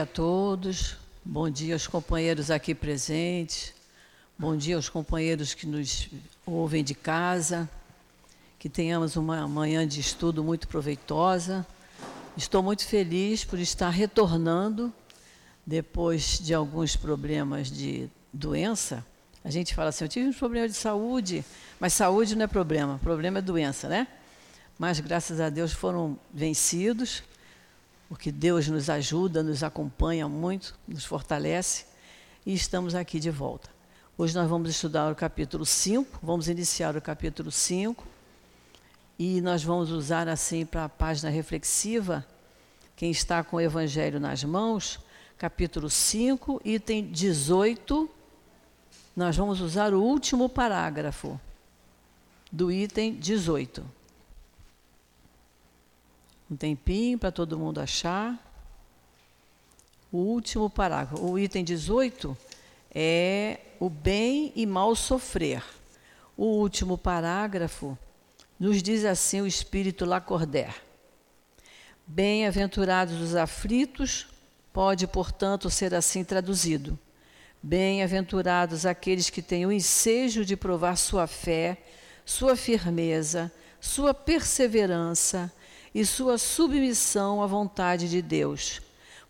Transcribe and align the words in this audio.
a 0.00 0.06
todos. 0.06 0.96
Bom 1.22 1.50
dia 1.50 1.74
aos 1.74 1.86
companheiros 1.86 2.50
aqui 2.50 2.74
presentes. 2.74 3.74
Bom 4.38 4.56
dia 4.56 4.76
aos 4.76 4.88
companheiros 4.88 5.52
que 5.52 5.66
nos 5.66 6.08
ouvem 6.46 6.82
de 6.82 6.94
casa. 6.94 7.68
Que 8.58 8.70
tenhamos 8.70 9.16
uma 9.16 9.46
manhã 9.46 9.86
de 9.86 10.00
estudo 10.00 10.42
muito 10.42 10.68
proveitosa. 10.68 11.66
Estou 12.34 12.62
muito 12.62 12.86
feliz 12.86 13.44
por 13.44 13.58
estar 13.58 13.90
retornando 13.90 14.90
depois 15.66 16.38
de 16.38 16.54
alguns 16.54 16.96
problemas 16.96 17.70
de 17.70 18.08
doença. 18.32 19.04
A 19.44 19.50
gente 19.50 19.74
fala 19.74 19.90
assim: 19.90 20.04
eu 20.04 20.08
tive 20.08 20.28
um 20.30 20.32
problema 20.32 20.66
de 20.66 20.74
saúde, 20.74 21.44
mas 21.78 21.92
saúde 21.92 22.34
não 22.34 22.44
é 22.44 22.48
problema, 22.48 22.98
problema 23.02 23.40
é 23.40 23.42
doença, 23.42 23.86
né? 23.86 24.06
Mas 24.78 24.98
graças 24.98 25.40
a 25.40 25.50
Deus 25.50 25.72
foram 25.72 26.18
vencidos 26.32 27.22
porque 28.10 28.32
Deus 28.32 28.66
nos 28.66 28.90
ajuda, 28.90 29.40
nos 29.40 29.62
acompanha 29.62 30.28
muito, 30.28 30.76
nos 30.86 31.04
fortalece 31.04 31.84
e 32.44 32.52
estamos 32.52 32.92
aqui 32.92 33.20
de 33.20 33.30
volta. 33.30 33.70
Hoje 34.18 34.34
nós 34.34 34.50
vamos 34.50 34.68
estudar 34.68 35.12
o 35.12 35.14
capítulo 35.14 35.64
5, 35.64 36.18
vamos 36.20 36.48
iniciar 36.48 36.96
o 36.96 37.00
capítulo 37.00 37.52
5 37.52 38.04
e 39.16 39.40
nós 39.40 39.62
vamos 39.62 39.92
usar 39.92 40.26
assim 40.26 40.66
para 40.66 40.86
a 40.86 40.88
página 40.88 41.30
reflexiva, 41.30 42.26
quem 42.96 43.12
está 43.12 43.44
com 43.44 43.58
o 43.58 43.60
Evangelho 43.60 44.18
nas 44.18 44.42
mãos, 44.42 44.98
capítulo 45.38 45.88
5, 45.88 46.60
item 46.64 47.12
18, 47.12 48.10
nós 49.14 49.36
vamos 49.36 49.60
usar 49.60 49.94
o 49.94 50.02
último 50.02 50.48
parágrafo 50.48 51.40
do 52.50 52.72
item 52.72 53.14
18 53.14 53.99
um 56.50 56.56
tempinho 56.56 57.18
para 57.18 57.30
todo 57.30 57.58
mundo 57.58 57.80
achar. 57.80 58.38
O 60.10 60.18
último 60.18 60.68
parágrafo, 60.68 61.24
o 61.24 61.38
item 61.38 61.62
18 61.62 62.36
é 62.92 63.60
o 63.78 63.88
bem 63.88 64.52
e 64.56 64.66
mal 64.66 64.96
sofrer. 64.96 65.62
O 66.36 66.44
último 66.44 66.98
parágrafo 66.98 67.96
nos 68.58 68.82
diz 68.82 69.04
assim 69.04 69.40
o 69.40 69.46
espírito 69.46 70.04
Lacordaire: 70.04 70.74
Bem-aventurados 72.04 73.20
os 73.20 73.36
aflitos, 73.36 74.26
pode, 74.72 75.06
portanto, 75.06 75.70
ser 75.70 75.94
assim 75.94 76.24
traduzido. 76.24 76.98
Bem-aventurados 77.62 78.84
aqueles 78.84 79.30
que 79.30 79.42
têm 79.42 79.66
o 79.66 79.70
ensejo 79.70 80.44
de 80.44 80.56
provar 80.56 80.96
sua 80.96 81.28
fé, 81.28 81.76
sua 82.24 82.56
firmeza, 82.56 83.52
sua 83.80 84.12
perseverança, 84.12 85.52
e 85.94 86.04
sua 86.04 86.38
submissão 86.38 87.42
à 87.42 87.46
vontade 87.46 88.08
de 88.08 88.22
Deus, 88.22 88.80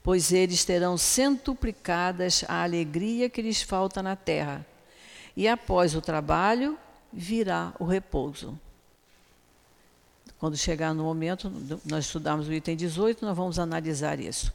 pois 0.02 0.32
eles 0.32 0.64
terão 0.64 0.96
centuplicadas 0.96 2.44
a 2.48 2.62
alegria 2.62 3.30
que 3.30 3.42
lhes 3.42 3.62
falta 3.62 4.02
na 4.02 4.16
terra. 4.16 4.66
E 5.36 5.48
após 5.48 5.94
o 5.94 6.00
trabalho, 6.02 6.78
virá 7.12 7.72
o 7.78 7.84
repouso. 7.84 8.58
Quando 10.38 10.56
chegar 10.56 10.94
no 10.94 11.04
momento, 11.04 11.52
nós 11.84 12.06
estudamos 12.06 12.48
o 12.48 12.52
item 12.52 12.76
18, 12.76 13.24
nós 13.24 13.36
vamos 13.36 13.58
analisar 13.58 14.18
isso. 14.18 14.52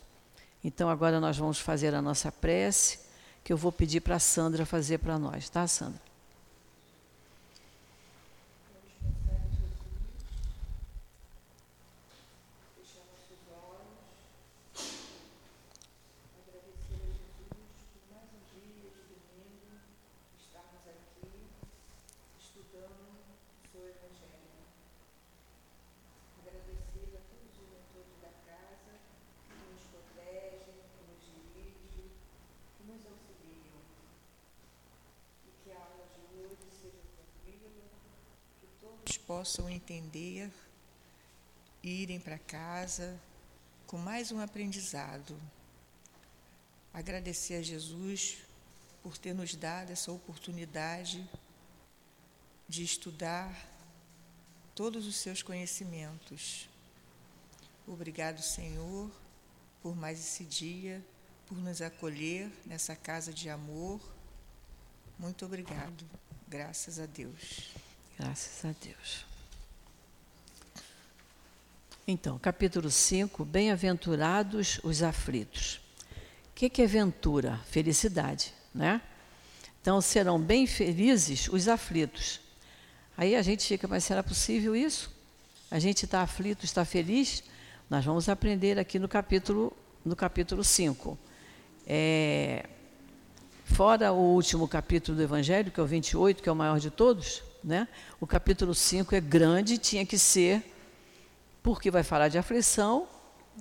Então 0.64 0.90
agora 0.90 1.20
nós 1.20 1.38
vamos 1.38 1.60
fazer 1.60 1.94
a 1.94 2.02
nossa 2.02 2.32
prece, 2.32 3.00
que 3.44 3.54
eu 3.54 3.58
vou 3.58 3.72
pedir 3.72 4.02
para 4.02 4.16
a 4.16 4.20
Sandra 4.20 4.66
fazer 4.66 4.98
para 4.98 5.20
nós, 5.20 5.48
tá, 5.48 5.68
Sandra? 5.68 6.02
Possam 39.46 39.70
entender, 39.70 40.52
irem 41.84 42.20
para 42.20 42.40
casa 42.40 43.16
com 43.86 43.96
mais 43.96 44.32
um 44.32 44.40
aprendizado. 44.40 45.40
Agradecer 46.92 47.54
a 47.54 47.62
Jesus 47.62 48.40
por 49.04 49.20
ter 49.20 49.36
nos 49.36 49.54
dado 49.54 49.92
essa 49.92 50.12
oportunidade 50.12 51.24
de 52.68 52.84
estudar 52.84 53.56
todos 54.74 55.06
os 55.06 55.16
seus 55.16 55.44
conhecimentos. 55.44 56.68
Obrigado, 57.86 58.42
Senhor, 58.42 59.12
por 59.80 59.96
mais 59.96 60.20
esse 60.20 60.44
dia, 60.44 61.06
por 61.46 61.60
nos 61.60 61.84
acolher 61.84 62.52
nessa 62.66 62.96
casa 62.96 63.32
de 63.32 63.48
amor. 63.48 64.02
Muito 65.20 65.46
obrigado. 65.46 66.04
Graças 66.48 66.98
a 66.98 67.06
Deus. 67.06 67.70
Graças 68.18 68.66
a 68.66 68.74
Deus. 68.84 69.35
Então, 72.08 72.38
capítulo 72.38 72.92
5, 72.92 73.44
bem-aventurados 73.44 74.80
os 74.84 75.02
aflitos. 75.02 75.82
O 76.52 76.54
que, 76.54 76.70
que 76.70 76.84
é 76.84 76.86
ventura? 76.86 77.60
Felicidade, 77.66 78.54
né? 78.72 79.02
Então, 79.82 80.00
serão 80.00 80.40
bem 80.40 80.68
felizes 80.68 81.48
os 81.48 81.68
aflitos. 81.68 82.40
Aí 83.18 83.36
a 83.36 83.42
gente 83.42 83.66
fica, 83.68 83.88
mas 83.88 84.04
será 84.04 84.22
possível 84.22 84.76
isso? 84.76 85.12
A 85.72 85.80
gente 85.80 86.06
está 86.06 86.22
aflito, 86.22 86.64
está 86.64 86.86
feliz? 86.86 87.44
Nós 87.90 88.06
vamos 88.06 88.30
aprender 88.30 88.78
aqui 88.78 89.00
no 89.00 89.08
capítulo 89.08 89.76
no 90.06 90.16
capítulo 90.16 90.64
5. 90.64 91.18
É, 91.88 92.68
fora 93.64 94.14
o 94.14 94.36
último 94.36 94.68
capítulo 94.68 95.18
do 95.18 95.24
Evangelho, 95.24 95.72
que 95.72 95.80
é 95.80 95.84
o 95.84 95.88
28, 95.88 96.44
que 96.44 96.50
é 96.50 96.52
o 96.52 96.56
maior 96.56 96.80
de 96.80 96.92
todos, 96.92 97.42
né? 97.64 97.88
O 98.22 98.28
capítulo 98.28 98.76
5 98.76 99.16
é 99.16 99.20
grande, 99.20 99.80
tinha 99.80 100.06
que 100.06 100.20
ser, 100.20 100.75
porque 101.66 101.90
vai 101.90 102.04
falar 102.04 102.28
de 102.28 102.38
aflição, 102.38 103.08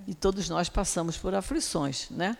e 0.05 0.13
todos 0.13 0.47
nós 0.47 0.69
passamos 0.69 1.17
por 1.17 1.33
aflições. 1.33 2.07
Né? 2.11 2.37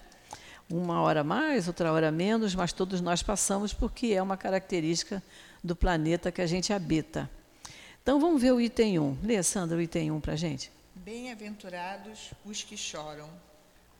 Uma 0.69 1.01
hora 1.01 1.23
mais, 1.23 1.67
outra 1.67 1.91
hora 1.91 2.11
menos, 2.11 2.53
mas 2.53 2.71
todos 2.71 3.01
nós 3.01 3.23
passamos 3.23 3.73
porque 3.73 4.13
é 4.13 4.21
uma 4.21 4.37
característica 4.37 5.23
do 5.63 5.75
planeta 5.75 6.31
que 6.31 6.39
a 6.39 6.45
gente 6.45 6.71
habita. 6.71 7.27
Então 8.03 8.19
vamos 8.19 8.43
ver 8.43 8.51
o 8.51 8.61
item 8.61 8.99
1. 8.99 9.17
Lê, 9.23 9.41
Sandra, 9.41 9.75
o 9.75 9.81
item 9.81 10.11
1 10.11 10.21
para 10.21 10.33
a 10.33 10.35
gente. 10.35 10.71
Bem-aventurados 10.93 12.29
os 12.45 12.61
que 12.61 12.77
choram, 12.77 13.27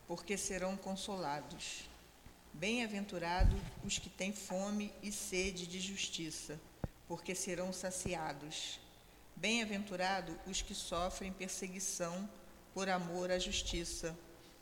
porque 0.06 0.38
serão 0.38 0.76
consolados. 0.76 1.80
Bem-aventurados 2.54 3.58
os 3.84 3.98
que 3.98 4.08
têm 4.08 4.32
fome 4.32 4.92
e 5.02 5.10
sede 5.10 5.66
de 5.66 5.80
justiça, 5.80 6.60
porque 7.08 7.34
serão 7.34 7.72
saciados. 7.72 8.78
Bem-aventurado 9.36 10.36
os 10.46 10.62
que 10.62 10.74
sofrem 10.74 11.30
perseguição 11.30 12.28
por 12.74 12.88
amor 12.88 13.30
à 13.30 13.38
justiça, 13.38 14.16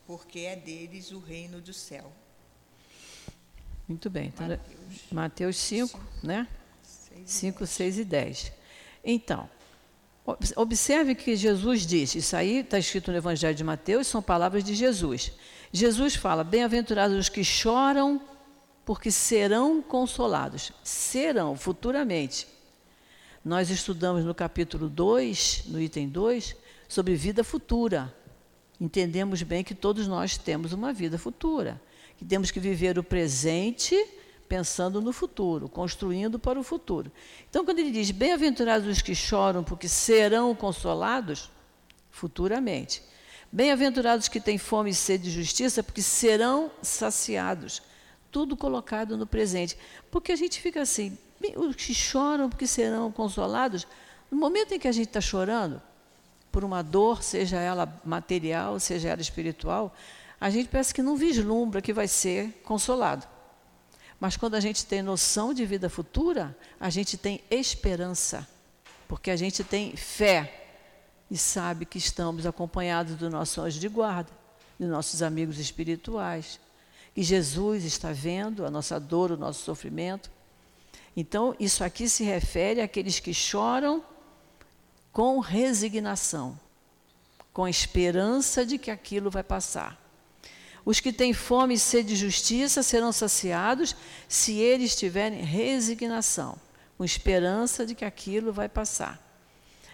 porque 0.07 0.41
é 0.41 0.57
deles 0.57 1.13
o 1.13 1.19
reino 1.19 1.61
do 1.61 1.73
céu. 1.73 2.13
Muito 3.89 4.11
bem. 4.11 4.27
Então, 4.27 4.49
Mateus, 4.49 5.13
Mateus 5.13 5.57
5, 5.57 5.89
5, 5.89 6.27
né? 6.27 6.49
5, 7.25 7.67
6 7.67 7.99
e 7.99 8.05
10. 8.05 8.53
Então, 9.05 9.49
observe 10.57 11.15
que 11.15 11.37
Jesus 11.37 11.87
disse, 11.87 12.19
isso 12.19 12.35
aí 12.37 12.59
está 12.59 12.79
escrito 12.79 13.11
no 13.11 13.17
Evangelho 13.17 13.55
de 13.55 13.63
Mateus, 13.63 14.07
são 14.07 14.23
palavras 14.23 14.65
de 14.65 14.75
Jesus. 14.75 15.33
Jesus 15.73 16.15
fala: 16.15 16.43
Bem-aventurados 16.43 17.17
os 17.17 17.29
que 17.29 17.45
choram 17.45 18.21
porque 18.85 19.11
serão 19.11 19.83
consolados. 19.83 20.73
Serão, 20.83 21.57
futuramente. 21.57 22.47
Nós 23.45 23.69
estudamos 23.69 24.25
no 24.25 24.35
capítulo 24.35 24.89
2, 24.89 25.65
no 25.67 25.79
item 25.79 26.09
2, 26.09 26.57
sobre 26.89 27.15
vida 27.15 27.45
futura. 27.45 28.15
Entendemos 28.81 29.43
bem 29.43 29.63
que 29.63 29.75
todos 29.75 30.07
nós 30.07 30.39
temos 30.39 30.73
uma 30.73 30.95
vida 30.95 31.19
futura, 31.19 31.79
que 32.17 32.25
temos 32.25 32.51
que 32.51 32.59
viver 32.59 32.99
o 32.99 33.05
presente 33.05 33.95
pensando 34.49 34.99
no 35.03 35.13
futuro, 35.13 35.69
construindo 35.69 36.39
para 36.39 36.59
o 36.59 36.63
futuro. 36.63 37.13
Então, 37.51 37.67
quando 37.67 37.81
ele 37.81 37.91
diz: 37.91 38.11
Bem-aventurados 38.11 38.89
os 38.89 39.03
que 39.03 39.15
choram, 39.15 39.63
porque 39.63 39.89
serão 39.89 40.55
consolados, 40.55 41.51
futuramente. 42.11 43.03
Bem-aventurados 43.53 44.27
que 44.27 44.41
têm 44.41 44.57
fome 44.57 44.89
e 44.89 44.95
sede 44.95 45.25
de 45.25 45.31
justiça, 45.31 45.83
porque 45.83 46.01
serão 46.01 46.71
saciados 46.81 47.83
tudo 48.35 48.57
colocado 48.57 49.17
no 49.17 49.27
presente. 49.27 49.79
Porque 50.11 50.33
a 50.33 50.37
gente 50.37 50.61
fica 50.61 50.81
assim, 50.81 51.17
os 51.57 51.77
que 51.77 51.95
choram 51.95 52.49
porque 52.49 52.67
serão 52.67 53.11
consolados, 53.13 53.87
no 54.31 54.39
momento 54.39 54.73
em 54.73 54.79
que 54.79 54.89
a 54.89 54.93
gente 54.93 55.09
está 55.09 55.21
chorando, 55.21 55.81
por 56.51 56.65
uma 56.65 56.83
dor, 56.83 57.23
seja 57.23 57.59
ela 57.59 58.01
material, 58.05 58.79
seja 58.79 59.09
ela 59.09 59.21
espiritual, 59.21 59.95
a 60.41 60.51
gente 60.51 60.69
parece 60.69 60.95
que 60.95 61.03
não 61.03 61.17
vislumbra 61.17 61.83
que 61.83 61.93
vai 61.93 62.07
ser 62.07 62.61
consolado. 62.65 63.27
Mas 64.21 64.37
quando 64.37 64.55
a 64.55 64.61
gente 64.61 64.87
tem 64.87 65.03
noção 65.03 65.53
de 65.53 65.67
vida 65.67 65.91
futura, 65.91 66.57
a 66.79 66.91
gente 66.91 67.17
tem 67.17 67.43
esperança, 67.51 68.47
porque 69.09 69.31
a 69.31 69.37
gente 69.37 69.65
tem 69.65 69.97
fé 69.97 70.65
e 71.31 71.37
sabe 71.37 71.85
que 71.85 71.99
estamos 71.99 72.47
acompanhados 72.47 73.17
do 73.17 73.29
nosso 73.29 73.61
anjo 73.61 73.81
de 73.81 73.89
guarda, 73.89 74.31
de 74.79 74.87
nossos 74.87 75.23
amigos 75.23 75.59
espirituais, 75.59 76.61
que 77.15 77.23
Jesus 77.23 77.85
está 77.85 78.13
vendo 78.13 78.65
a 78.65 78.71
nossa 78.71 78.99
dor, 78.99 79.33
o 79.33 79.37
nosso 79.37 79.63
sofrimento. 79.63 80.31
Então, 81.17 81.55
isso 81.61 81.85
aqui 81.85 82.09
se 82.09 82.25
refere 82.25 82.81
àqueles 82.81 83.21
que 83.21 83.33
choram 83.33 84.03
com 85.13 85.39
resignação, 85.39 86.59
com 87.53 87.69
esperança 87.69 88.67
de 88.67 88.79
que 88.79 88.91
aquilo 88.91 89.31
vai 89.31 89.45
passar. 89.45 90.01
Os 90.85 91.01
que 91.01 91.13
têm 91.13 91.33
fome 91.33 91.75
e 91.75 91.79
sede 91.79 92.09
de 92.09 92.17
justiça 92.17 92.83
serão 92.83 93.13
saciados 93.13 93.97
se 94.29 94.59
eles 94.59 94.95
tiverem 94.97 95.43
resignação, 95.43 96.59
com 96.99 97.05
esperança 97.05 97.87
de 97.87 97.95
que 97.95 98.05
aquilo 98.05 98.53
vai 98.53 98.69
passar. 98.69 99.23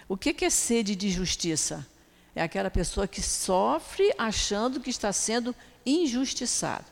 O 0.09 0.17
que 0.17 0.45
é 0.45 0.51
sede 0.51 0.97
de 0.97 1.11
justiça? 1.11 1.87
É 2.35 2.43
aquela 2.43 2.71
pessoa 2.71 3.07
que 3.07 3.23
sofre 3.23 4.13
achando 4.19 4.81
que 4.81 4.91
está 4.91 5.13
sendo 5.13 5.55
injustiçado. 5.85 6.87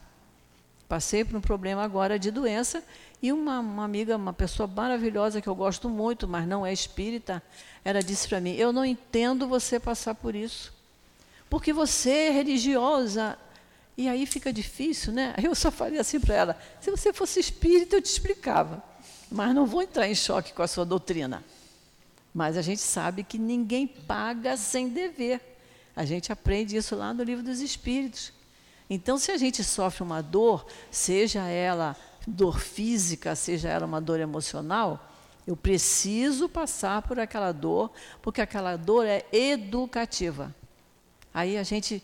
Passei 0.89 1.25
por 1.25 1.37
um 1.37 1.41
problema 1.41 1.83
agora 1.83 2.19
de 2.19 2.31
doença 2.31 2.83
e 3.21 3.33
uma, 3.33 3.59
uma, 3.59 3.85
amiga, 3.85 4.17
uma 4.17 4.33
pessoa 4.33 4.67
maravilhosa 4.67 5.41
que 5.41 5.49
eu 5.49 5.55
gosto 5.55 5.89
muito, 5.89 6.29
mas 6.29 6.47
não 6.47 6.65
é 6.65 6.73
espírita, 6.73 7.43
ela 7.85 8.01
disse 8.01 8.29
para 8.29 8.41
mim: 8.41 8.55
Eu 8.55 8.73
não 8.73 8.85
entendo 8.85 9.49
você 9.49 9.81
passar 9.81 10.15
por 10.15 10.35
isso, 10.35 10.73
porque 11.51 11.73
você 11.73 12.11
é 12.11 12.31
religiosa. 12.31 13.37
E 13.97 14.09
aí 14.09 14.27
fica 14.27 14.53
difícil, 14.53 15.13
né? 15.13 15.35
Eu 15.43 15.57
só 15.57 15.73
falei 15.73 15.99
assim 15.99 16.21
para 16.21 16.35
ela: 16.35 16.61
Se 16.81 16.91
você 16.91 17.13
fosse 17.13 17.41
espírita, 17.41 17.97
eu 17.97 18.03
te 18.03 18.07
explicava, 18.07 18.83
mas 19.31 19.53
não 19.53 19.67
vou 19.67 19.83
entrar 19.83 20.09
em 20.09 20.15
choque 20.15 20.53
com 20.53 20.63
a 20.63 20.69
sua 20.69 20.85
doutrina. 20.85 21.45
Mas 22.33 22.57
a 22.57 22.63
gente 22.63 22.81
sabe 22.81 23.25
que 23.25 23.37
ninguém 23.39 23.87
paga 23.87 24.57
sem 24.57 24.89
dever. 24.89 25.41
A 25.97 26.05
gente 26.05 26.31
aprende 26.31 26.77
isso 26.77 26.95
lá 26.95 27.13
no 27.13 27.25
livro 27.25 27.43
dos 27.43 27.61
Espíritos. 27.61 28.33
Então, 28.89 29.19
se 29.19 29.33
a 29.33 29.37
gente 29.37 29.65
sofre 29.65 30.05
uma 30.05 30.23
dor, 30.23 30.65
seja 30.91 31.47
ela 31.49 31.97
dor 32.29 32.61
física, 32.61 33.35
seja 33.35 33.69
ela 33.69 33.87
uma 33.87 34.01
dor 34.01 34.21
emocional, 34.21 35.09
eu 35.47 35.57
preciso 35.57 36.49
passar 36.49 37.03
por 37.03 37.19
aquela 37.19 37.53
dor, 37.53 37.91
porque 38.21 38.41
aquela 38.41 38.77
dor 38.77 39.07
é 39.07 39.25
educativa. 39.33 40.55
Aí 41.33 41.57
a 41.57 41.63
gente 41.63 42.03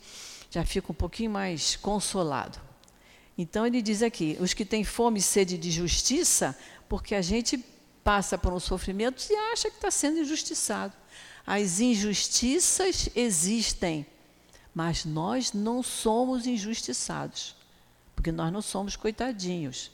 já 0.49 0.65
fica 0.65 0.91
um 0.91 0.95
pouquinho 0.95 1.29
mais 1.29 1.75
consolado. 1.75 2.59
Então 3.37 3.65
ele 3.65 3.81
diz 3.81 4.01
aqui: 4.01 4.35
os 4.39 4.53
que 4.53 4.65
têm 4.65 4.83
fome 4.83 5.19
e 5.19 5.21
sede 5.21 5.57
de 5.57 5.69
justiça, 5.69 6.57
porque 6.89 7.13
a 7.13 7.21
gente 7.21 7.63
passa 8.03 8.37
por 8.37 8.53
um 8.53 8.59
sofrimento 8.59 9.23
e 9.29 9.35
acha 9.51 9.69
que 9.69 9.75
está 9.75 9.91
sendo 9.91 10.19
injustiçado. 10.19 10.93
As 11.45 11.79
injustiças 11.79 13.09
existem, 13.15 14.05
mas 14.73 15.05
nós 15.05 15.53
não 15.53 15.83
somos 15.83 16.47
injustiçados, 16.47 17.55
porque 18.15 18.31
nós 18.31 18.51
não 18.51 18.61
somos 18.61 18.95
coitadinhos. 18.95 19.91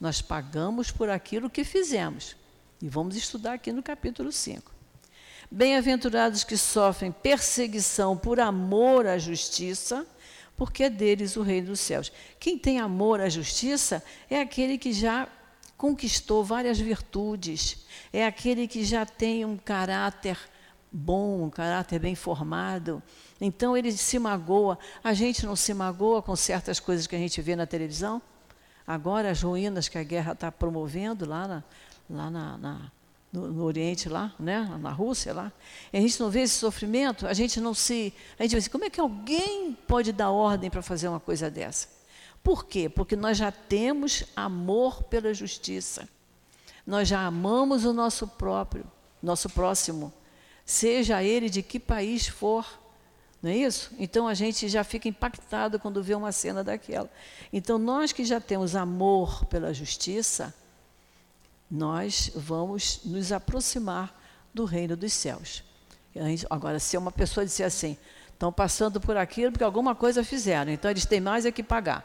Nós 0.00 0.20
pagamos 0.20 0.90
por 0.90 1.08
aquilo 1.08 1.48
que 1.48 1.64
fizemos. 1.64 2.36
E 2.82 2.88
vamos 2.88 3.16
estudar 3.16 3.54
aqui 3.54 3.72
no 3.72 3.82
capítulo 3.82 4.30
5. 4.30 4.72
Bem-aventurados 5.50 6.42
que 6.42 6.56
sofrem 6.56 7.12
perseguição 7.12 8.16
por 8.16 8.40
amor 8.40 9.06
à 9.06 9.18
justiça, 9.18 10.06
porque 10.56 10.84
é 10.84 10.90
deles 10.90 11.36
o 11.36 11.42
reino 11.42 11.68
dos 11.68 11.80
céus. 11.80 12.12
Quem 12.40 12.58
tem 12.58 12.80
amor 12.80 13.20
à 13.20 13.28
justiça 13.28 14.02
é 14.28 14.40
aquele 14.40 14.78
que 14.78 14.92
já 14.92 15.28
conquistou 15.76 16.44
várias 16.44 16.78
virtudes, 16.78 17.86
é 18.12 18.26
aquele 18.26 18.66
que 18.66 18.84
já 18.84 19.04
tem 19.04 19.44
um 19.44 19.56
caráter 19.56 20.38
bom, 20.90 21.44
um 21.44 21.50
caráter 21.50 21.98
bem 21.98 22.14
formado. 22.14 23.02
Então 23.40 23.76
ele 23.76 23.92
se 23.92 24.18
magoa. 24.18 24.78
A 25.02 25.12
gente 25.12 25.44
não 25.44 25.56
se 25.56 25.74
magoa 25.74 26.22
com 26.22 26.36
certas 26.36 26.78
coisas 26.78 27.06
que 27.06 27.16
a 27.16 27.18
gente 27.18 27.40
vê 27.42 27.56
na 27.56 27.66
televisão? 27.66 28.22
Agora, 28.86 29.30
as 29.30 29.42
ruínas 29.42 29.88
que 29.88 29.96
a 29.96 30.02
guerra 30.02 30.32
está 30.32 30.52
promovendo 30.52 31.26
lá, 31.26 31.48
na, 31.48 31.64
lá 32.10 32.30
na, 32.30 32.58
na 32.58 32.92
no, 33.32 33.48
no, 33.48 33.64
Oriente, 33.64 34.08
lá, 34.08 34.32
né? 34.38 34.60
na 34.80 34.90
Rússia, 34.90 35.32
lá, 35.32 35.52
e 35.92 35.98
a 35.98 36.00
gente 36.00 36.20
não 36.20 36.30
vê 36.30 36.42
esse 36.42 36.54
sofrimento, 36.54 37.26
a 37.26 37.32
gente 37.32 37.60
não 37.60 37.74
se. 37.74 38.14
A 38.38 38.42
gente 38.44 38.52
vai 38.52 38.58
assim, 38.60 38.70
como 38.70 38.84
é 38.84 38.90
que 38.90 39.00
alguém 39.00 39.76
pode 39.88 40.12
dar 40.12 40.30
ordem 40.30 40.70
para 40.70 40.82
fazer 40.82 41.08
uma 41.08 41.18
coisa 41.18 41.50
dessa? 41.50 41.88
Por 42.44 42.66
quê? 42.66 42.88
Porque 42.88 43.16
nós 43.16 43.38
já 43.38 43.50
temos 43.50 44.24
amor 44.36 45.02
pela 45.04 45.32
justiça. 45.32 46.06
Nós 46.86 47.08
já 47.08 47.24
amamos 47.24 47.86
o 47.86 47.92
nosso 47.92 48.28
próprio, 48.28 48.84
nosso 49.22 49.48
próximo, 49.48 50.12
seja 50.64 51.22
ele 51.22 51.48
de 51.48 51.62
que 51.62 51.80
país 51.80 52.28
for. 52.28 52.66
Não 53.44 53.50
é 53.50 53.58
isso? 53.58 53.90
Então 53.98 54.26
a 54.26 54.32
gente 54.32 54.70
já 54.70 54.82
fica 54.82 55.06
impactado 55.06 55.78
quando 55.78 56.02
vê 56.02 56.14
uma 56.14 56.32
cena 56.32 56.64
daquela. 56.64 57.10
Então 57.52 57.76
nós 57.76 58.10
que 58.10 58.24
já 58.24 58.40
temos 58.40 58.74
amor 58.74 59.44
pela 59.44 59.74
justiça, 59.74 60.54
nós 61.70 62.32
vamos 62.34 63.02
nos 63.04 63.32
aproximar 63.32 64.18
do 64.54 64.64
reino 64.64 64.96
dos 64.96 65.12
céus. 65.12 65.62
Agora, 66.48 66.80
se 66.80 66.96
uma 66.96 67.12
pessoa 67.12 67.44
disser 67.44 67.66
assim, 67.66 67.98
estão 68.32 68.50
passando 68.50 68.98
por 68.98 69.14
aquilo 69.14 69.52
porque 69.52 69.62
alguma 69.62 69.94
coisa 69.94 70.24
fizeram, 70.24 70.72
então 70.72 70.90
eles 70.90 71.04
têm 71.04 71.20
mais 71.20 71.44
é 71.44 71.52
que 71.52 71.62
pagar. 71.62 72.02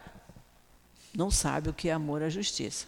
Não 1.15 1.31
sabe 1.31 1.69
o 1.69 1.73
que 1.73 1.87
é 1.87 1.93
amor 1.93 2.21
à 2.21 2.27
justiça. 2.27 2.85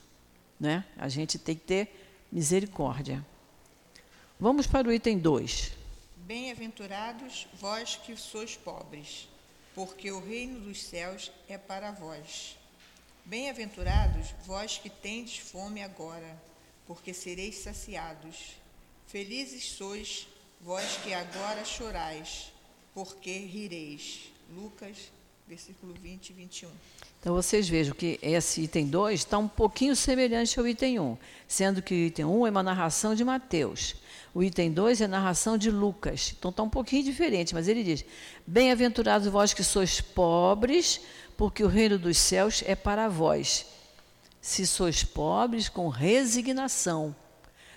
Né? 0.59 0.83
A 0.97 1.07
gente 1.07 1.39
tem 1.39 1.55
que 1.55 1.63
ter 1.63 2.25
misericórdia. 2.29 3.25
Vamos 4.37 4.67
para 4.67 4.89
o 4.89 4.91
item 4.91 5.17
2. 5.19 5.79
Bem-aventurados 6.31 7.45
vós 7.55 7.97
que 7.97 8.15
sois 8.15 8.55
pobres, 8.55 9.27
porque 9.75 10.09
o 10.13 10.21
reino 10.21 10.61
dos 10.61 10.81
céus 10.81 11.29
é 11.45 11.57
para 11.57 11.91
vós. 11.91 12.57
Bem-aventurados 13.25 14.33
vós 14.45 14.77
que 14.77 14.89
tendes 14.89 15.39
fome 15.39 15.83
agora, 15.83 16.41
porque 16.87 17.13
sereis 17.13 17.57
saciados. 17.57 18.55
Felizes 19.07 19.71
sois 19.71 20.25
vós 20.61 20.95
que 21.03 21.13
agora 21.13 21.65
chorais, 21.65 22.53
porque 22.93 23.37
rireis. 23.39 24.31
Lucas, 24.51 25.11
versículo 25.45 25.93
20 25.95 26.29
e 26.29 26.33
21. 26.33 26.71
Então 27.21 27.35
vocês 27.35 27.69
vejam 27.69 27.93
que 27.93 28.19
esse 28.19 28.61
item 28.61 28.87
2 28.87 29.19
está 29.19 29.37
um 29.37 29.47
pouquinho 29.47 29.95
semelhante 29.95 30.59
ao 30.59 30.67
item 30.67 30.99
1, 30.99 31.03
um, 31.03 31.17
sendo 31.47 31.79
que 31.79 31.93
o 31.93 31.97
item 32.07 32.25
1 32.25 32.39
um 32.39 32.47
é 32.47 32.49
uma 32.49 32.63
narração 32.63 33.13
de 33.13 33.23
Mateus. 33.23 33.95
O 34.33 34.41
item 34.41 34.71
2 34.71 35.01
é 35.01 35.07
narração 35.07 35.55
de 35.55 35.69
Lucas. 35.69 36.33
Então 36.35 36.49
está 36.49 36.63
um 36.63 36.69
pouquinho 36.69 37.03
diferente, 37.03 37.53
mas 37.53 37.67
ele 37.67 37.83
diz: 37.83 38.03
Bem-aventurados 38.47 39.27
vós 39.27 39.53
que 39.53 39.63
sois 39.63 40.01
pobres, 40.01 40.99
porque 41.37 41.63
o 41.63 41.67
reino 41.67 41.99
dos 41.99 42.17
céus 42.17 42.63
é 42.65 42.73
para 42.73 43.07
vós. 43.07 43.67
Se 44.41 44.65
sois 44.65 45.03
pobres, 45.03 45.69
com 45.69 45.89
resignação. 45.89 47.15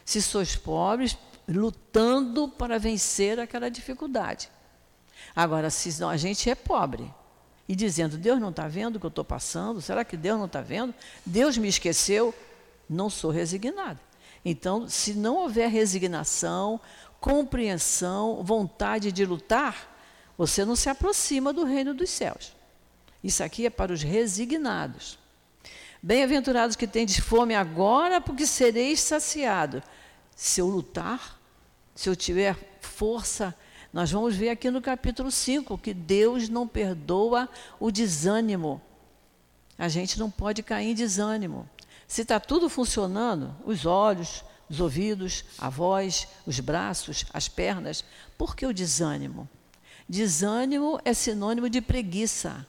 Se 0.06 0.22
sois 0.22 0.56
pobres, 0.56 1.18
lutando 1.46 2.48
para 2.48 2.78
vencer 2.78 3.38
aquela 3.38 3.70
dificuldade. 3.70 4.48
Agora, 5.36 5.68
se 5.68 6.02
a 6.02 6.16
gente 6.16 6.48
é 6.48 6.54
pobre 6.54 7.12
e 7.68 7.75
dizendo, 7.75 8.18
Deus 8.18 8.40
não 8.40 8.50
está 8.50 8.68
vendo 8.68 8.97
o 8.97 9.00
que 9.00 9.06
eu 9.06 9.09
estou 9.09 9.25
passando, 9.25 9.80
será 9.80 10.04
que 10.04 10.16
Deus 10.16 10.38
não 10.38 10.47
está 10.47 10.61
vendo? 10.61 10.94
Deus 11.25 11.56
me 11.56 11.68
esqueceu? 11.68 12.35
Não 12.88 13.09
sou 13.09 13.30
resignado. 13.30 13.99
Então, 14.44 14.88
se 14.88 15.14
não 15.14 15.37
houver 15.37 15.71
resignação, 15.71 16.78
compreensão, 17.18 18.42
vontade 18.44 19.11
de 19.11 19.25
lutar, 19.25 19.97
você 20.37 20.64
não 20.64 20.76
se 20.76 20.90
aproxima 20.90 21.52
do 21.52 21.64
reino 21.64 21.94
dos 21.94 22.11
céus. 22.11 22.52
Isso 23.23 23.42
aqui 23.42 23.64
é 23.64 23.71
para 23.71 23.92
os 23.92 24.02
resignados. 24.02 25.18
Bem-aventurados 26.02 26.76
que 26.76 26.87
tendes 26.87 27.18
fome 27.18 27.54
agora, 27.54 28.21
porque 28.21 28.47
sereis 28.47 29.00
saciados. 29.00 29.83
Se 30.37 30.61
eu 30.61 30.66
lutar, 30.66 31.40
se 31.94 32.11
eu 32.11 32.14
tiver 32.14 32.54
força, 32.83 33.54
nós 33.94 34.10
vamos 34.10 34.34
ver 34.34 34.48
aqui 34.48 34.72
no 34.72 34.82
capítulo 34.82 35.30
5 35.30 35.78
que 35.78 35.94
Deus 35.94 36.48
não 36.48 36.66
perdoa 36.66 37.48
o 37.78 37.92
desânimo. 37.92 38.82
A 39.78 39.86
gente 39.86 40.18
não 40.18 40.28
pode 40.28 40.64
cair 40.64 40.90
em 40.90 40.94
desânimo. 40.94 41.70
Se 42.08 42.22
está 42.22 42.40
tudo 42.40 42.68
funcionando, 42.68 43.54
os 43.64 43.86
olhos, 43.86 44.44
os 44.68 44.80
ouvidos, 44.80 45.44
a 45.56 45.70
voz, 45.70 46.26
os 46.44 46.58
braços, 46.58 47.24
as 47.32 47.46
pernas, 47.46 48.04
por 48.36 48.56
que 48.56 48.66
o 48.66 48.74
desânimo? 48.74 49.48
Desânimo 50.08 50.98
é 51.04 51.14
sinônimo 51.14 51.70
de 51.70 51.80
preguiça. 51.80 52.66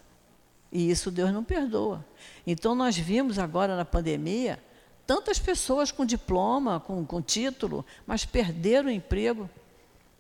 E 0.72 0.92
isso 0.92 1.10
Deus 1.10 1.32
não 1.32 1.44
perdoa. 1.44 2.06
Então, 2.46 2.76
nós 2.76 2.96
vimos 2.96 3.40
agora 3.40 3.76
na 3.76 3.84
pandemia 3.84 4.64
tantas 5.08 5.40
pessoas 5.40 5.92
com 5.92 6.06
diploma, 6.06 6.80
com, 6.80 7.04
com 7.04 7.20
título, 7.20 7.84
mas 8.06 8.26
perderam 8.26 8.90
o 8.90 8.92
emprego. 8.92 9.50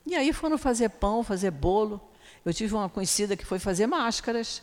E 0.06 0.16
aí 0.16 0.32
foram 0.32 0.58
fazer 0.58 0.90
pão, 0.90 1.24
fazer 1.24 1.52
bolo. 1.52 2.00
Eu 2.46 2.54
tive 2.54 2.76
uma 2.76 2.88
conhecida 2.88 3.36
que 3.36 3.46
foi 3.46 3.58
fazer 3.58 3.88
máscaras. 3.88 4.62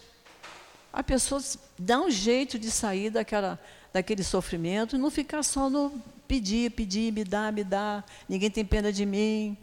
a 0.92 1.02
pessoa 1.02 1.42
dá 1.78 2.00
um 2.00 2.10
jeito 2.10 2.58
de 2.58 2.70
sair 2.70 3.10
daquela, 3.10 3.58
daquele 3.92 4.22
sofrimento 4.22 4.94
e 4.94 4.98
não 4.98 5.10
ficar 5.10 5.42
só 5.42 5.68
no 5.68 6.00
pedir, 6.28 6.70
pedir, 6.70 7.12
me 7.12 7.24
dá, 7.24 7.50
me 7.50 7.64
dá, 7.64 8.04
ninguém 8.28 8.50
tem 8.50 8.64
pena 8.64 8.92
de 8.92 9.04
mim. 9.04 9.56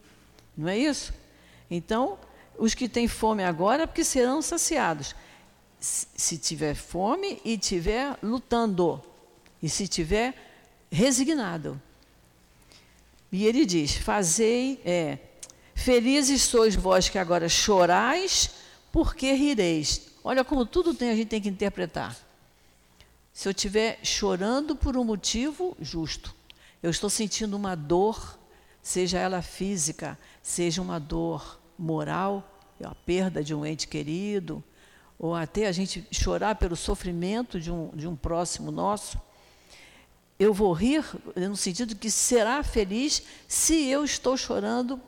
Não 0.58 0.68
é 0.68 0.78
isso? 0.78 1.14
Então, 1.72 2.20
os 2.58 2.74
que 2.74 2.90
têm 2.90 3.08
fome 3.08 3.44
agora, 3.44 3.88
porque 3.88 4.04
serão 4.04 4.42
saciados. 4.42 5.16
Se 5.80 6.38
tiver 6.38 6.76
fome 6.76 7.40
e 7.46 7.58
tiver 7.58 8.18
lutando, 8.22 9.02
e 9.64 9.70
se 9.70 9.88
tiver 9.88 10.34
resignado. 10.92 11.82
E 13.32 13.46
ele 13.46 13.66
diz: 13.66 13.96
Fazei, 13.96 14.82
é, 14.84 15.20
felizes 15.80 16.44
sois 16.44 16.76
vós 16.76 17.08
que 17.08 17.18
agora 17.18 17.48
chorais, 17.48 18.52
porque 18.92 19.32
rireis. 19.32 20.10
Olha 20.24 20.44
como 20.44 20.66
tudo 20.66 20.94
tem, 20.94 21.10
a 21.10 21.16
gente 21.16 21.30
tem 21.30 21.42
que 21.42 21.50
interpretar. 21.50 22.16
Se 23.34 23.48
eu 23.48 23.52
estiver 23.52 24.00
chorando 24.04 24.76
por 24.76 24.98
um 24.98 25.04
motivo 25.04 25.76
justo, 25.80 26.36
eu 26.84 26.92
estou 26.92 27.10
sentindo 27.10 27.56
uma 27.56 27.76
dor, 27.76 28.38
seja 28.82 29.18
ela 29.18 29.42
física, 29.42 30.20
seja 30.44 30.82
uma 30.82 31.00
dor 31.00 31.60
moral, 31.78 32.62
a 32.84 32.94
perda 32.94 33.42
de 33.42 33.56
um 33.56 33.66
ente 33.66 33.88
querido, 33.88 34.62
ou 35.18 35.34
até 35.34 35.68
a 35.68 35.72
gente 35.72 36.06
chorar 36.12 36.56
pelo 36.56 36.76
sofrimento 36.76 37.60
de 37.60 37.72
um, 37.72 37.90
de 37.96 38.08
um 38.08 38.16
próximo 38.16 38.72
nosso, 38.72 39.20
eu 40.38 40.54
vou 40.54 40.72
rir 40.72 41.04
no 41.36 41.56
sentido 41.56 41.96
que 41.96 42.12
será 42.12 42.64
feliz 42.64 43.24
se 43.48 43.88
eu 43.88 44.04
estou 44.04 44.38
chorando 44.38 45.00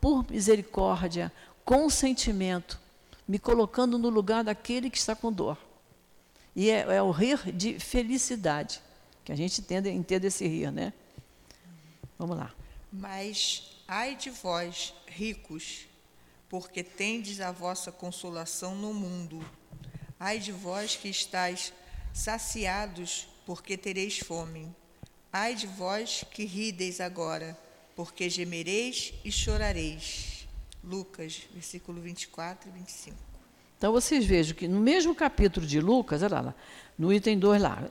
por 0.00 0.30
misericórdia, 0.30 1.32
com 1.64 1.88
sentimento, 1.90 2.80
me 3.26 3.38
colocando 3.38 3.98
no 3.98 4.08
lugar 4.08 4.42
daquele 4.44 4.88
que 4.88 4.98
está 4.98 5.14
com 5.14 5.32
dor. 5.32 5.58
E 6.56 6.70
é, 6.70 6.96
é 6.96 7.02
o 7.02 7.10
rir 7.10 7.52
de 7.52 7.78
felicidade, 7.78 8.80
que 9.24 9.30
a 9.30 9.36
gente 9.36 9.60
entende 9.60 10.26
esse 10.26 10.46
rir, 10.46 10.72
né? 10.72 10.92
Vamos 12.18 12.36
lá. 12.36 12.52
Mas 12.92 13.70
ai 13.86 14.16
de 14.16 14.30
vós, 14.30 14.94
ricos, 15.06 15.86
porque 16.48 16.82
tendes 16.82 17.40
a 17.40 17.52
vossa 17.52 17.92
consolação 17.92 18.74
no 18.74 18.94
mundo. 18.94 19.44
Ai 20.18 20.38
de 20.38 20.50
vós 20.50 20.96
que 20.96 21.08
estáis 21.08 21.72
saciados, 22.12 23.28
porque 23.46 23.76
tereis 23.76 24.18
fome. 24.18 24.74
Ai 25.32 25.54
de 25.54 25.66
vós 25.66 26.24
que 26.30 26.44
rideis 26.44 27.00
agora, 27.00 27.56
porque 27.98 28.30
gemereis 28.30 29.12
e 29.24 29.32
chorareis. 29.32 30.46
Lucas, 30.84 31.40
versículo 31.52 32.00
24 32.00 32.70
e 32.70 32.72
25. 32.72 33.16
Então 33.76 33.90
vocês 33.90 34.24
vejam 34.24 34.54
que 34.54 34.68
no 34.68 34.78
mesmo 34.78 35.16
capítulo 35.16 35.66
de 35.66 35.80
Lucas, 35.80 36.22
olha 36.22 36.40
lá, 36.40 36.54
no 36.96 37.12
item 37.12 37.36
2 37.36 37.60
lá, 37.60 37.82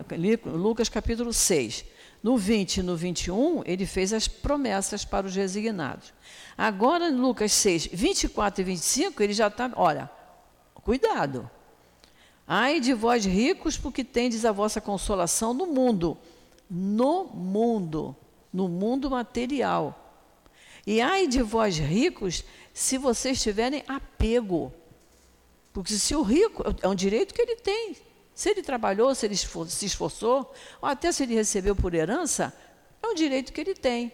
Lucas 0.45 0.87
capítulo 0.87 1.33
6, 1.33 1.83
no 2.23 2.37
20 2.37 2.77
e 2.77 2.83
no 2.83 2.95
21, 2.95 3.63
ele 3.65 3.85
fez 3.85 4.13
as 4.13 4.29
promessas 4.29 5.03
para 5.03 5.27
os 5.27 5.35
resignados. 5.35 6.13
Agora, 6.57 7.09
em 7.09 7.15
Lucas 7.15 7.51
6, 7.51 7.87
24 7.87 8.61
e 8.61 8.63
25, 8.63 9.21
ele 9.21 9.33
já 9.33 9.47
está, 9.47 9.69
olha, 9.75 10.09
cuidado. 10.73 11.51
Ai 12.47 12.79
de 12.79 12.93
vós 12.93 13.25
ricos, 13.25 13.77
porque 13.77 14.05
tendes 14.05 14.45
a 14.45 14.53
vossa 14.53 14.79
consolação 14.79 15.53
no 15.53 15.67
mundo. 15.67 16.17
No 16.69 17.25
mundo, 17.25 18.15
no 18.51 18.67
mundo 18.67 19.09
material. 19.09 20.03
E 20.85 21.01
ai 21.01 21.27
de 21.27 21.41
vós 21.41 21.77
ricos, 21.77 22.43
se 22.73 22.97
vocês 22.97 23.41
tiverem 23.41 23.83
apego. 23.87 24.73
Porque 25.73 25.93
se 25.93 26.15
o 26.15 26.21
rico, 26.21 26.63
é 26.81 26.87
um 26.87 26.95
direito 26.95 27.33
que 27.33 27.41
ele 27.41 27.55
tem. 27.57 27.95
Se 28.33 28.49
ele 28.49 28.61
trabalhou, 28.61 29.13
se 29.13 29.25
ele 29.25 29.35
se 29.35 29.85
esforçou, 29.85 30.53
ou 30.81 30.87
até 30.87 31.11
se 31.11 31.23
ele 31.23 31.35
recebeu 31.35 31.75
por 31.75 31.93
herança, 31.93 32.53
é 33.01 33.07
um 33.07 33.13
direito 33.13 33.51
que 33.51 33.59
ele 33.59 33.73
tem. 33.73 34.11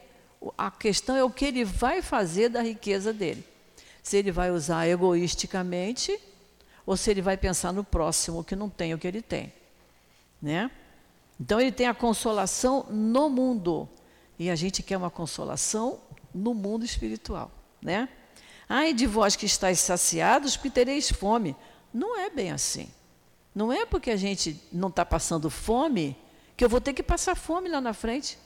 A 0.57 0.71
questão 0.71 1.15
é 1.15 1.23
o 1.23 1.29
que 1.29 1.45
ele 1.45 1.63
vai 1.63 2.01
fazer 2.01 2.49
da 2.49 2.61
riqueza 2.61 3.13
dele. 3.13 3.45
Se 4.01 4.17
ele 4.17 4.31
vai 4.31 4.51
usar 4.51 4.87
egoisticamente 4.87 6.19
ou 6.85 6.97
se 6.97 7.11
ele 7.11 7.21
vai 7.21 7.37
pensar 7.37 7.71
no 7.71 7.83
próximo 7.83 8.43
que 8.43 8.55
não 8.55 8.69
tem 8.69 8.93
o 8.93 8.97
que 8.97 9.07
ele 9.07 9.21
tem. 9.21 9.53
Né? 10.41 10.69
Então 11.39 11.59
ele 11.59 11.71
tem 11.71 11.87
a 11.87 11.93
consolação 11.93 12.85
no 12.89 13.29
mundo. 13.29 13.87
E 14.37 14.49
a 14.49 14.55
gente 14.55 14.81
quer 14.81 14.97
uma 14.97 15.09
consolação 15.09 15.99
no 16.33 16.53
mundo 16.53 16.83
espiritual. 16.83 17.51
Né? 17.81 18.09
Ai 18.67 18.93
de 18.93 19.05
vós 19.05 19.35
que 19.35 19.45
estáis 19.45 19.79
saciados, 19.79 20.57
que 20.57 20.69
tereis 20.69 21.09
fome. 21.09 21.55
Não 21.93 22.19
é 22.19 22.29
bem 22.29 22.51
assim. 22.51 22.89
Não 23.53 23.71
é 23.71 23.85
porque 23.85 24.09
a 24.09 24.15
gente 24.15 24.59
não 24.71 24.89
está 24.89 25.05
passando 25.05 25.49
fome 25.49 26.17
que 26.57 26.63
eu 26.65 26.69
vou 26.69 26.81
ter 26.81 26.93
que 26.93 27.03
passar 27.03 27.35
fome 27.35 27.69
lá 27.69 27.79
na 27.79 27.93
frente. 27.93 28.37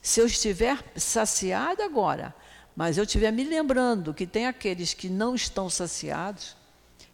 Se 0.00 0.20
eu 0.20 0.26
estiver 0.26 0.82
saciada 0.96 1.84
agora, 1.84 2.34
mas 2.74 2.98
eu 2.98 3.04
estiver 3.04 3.30
me 3.30 3.44
lembrando 3.44 4.12
que 4.12 4.26
tem 4.26 4.46
aqueles 4.46 4.94
que 4.94 5.08
não 5.08 5.34
estão 5.34 5.70
saciados 5.70 6.56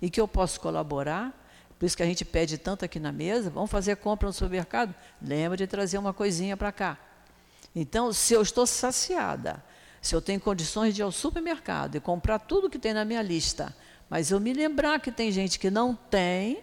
e 0.00 0.08
que 0.08 0.20
eu 0.20 0.26
posso 0.26 0.60
colaborar, 0.60 1.34
por 1.78 1.86
isso 1.86 1.96
que 1.96 2.02
a 2.02 2.06
gente 2.06 2.24
pede 2.24 2.58
tanto 2.58 2.84
aqui 2.84 2.98
na 2.98 3.12
mesa, 3.12 3.50
vamos 3.50 3.70
fazer 3.70 3.96
compra 3.96 4.26
no 4.26 4.32
supermercado? 4.32 4.94
Lembra 5.22 5.56
de 5.56 5.66
trazer 5.66 5.98
uma 5.98 6.12
coisinha 6.12 6.56
para 6.56 6.72
cá. 6.72 6.98
Então, 7.80 8.12
se 8.12 8.34
eu 8.34 8.42
estou 8.42 8.66
saciada, 8.66 9.64
se 10.02 10.12
eu 10.12 10.20
tenho 10.20 10.40
condições 10.40 10.96
de 10.96 11.00
ir 11.00 11.04
ao 11.04 11.12
supermercado 11.12 11.94
e 11.94 12.00
comprar 12.00 12.40
tudo 12.40 12.68
que 12.68 12.76
tem 12.76 12.92
na 12.92 13.04
minha 13.04 13.22
lista, 13.22 13.72
mas 14.10 14.32
eu 14.32 14.40
me 14.40 14.52
lembrar 14.52 15.00
que 15.00 15.12
tem 15.12 15.30
gente 15.30 15.60
que 15.60 15.70
não 15.70 15.94
tem, 15.94 16.58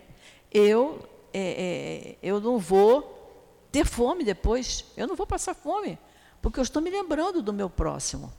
eu, 0.51 1.07
é, 1.33 2.17
é, 2.19 2.27
eu 2.27 2.41
não 2.41 2.59
vou 2.59 3.69
ter 3.71 3.85
fome 3.85 4.25
depois, 4.25 4.83
eu 4.97 5.07
não 5.07 5.15
vou 5.15 5.25
passar 5.25 5.53
fome, 5.53 5.97
porque 6.41 6.59
eu 6.59 6.63
estou 6.63 6.81
me 6.81 6.89
lembrando 6.89 7.41
do 7.41 7.53
meu 7.53 7.69
próximo. 7.69 8.33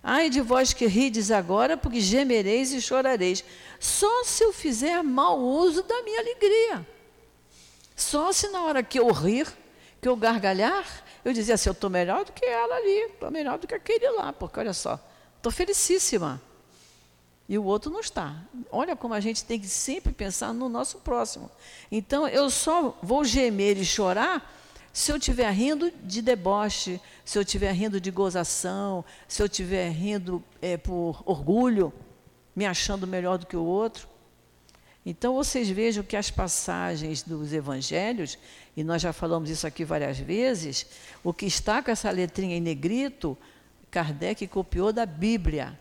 Ai 0.00 0.30
de 0.30 0.40
vós 0.40 0.72
que 0.72 0.86
rides 0.86 1.32
agora, 1.32 1.76
porque 1.76 2.00
gemereis 2.00 2.72
e 2.72 2.80
chorareis. 2.80 3.44
Só 3.80 4.22
se 4.22 4.44
eu 4.44 4.52
fizer 4.52 5.02
mau 5.02 5.40
uso 5.40 5.82
da 5.82 6.00
minha 6.02 6.20
alegria. 6.20 6.86
Só 7.96 8.30
se 8.30 8.48
na 8.50 8.62
hora 8.62 8.84
que 8.84 9.00
eu 9.00 9.10
rir, 9.10 9.48
que 10.00 10.08
eu 10.08 10.16
gargalhar, 10.16 10.84
eu 11.24 11.32
dizer 11.32 11.52
assim, 11.52 11.68
eu 11.68 11.72
estou 11.72 11.90
melhor 11.90 12.24
do 12.24 12.32
que 12.32 12.44
ela 12.44 12.76
ali, 12.76 13.12
estou 13.12 13.30
melhor 13.30 13.58
do 13.58 13.66
que 13.66 13.74
aquele 13.74 14.08
lá, 14.10 14.32
porque 14.32 14.58
olha 14.58 14.72
só, 14.72 14.98
estou 15.36 15.52
felicíssima 15.52 16.40
e 17.48 17.58
o 17.58 17.64
outro 17.64 17.90
não 17.90 18.00
está. 18.00 18.36
Olha 18.70 18.96
como 18.96 19.14
a 19.14 19.20
gente 19.20 19.44
tem 19.44 19.60
que 19.60 19.68
sempre 19.68 20.12
pensar 20.12 20.54
no 20.54 20.68
nosso 20.68 20.98
próximo. 20.98 21.50
Então, 21.90 22.26
eu 22.26 22.48
só 22.48 22.96
vou 23.02 23.24
gemer 23.24 23.76
e 23.76 23.84
chorar 23.84 24.50
se 24.92 25.10
eu 25.10 25.16
estiver 25.16 25.50
rindo 25.50 25.90
de 26.02 26.20
deboche, 26.20 27.00
se 27.24 27.38
eu 27.38 27.42
estiver 27.42 27.72
rindo 27.72 28.00
de 28.00 28.10
gozação, 28.10 29.04
se 29.26 29.42
eu 29.42 29.46
estiver 29.46 29.90
rindo 29.90 30.42
é, 30.60 30.76
por 30.76 31.22
orgulho, 31.24 31.92
me 32.54 32.66
achando 32.66 33.06
melhor 33.06 33.38
do 33.38 33.46
que 33.46 33.56
o 33.56 33.64
outro. 33.64 34.06
Então, 35.04 35.34
vocês 35.34 35.68
vejam 35.68 36.04
que 36.04 36.16
as 36.16 36.30
passagens 36.30 37.22
dos 37.22 37.52
evangelhos, 37.52 38.38
e 38.76 38.84
nós 38.84 39.02
já 39.02 39.12
falamos 39.12 39.50
isso 39.50 39.66
aqui 39.66 39.84
várias 39.84 40.18
vezes, 40.18 40.86
o 41.24 41.32
que 41.32 41.44
está 41.44 41.82
com 41.82 41.90
essa 41.90 42.10
letrinha 42.10 42.56
em 42.56 42.60
negrito, 42.60 43.36
Kardec 43.90 44.46
copiou 44.46 44.92
da 44.92 45.04
Bíblia. 45.04 45.76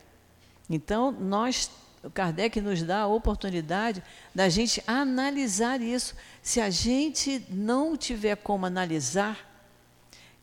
Então, 0.68 1.12
nós, 1.12 1.70
Kardec 2.14 2.60
nos 2.60 2.82
dá 2.82 3.02
a 3.02 3.08
oportunidade 3.08 4.04
da 4.34 4.50
gente 4.50 4.84
analisar 4.88 5.82
isso. 5.82 6.16
Se 6.42 6.60
a 6.60 6.72
gente 6.72 7.46
não 7.50 7.96
tiver 7.96 8.36
como 8.38 8.66
analisar, 8.66 9.52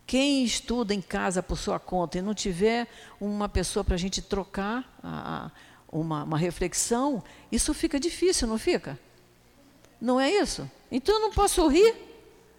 quem 0.07 0.43
estuda 0.43 0.95
em 0.95 1.03
casa 1.03 1.43
por 1.43 1.59
sua 1.59 1.79
conta 1.79 2.17
e 2.17 2.23
não 2.23 2.33
tiver 2.33 2.89
uma 3.21 3.47
pessoa 3.47 3.85
para 3.85 3.95
a 3.95 3.99
gente 3.99 4.23
trocar 4.23 4.99
a, 5.03 5.47
a, 5.47 5.51
uma, 5.91 6.25
uma 6.25 6.39
reflexão, 6.39 7.23
isso 7.51 7.73
fica 7.73 7.99
difícil, 7.99 8.47
não 8.47 8.59
fica? 8.59 8.99
Não 10.01 10.21
é 10.21 10.31
isso? 10.31 10.71
Então 10.91 11.15
eu 11.17 11.21
não 11.21 11.33
posso 11.33 11.67
rir? 11.69 11.95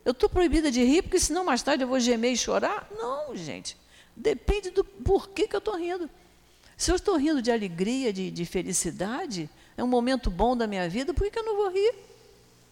Eu 0.04 0.12
estou 0.12 0.30
proibida 0.30 0.72
de 0.72 0.84
rir, 0.84 1.04
porque 1.04 1.20
senão 1.20 1.44
mais 1.44 1.62
tarde 1.62 1.84
eu 1.84 1.88
vou 1.88 2.00
gemer 2.00 2.34
e 2.34 2.38
chorar? 2.38 2.90
Não, 2.92 3.36
gente. 3.36 3.78
Depende 4.16 4.72
do 4.72 4.84
porquê 4.84 5.48
que 5.48 5.56
eu 5.56 5.60
estou 5.60 5.76
rindo. 5.76 6.10
Se 6.76 6.92
eu 6.92 6.96
estou 6.96 7.18
rindo 7.18 7.42
de 7.42 7.52
alegria, 7.52 8.12
de, 8.12 8.32
de 8.32 8.46
felicidade, 8.46 9.50
é 9.78 9.84
um 9.84 9.88
momento 9.88 10.30
bom 10.30 10.56
da 10.56 10.66
minha 10.66 10.90
vida, 10.90 11.14
por 11.14 11.24
que, 11.24 11.32
que 11.32 11.40
eu 11.40 11.44
não 11.44 11.56
vou 11.56 11.70
rir? 11.70 11.94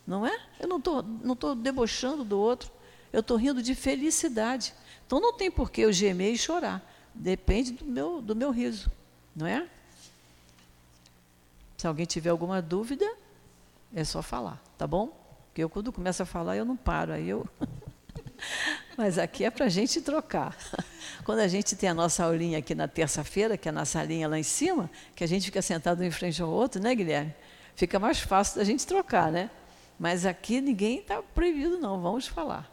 Não 0.06 0.26
é? 0.26 0.38
Eu 0.60 0.68
não 0.68 0.78
estou 0.78 1.04
não 1.04 1.36
tô 1.36 1.54
debochando 1.54 2.24
do 2.24 2.40
outro, 2.40 2.72
eu 3.12 3.20
estou 3.20 3.38
rindo 3.38 3.62
de 3.62 3.76
felicidade. 3.76 4.74
Então 5.06 5.20
não 5.20 5.34
tem 5.34 5.52
por 5.52 5.70
que 5.70 5.82
eu 5.82 5.92
gemer 5.92 6.34
e 6.34 6.38
chorar. 6.38 6.82
Depende 7.14 7.72
do 7.72 7.86
meu, 7.86 8.22
do 8.22 8.36
meu 8.36 8.52
riso, 8.52 8.90
não 9.36 9.46
é? 9.46 9.68
Se 11.78 11.86
alguém 11.86 12.06
tiver 12.08 12.32
alguma 12.32 12.62
dúvida, 12.62 13.06
é 13.94 14.04
só 14.04 14.24
falar, 14.24 14.62
tá 14.78 14.88
bom? 14.88 15.16
Porque 15.48 15.64
eu, 15.64 15.70
quando 15.70 15.94
começo 15.94 16.24
a 16.24 16.26
falar, 16.26 16.58
eu 16.58 16.66
não 16.66 16.76
paro, 16.76 17.14
aí 17.14 17.30
eu. 17.30 17.48
Mas 18.98 19.20
aqui 19.20 19.46
é 19.46 19.52
para 19.52 19.66
a 19.66 19.70
gente 19.70 20.02
trocar. 20.02 20.58
Quando 21.24 21.40
a 21.40 21.48
gente 21.48 21.76
tem 21.76 21.90
a 21.90 21.94
nossa 21.94 22.24
aulinha 22.24 22.58
aqui 22.58 22.74
na 22.74 22.88
terça-feira, 22.88 23.58
que 23.58 23.70
é 23.70 23.72
na 23.72 23.86
salinha 23.86 24.28
lá 24.28 24.40
em 24.40 24.44
cima, 24.44 24.90
que 25.16 25.24
a 25.24 25.28
gente 25.28 25.46
fica 25.46 25.62
sentado 25.62 26.02
um 26.02 26.04
em 26.04 26.12
frente 26.12 26.42
ao 26.42 26.50
outro, 26.50 26.82
né, 26.82 26.96
Guilherme? 26.96 27.34
Fica 27.76 28.00
mais 28.00 28.20
fácil 28.20 28.58
da 28.58 28.64
gente 28.64 28.86
trocar, 28.86 29.32
né? 29.32 29.52
Mas 30.00 30.26
aqui 30.26 30.62
ninguém 30.62 31.00
está 31.00 31.22
proibido, 31.22 31.78
não, 31.80 32.02
vamos 32.02 32.28
falar. 32.28 32.72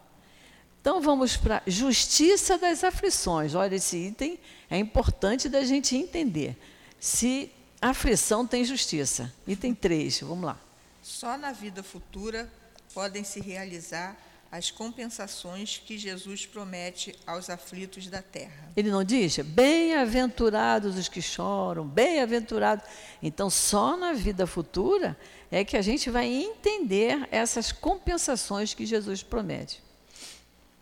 Então 0.80 1.00
vamos 1.00 1.36
para 1.36 1.62
justiça 1.66 2.58
das 2.58 2.84
aflições. 2.84 3.54
Olha, 3.54 3.74
esse 3.74 3.96
item 3.96 4.38
é 4.70 4.78
importante 4.78 5.48
da 5.48 5.62
gente 5.64 5.96
entender. 5.96 6.56
Se 6.98 7.50
aflição 7.90 8.46
tem 8.46 8.64
justiça. 8.64 9.32
Item 9.46 9.74
3, 9.74 10.20
vamos 10.20 10.44
lá. 10.44 10.58
Só 11.02 11.36
na 11.36 11.52
vida 11.52 11.82
futura 11.82 12.50
podem 12.92 13.24
se 13.24 13.40
realizar 13.40 14.16
as 14.50 14.70
compensações 14.70 15.82
que 15.84 15.98
Jesus 15.98 16.46
promete 16.46 17.12
aos 17.26 17.50
aflitos 17.50 18.06
da 18.06 18.22
terra. 18.22 18.70
Ele 18.76 18.88
não 18.88 19.02
diz: 19.02 19.36
bem-aventurados 19.38 20.96
os 20.96 21.08
que 21.08 21.20
choram, 21.20 21.84
bem-aventurados. 21.86 22.86
Então, 23.20 23.50
só 23.50 23.96
na 23.96 24.12
vida 24.12 24.46
futura 24.46 25.18
é 25.50 25.64
que 25.64 25.76
a 25.76 25.82
gente 25.82 26.08
vai 26.08 26.26
entender 26.26 27.28
essas 27.32 27.72
compensações 27.72 28.74
que 28.74 28.86
Jesus 28.86 29.22
promete. 29.24 29.82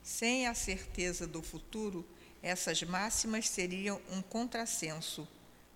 Sem 0.03 0.47
a 0.47 0.55
certeza 0.55 1.27
do 1.27 1.41
futuro, 1.41 2.07
essas 2.43 2.83
máximas 2.83 3.49
seriam 3.49 4.01
um 4.11 4.21
contrassenso. 4.21 5.27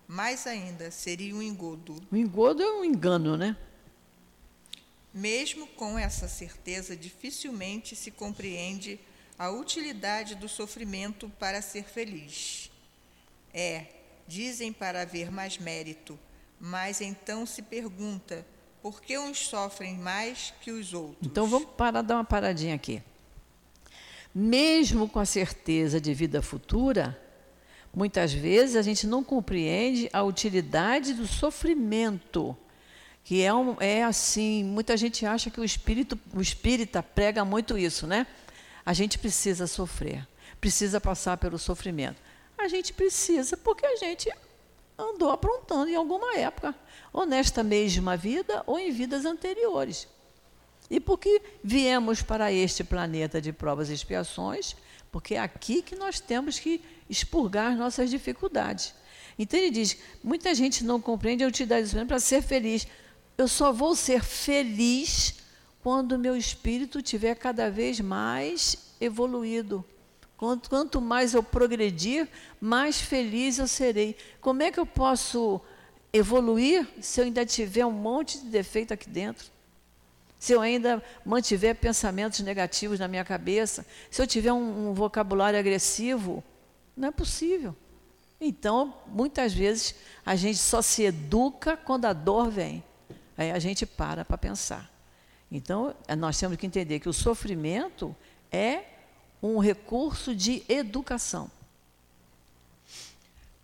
Mais 0.09 0.47
ainda, 0.47 0.91
seria 0.91 1.35
um 1.35 1.43
engodo. 1.43 2.01
O 2.11 2.17
engodo 2.17 2.63
é 2.63 2.73
um 2.73 2.85
engano, 2.85 3.37
né? 3.37 3.57
Mesmo 5.13 5.67
com 5.67 5.99
essa 5.99 6.29
certeza, 6.29 6.95
dificilmente 6.97 7.97
se 7.97 8.11
compreende 8.11 9.01
a 9.39 9.51
utilidade 9.51 10.35
do 10.35 10.49
sofrimento 10.49 11.29
para 11.39 11.61
ser 11.61 11.85
feliz. 11.85 12.71
É, 13.53 13.87
dizem 14.29 14.73
para 14.73 15.03
haver 15.03 15.31
mais 15.31 15.59
mérito, 15.59 16.19
mas 16.61 17.01
então 17.01 17.47
se 17.47 17.63
pergunta 17.63 18.47
por 18.83 19.01
que 19.01 19.19
uns 19.19 19.39
sofrem 19.39 19.97
mais 19.97 20.55
que 20.61 20.71
os 20.71 20.93
outros. 20.93 21.27
Então 21.27 21.47
vamos 21.47 21.71
parar, 21.77 22.03
dar 22.03 22.17
uma 22.17 22.25
paradinha 22.25 22.75
aqui. 22.75 23.03
Mesmo 24.35 25.09
com 25.09 25.19
a 25.19 25.25
certeza 25.25 26.01
de 26.01 26.13
vida 26.13 26.43
futura, 26.43 27.19
muitas 27.97 28.31
vezes 28.31 28.77
a 28.77 28.83
gente 28.83 29.07
não 29.07 29.25
compreende 29.25 30.11
a 30.13 30.23
utilidade 30.23 31.15
do 31.15 31.27
sofrimento 31.27 32.55
que 33.25 33.43
é, 33.43 33.53
um, 33.53 33.75
é 33.81 34.05
assim, 34.05 34.63
muita 34.63 34.97
gente 34.97 35.27
acha 35.27 35.51
que 35.51 35.61
o 35.61 35.65
espírito, 35.65 36.17
o 36.33 36.41
espírita 36.41 37.03
prega 37.03 37.45
muito 37.45 37.77
isso, 37.77 38.07
né? 38.07 38.25
A 38.85 38.93
gente 38.93 39.19
precisa 39.19 39.67
sofrer, 39.67 40.25
precisa 40.61 41.01
passar 41.01 41.37
pelo 41.37 41.59
sofrimento. 41.59 42.23
A 42.57 42.69
gente 42.69 42.93
precisa 42.93 43.57
porque 43.57 43.85
a 43.85 43.97
gente 43.97 44.31
andou 44.97 45.31
aprontando 45.31 45.89
em 45.89 45.97
alguma 45.97 46.37
época, 46.37 46.73
ou 47.13 47.27
nesta 47.27 47.65
mesma 47.65 48.17
vida 48.17 48.63
ou 48.65 48.79
em 48.79 48.93
vidas 48.93 49.25
anteriores. 49.25 50.07
E 50.89 51.01
porque 51.01 51.43
viemos 51.65 52.23
para 52.23 52.53
este 52.53 52.85
planeta 52.85 53.41
de 53.41 53.53
provas 53.53 53.91
e 53.91 53.95
expiações, 53.95 54.77
porque 55.11 55.35
é 55.35 55.41
aqui 55.41 55.83
que 55.83 55.97
nós 55.97 56.21
temos 56.21 56.61
que 56.61 56.81
expurgar 57.09 57.77
nossas 57.77 58.11
dificuldades. 58.11 58.95
Então 59.39 59.59
ele 59.59 59.71
diz: 59.71 59.97
muita 60.23 60.55
gente 60.55 60.85
não 60.85 61.01
compreende 61.01 61.45
a 61.45 61.49
utilidade 61.49 61.83
do 61.83 61.87
sofrimento 61.87 62.09
para 62.09 62.21
ser 62.21 62.43
feliz 62.43 62.87
eu 63.39 63.47
só 63.47 63.73
vou 63.73 63.95
ser 63.95 64.23
feliz 64.23 65.37
quando 65.83 66.19
meu 66.19 66.37
espírito 66.37 67.03
tiver 67.03 67.35
cada 67.35 67.71
vez 67.71 68.01
mais 68.01 68.95
evoluído. 69.01 69.85
Quanto, 70.37 70.69
quanto 70.69 71.01
mais 71.01 71.35
eu 71.35 71.43
progredir, 71.43 72.29
mais 72.61 73.01
feliz 73.01 73.59
eu 73.59 73.67
serei. 73.67 74.17
Como 74.41 74.63
é 74.63 74.71
que 74.71 74.81
eu 74.81 74.87
posso 74.87 75.61
evoluir 76.13 76.87
se 77.01 77.21
eu 77.21 77.25
ainda 77.25 77.45
tiver 77.45 77.85
um 77.85 77.93
monte 77.93 78.39
de 78.39 78.47
defeito 78.47 78.93
aqui 78.93 79.09
dentro? 79.09 79.51
Se 80.39 80.53
eu 80.53 80.61
ainda 80.61 81.03
mantiver 81.25 81.75
pensamentos 81.77 82.41
negativos 82.41 82.99
na 82.99 83.09
minha 83.09 83.25
cabeça? 83.25 83.87
Se 84.11 84.21
eu 84.21 84.27
tiver 84.27 84.53
um, 84.53 84.91
um 84.91 84.95
vocabulário 84.95 85.59
agressivo? 85.59 86.45
Não 86.97 87.09
é 87.09 87.11
possível. 87.11 87.77
Então, 88.41 88.95
muitas 89.07 89.53
vezes, 89.53 89.95
a 90.25 90.37
gente 90.37 90.59
só 90.59 90.83
se 90.83 91.03
educa 91.03 91.77
quando 91.77 92.05
a 92.05 92.13
dor 92.13 92.51
vem. 92.51 92.83
Aí 93.37 93.51
a 93.51 93.59
gente 93.59 93.85
para 93.85 94.25
para 94.25 94.39
pensar. 94.39 94.91
Então, 95.51 95.95
é, 96.09 96.17
nós 96.17 96.39
temos 96.39 96.57
que 96.57 96.67
entender 96.67 97.01
que 97.01 97.09
o 97.09 97.13
sofrimento 97.13 98.15
é 98.51 98.85
um 99.43 99.59
recurso 99.59 100.35
de 100.35 100.65
educação. 100.69 101.51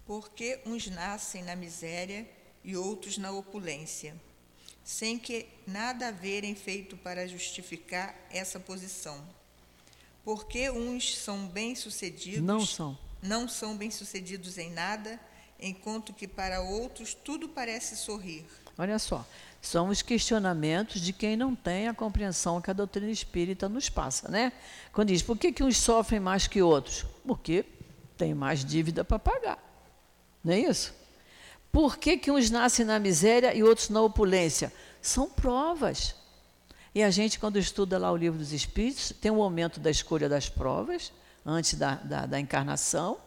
Porque 0.07 0.61
uns 0.67 0.89
nascem 0.89 1.43
na 1.43 1.57
miséria 1.57 2.29
e 2.65 2.77
outros 2.77 3.19
na 3.19 3.33
opulência, 3.33 4.15
sem 4.85 5.19
que 5.19 5.47
nada 5.67 6.09
haverem 6.09 6.55
feito 6.55 6.97
para 6.97 7.27
justificar 7.27 8.15
essa 8.31 8.61
posição. 8.61 9.25
Porque 10.25 10.71
uns 10.71 11.19
são 11.19 11.47
bem-sucedidos, 11.47 12.43
não 12.43 12.65
são, 12.65 12.97
não 13.23 13.49
são 13.49 13.77
bem-sucedidos 13.77 14.59
em 14.59 14.71
nada, 14.71 15.19
enquanto 15.59 16.13
que 16.13 16.27
para 16.27 16.61
outros 16.61 17.15
tudo 17.15 17.49
parece 17.49 17.97
sorrir. 17.97 18.45
Olha 18.77 18.99
só, 18.99 19.25
são 19.61 19.89
os 19.89 20.03
questionamentos 20.03 21.01
de 21.01 21.13
quem 21.13 21.37
não 21.37 21.55
tem 21.55 21.87
a 21.87 21.95
compreensão 21.95 22.61
que 22.61 22.71
a 22.71 22.75
doutrina 22.75 23.11
espírita 23.11 23.69
nos 23.69 23.89
passa, 23.89 24.29
né? 24.29 24.53
Quando 24.93 25.09
diz, 25.09 25.23
por 25.23 25.39
que, 25.39 25.53
que 25.53 25.63
uns 25.63 25.77
sofrem 25.77 26.19
mais 26.19 26.49
que 26.49 26.61
outros? 26.61 27.05
Porque 27.25 27.65
tem 28.19 28.35
mais 28.35 28.65
dívida 28.65 29.05
para 29.05 29.19
pagar. 29.19 29.59
Não 30.43 30.53
é 30.53 30.59
isso? 30.59 30.93
Por 31.71 31.97
que, 31.97 32.17
que 32.17 32.31
uns 32.31 32.51
nascem 32.51 32.85
na 32.85 32.99
miséria 32.99 33.55
e 33.55 33.63
outros 33.63 33.89
na 33.89 34.03
opulência? 34.03 34.73
São 35.01 35.31
provas. 35.31 36.15
E 36.95 37.03
a 37.03 37.11
gente, 37.11 37.39
quando 37.39 37.59
estuda 37.59 37.99
lá 37.99 38.11
o 38.11 38.17
livro 38.17 38.39
dos 38.39 38.53
Espíritos, 38.53 39.15
tem 39.21 39.31
um 39.31 39.37
momento 39.37 39.81
da 39.81 39.91
escolha 39.91 40.29
das 40.29 40.49
provas, 40.49 41.13
antes 41.45 41.75
da, 41.75 41.97
da, 41.97 42.27
da 42.27 42.41
encarnação. 42.41 43.19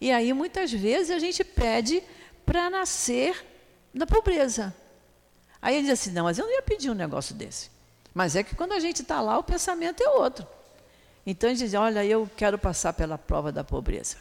E 0.00 0.12
aí, 0.12 0.32
muitas 0.32 0.72
vezes, 0.72 1.10
a 1.10 1.18
gente 1.18 1.42
pede 1.42 2.02
para 2.44 2.70
nascer 2.70 3.44
na 3.92 4.06
pobreza. 4.06 4.74
Aí 5.60 5.74
ele 5.74 5.88
diz 5.88 6.00
assim: 6.00 6.12
não, 6.12 6.24
mas 6.24 6.38
eu 6.38 6.46
não 6.46 6.52
ia 6.52 6.62
pedir 6.62 6.90
um 6.90 6.94
negócio 6.94 7.34
desse. 7.34 7.70
Mas 8.14 8.36
é 8.36 8.42
que 8.42 8.54
quando 8.54 8.72
a 8.72 8.78
gente 8.78 9.02
está 9.02 9.20
lá, 9.20 9.38
o 9.38 9.42
pensamento 9.42 10.02
é 10.02 10.08
outro. 10.08 10.46
Então 11.26 11.50
ele 11.50 11.58
diz: 11.58 11.74
olha, 11.74 12.04
eu 12.04 12.30
quero 12.36 12.58
passar 12.58 12.92
pela 12.92 13.18
prova 13.18 13.50
da 13.50 13.64
pobreza. 13.64 14.16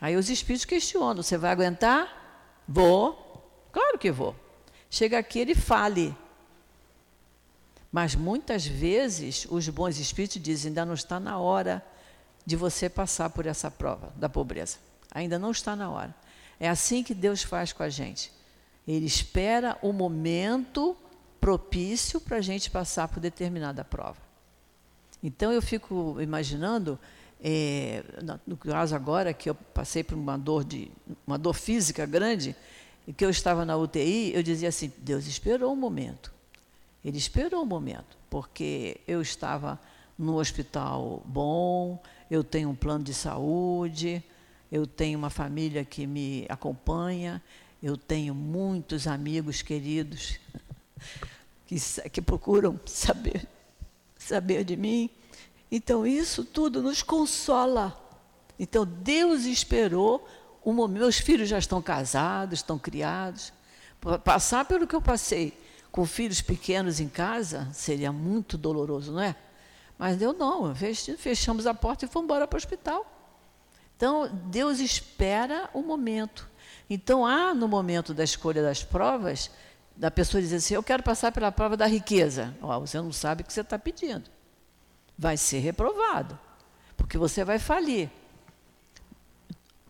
Aí 0.00 0.16
os 0.16 0.30
espíritos 0.30 0.64
questionam: 0.64 1.22
você 1.22 1.36
vai 1.36 1.50
aguentar? 1.50 2.62
Vou. 2.68 3.26
Claro 3.72 3.98
que 3.98 4.10
vou. 4.10 4.36
Chega 4.88 5.18
aqui, 5.18 5.40
ele 5.40 5.54
fale. 5.54 6.16
Mas 7.90 8.14
muitas 8.14 8.64
vezes 8.64 9.46
os 9.50 9.68
bons 9.68 9.98
espíritos 9.98 10.40
dizem: 10.40 10.70
ainda 10.70 10.84
não 10.84 10.94
está 10.94 11.18
na 11.18 11.38
hora 11.38 11.84
de 12.44 12.56
você 12.56 12.88
passar 12.88 13.30
por 13.30 13.46
essa 13.46 13.70
prova 13.70 14.12
da 14.16 14.28
pobreza. 14.28 14.78
Ainda 15.10 15.38
não 15.38 15.50
está 15.50 15.74
na 15.74 15.90
hora. 15.90 16.14
É 16.58 16.68
assim 16.68 17.02
que 17.02 17.14
Deus 17.14 17.42
faz 17.42 17.72
com 17.72 17.82
a 17.82 17.88
gente. 17.88 18.32
Ele 18.86 19.06
espera 19.06 19.78
o 19.82 19.92
momento 19.92 20.96
propício 21.40 22.20
para 22.20 22.36
a 22.36 22.40
gente 22.40 22.70
passar 22.70 23.08
por 23.08 23.20
determinada 23.20 23.82
prova. 23.82 24.18
Então 25.22 25.52
eu 25.52 25.62
fico 25.62 26.20
imaginando, 26.20 26.98
é, 27.42 28.02
no 28.46 28.56
caso 28.56 28.94
agora 28.94 29.32
que 29.32 29.48
eu 29.48 29.54
passei 29.54 30.02
por 30.02 30.16
uma 30.16 30.36
dor 30.36 30.64
de 30.64 30.90
uma 31.26 31.38
dor 31.38 31.54
física 31.54 32.04
grande 32.06 32.54
e 33.06 33.12
que 33.12 33.24
eu 33.24 33.30
estava 33.30 33.64
na 33.64 33.76
UTI, 33.76 34.32
eu 34.34 34.42
dizia 34.42 34.68
assim: 34.68 34.92
Deus 34.98 35.26
esperou 35.26 35.72
um 35.72 35.76
momento. 35.76 36.32
Ele 37.04 37.16
esperou 37.16 37.62
um 37.62 37.66
momento, 37.66 38.16
porque 38.28 39.00
eu 39.06 39.22
estava 39.22 39.80
num 40.18 40.34
hospital 40.34 41.22
bom, 41.24 42.00
eu 42.30 42.44
tenho 42.44 42.70
um 42.70 42.74
plano 42.74 43.04
de 43.04 43.12
saúde, 43.12 44.22
eu 44.70 44.86
tenho 44.86 45.18
uma 45.18 45.30
família 45.30 45.84
que 45.84 46.06
me 46.06 46.46
acompanha, 46.48 47.42
eu 47.82 47.96
tenho 47.96 48.34
muitos 48.34 49.06
amigos 49.06 49.62
queridos 49.62 50.38
que, 51.66 51.76
que 52.10 52.22
procuram 52.22 52.78
saber, 52.86 53.48
saber 54.16 54.64
de 54.64 54.76
mim. 54.76 55.10
Então, 55.70 56.06
isso 56.06 56.44
tudo 56.44 56.82
nos 56.82 57.02
consola. 57.02 57.98
Então, 58.58 58.84
Deus 58.86 59.44
esperou 59.44 60.26
momento. 60.72 61.00
Meus 61.00 61.18
filhos 61.18 61.48
já 61.48 61.58
estão 61.58 61.80
casados, 61.80 62.60
estão 62.60 62.78
criados. 62.78 63.52
Passar 64.24 64.64
pelo 64.64 64.86
que 64.86 64.94
eu 64.94 65.02
passei 65.02 65.58
com 65.90 66.06
filhos 66.06 66.40
pequenos 66.40 67.00
em 67.00 67.08
casa 67.08 67.68
seria 67.72 68.12
muito 68.12 68.56
doloroso, 68.56 69.12
não 69.12 69.20
é? 69.20 69.34
Mas 70.00 70.22
eu 70.22 70.32
não, 70.32 70.74
fechamos 71.18 71.66
a 71.66 71.74
porta 71.74 72.06
e 72.06 72.08
fomos 72.08 72.24
embora 72.24 72.48
para 72.48 72.56
o 72.56 72.58
hospital. 72.58 73.04
Então, 73.94 74.30
Deus 74.46 74.78
espera 74.78 75.68
o 75.74 75.82
momento. 75.82 76.48
Então, 76.88 77.26
há 77.26 77.52
no 77.52 77.68
momento 77.68 78.14
da 78.14 78.24
escolha 78.24 78.62
das 78.62 78.82
provas, 78.82 79.50
da 79.94 80.10
pessoa 80.10 80.40
dizer 80.40 80.56
assim: 80.56 80.72
Eu 80.72 80.82
quero 80.82 81.02
passar 81.02 81.30
pela 81.32 81.52
prova 81.52 81.76
da 81.76 81.84
riqueza. 81.84 82.56
Oh, 82.62 82.80
você 82.80 82.96
não 82.96 83.12
sabe 83.12 83.42
o 83.42 83.44
que 83.44 83.52
você 83.52 83.60
está 83.60 83.78
pedindo. 83.78 84.24
Vai 85.18 85.36
ser 85.36 85.58
reprovado, 85.58 86.38
porque 86.96 87.18
você 87.18 87.44
vai 87.44 87.58
falir. 87.58 88.08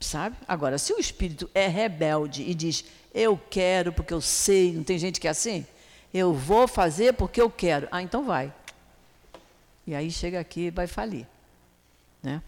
Sabe? 0.00 0.36
Agora, 0.48 0.76
se 0.76 0.92
o 0.92 0.98
espírito 0.98 1.48
é 1.54 1.68
rebelde 1.68 2.42
e 2.42 2.52
diz: 2.52 2.84
Eu 3.14 3.40
quero 3.48 3.92
porque 3.92 4.12
eu 4.12 4.20
sei, 4.20 4.72
não 4.72 4.82
tem 4.82 4.98
gente 4.98 5.20
que 5.20 5.28
é 5.28 5.30
assim? 5.30 5.64
Eu 6.12 6.34
vou 6.34 6.66
fazer 6.66 7.14
porque 7.14 7.40
eu 7.40 7.48
quero. 7.48 7.86
Ah, 7.92 8.02
então 8.02 8.24
vai. 8.24 8.52
E 9.90 9.94
aí 9.96 10.08
chega 10.08 10.38
aqui 10.38 10.66
e 10.66 10.70
vai 10.70 10.86
falir. 10.86 11.26
Né? 12.22 12.40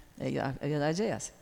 A 0.60 0.64
verdade 0.64 1.02
é 1.02 1.06
essa. 1.06 1.32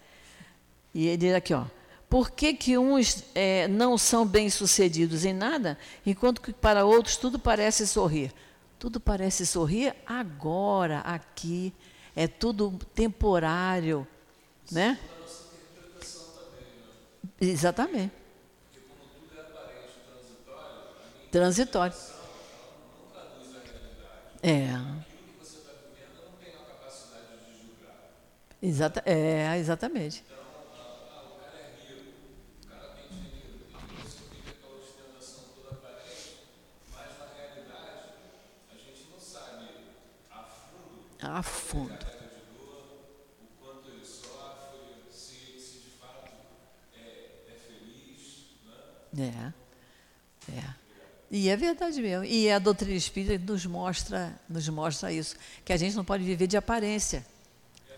E 0.95 1.07
ele 1.09 1.19
diz 1.19 1.35
aqui, 1.35 1.53
ó. 1.53 1.67
Por 2.09 2.31
que, 2.31 2.55
que 2.55 2.79
uns 2.79 3.23
é, 3.35 3.69
não 3.69 3.99
são 3.99 4.25
bem-sucedidos 4.25 5.27
em 5.27 5.35
nada, 5.35 5.77
enquanto 6.07 6.41
que 6.41 6.55
para 6.55 6.87
outros 6.87 7.19
tudo 7.19 7.39
parece 7.39 7.87
sorrir? 7.87 8.33
Tudo 8.79 8.99
parece 8.99 9.45
sorrir 9.45 9.95
agora, 10.07 11.01
aqui. 11.01 11.71
É 12.17 12.27
tudo 12.27 12.79
temporário. 12.95 14.09
Né? 14.73 14.99
Exatamente. 17.39 18.11
Transitório. 21.31 21.95
É. 24.43 25.10
Exata, 28.63 29.03
é, 29.07 29.57
exatamente. 29.59 30.23
A 41.23 41.43
fundo. 41.43 42.11
É, 49.19 49.53
é. 50.53 50.75
E 51.31 51.49
é 51.49 51.57
verdade 51.57 52.01
mesmo. 52.01 52.25
E 52.25 52.51
a 52.51 52.59
doutrina 52.59 52.95
espírita 52.95 53.45
nos 53.45 53.67
mostra, 53.67 54.39
nos 54.49 54.69
mostra 54.69 55.13
isso, 55.13 55.37
que 55.65 55.73
a 55.73 55.77
gente 55.77 55.95
não 55.95 56.05
pode 56.05 56.25
viver 56.25 56.47
de 56.47 56.57
aparência. 56.57 57.25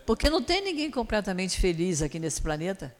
Porque 0.05 0.29
não 0.29 0.43
tem 0.43 0.63
ninguém 0.63 0.91
completamente 0.91 1.59
feliz 1.61 2.03
aqui 2.03 2.19
nesse 2.19 2.43
planeta. 2.43 2.95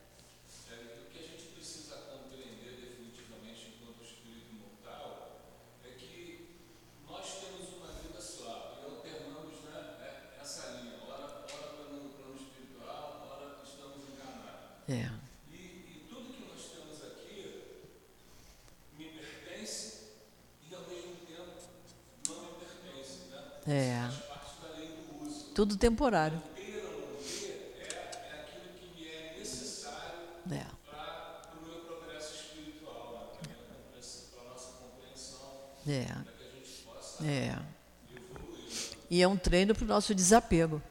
É. 14.93 15.09
E, 15.51 15.57
e, 15.57 16.07
tudo 16.11 16.35
que 16.35 16.45
nós 16.47 16.67
temos 16.71 17.03
aqui 17.03 17.79
me 18.99 19.05
pertence 19.07 20.09
e 20.61 20.71
mesmo 20.71 21.17
tempo 21.27 21.63
não 22.29 22.43
me 22.43 22.49
pertence. 22.59 23.21
Né? 23.31 23.75
É. 23.75 24.03
Faz 24.03 24.19
parte 24.25 24.61
da 24.61 24.77
lei 24.77 24.89
do 24.89 25.25
uso. 25.27 25.45
Tudo 25.55 25.77
temporário. 25.79 26.43
Ter 26.55 26.85
ou 26.85 27.01
não 27.01 27.17
ter 27.23 27.79
é, 27.79 27.87
é 27.87 28.41
aquilo 28.43 28.75
que 28.75 29.01
me 29.01 29.09
é 29.09 29.37
necessário 29.39 30.29
é. 30.51 30.67
para 30.91 31.57
o 31.59 31.65
meu 31.65 31.81
progresso 31.85 32.35
espiritual, 32.35 33.39
né? 33.49 33.55
para 34.35 34.43
a 34.43 34.53
nossa 34.53 34.73
compreensão, 34.73 35.72
é. 35.87 37.27
é. 37.27 37.59
E 39.11 39.23
é 39.23 39.29
um 39.29 39.37
treino 39.37 39.75
para 39.75 39.85
o 39.85 39.89
nosso 39.89 40.15
desapego. 40.15 40.83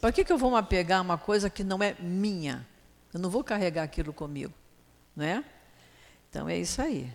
Para 0.00 0.12
que, 0.12 0.24
que 0.24 0.32
eu 0.32 0.38
vou 0.38 0.50
me 0.50 0.56
apegar 0.56 1.00
a 1.00 1.02
uma 1.02 1.18
coisa 1.18 1.50
que 1.50 1.64
não 1.64 1.82
é 1.82 1.94
minha? 2.00 2.66
Eu 3.12 3.20
não 3.20 3.30
vou 3.30 3.42
carregar 3.42 3.82
aquilo 3.82 4.12
comigo, 4.12 4.54
não 5.14 5.24
é? 5.24 5.44
Então 6.30 6.48
é 6.48 6.56
isso 6.56 6.80
aí. 6.80 7.12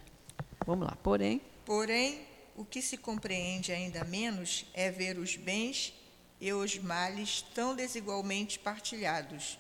Vamos 0.66 0.88
lá. 0.88 0.98
Porém. 1.02 1.42
Porém, 1.66 2.22
o 2.56 2.66
que 2.66 2.82
se 2.82 2.98
compreende 2.98 3.72
ainda 3.72 4.04
menos 4.04 4.66
é 4.74 4.92
ver 4.92 5.18
os 5.18 5.36
bens 5.36 5.94
e 6.42 6.52
os 6.52 6.78
males 6.78 7.42
tão 7.54 7.76
desigualmente 7.76 8.60
partilhados 8.60 9.58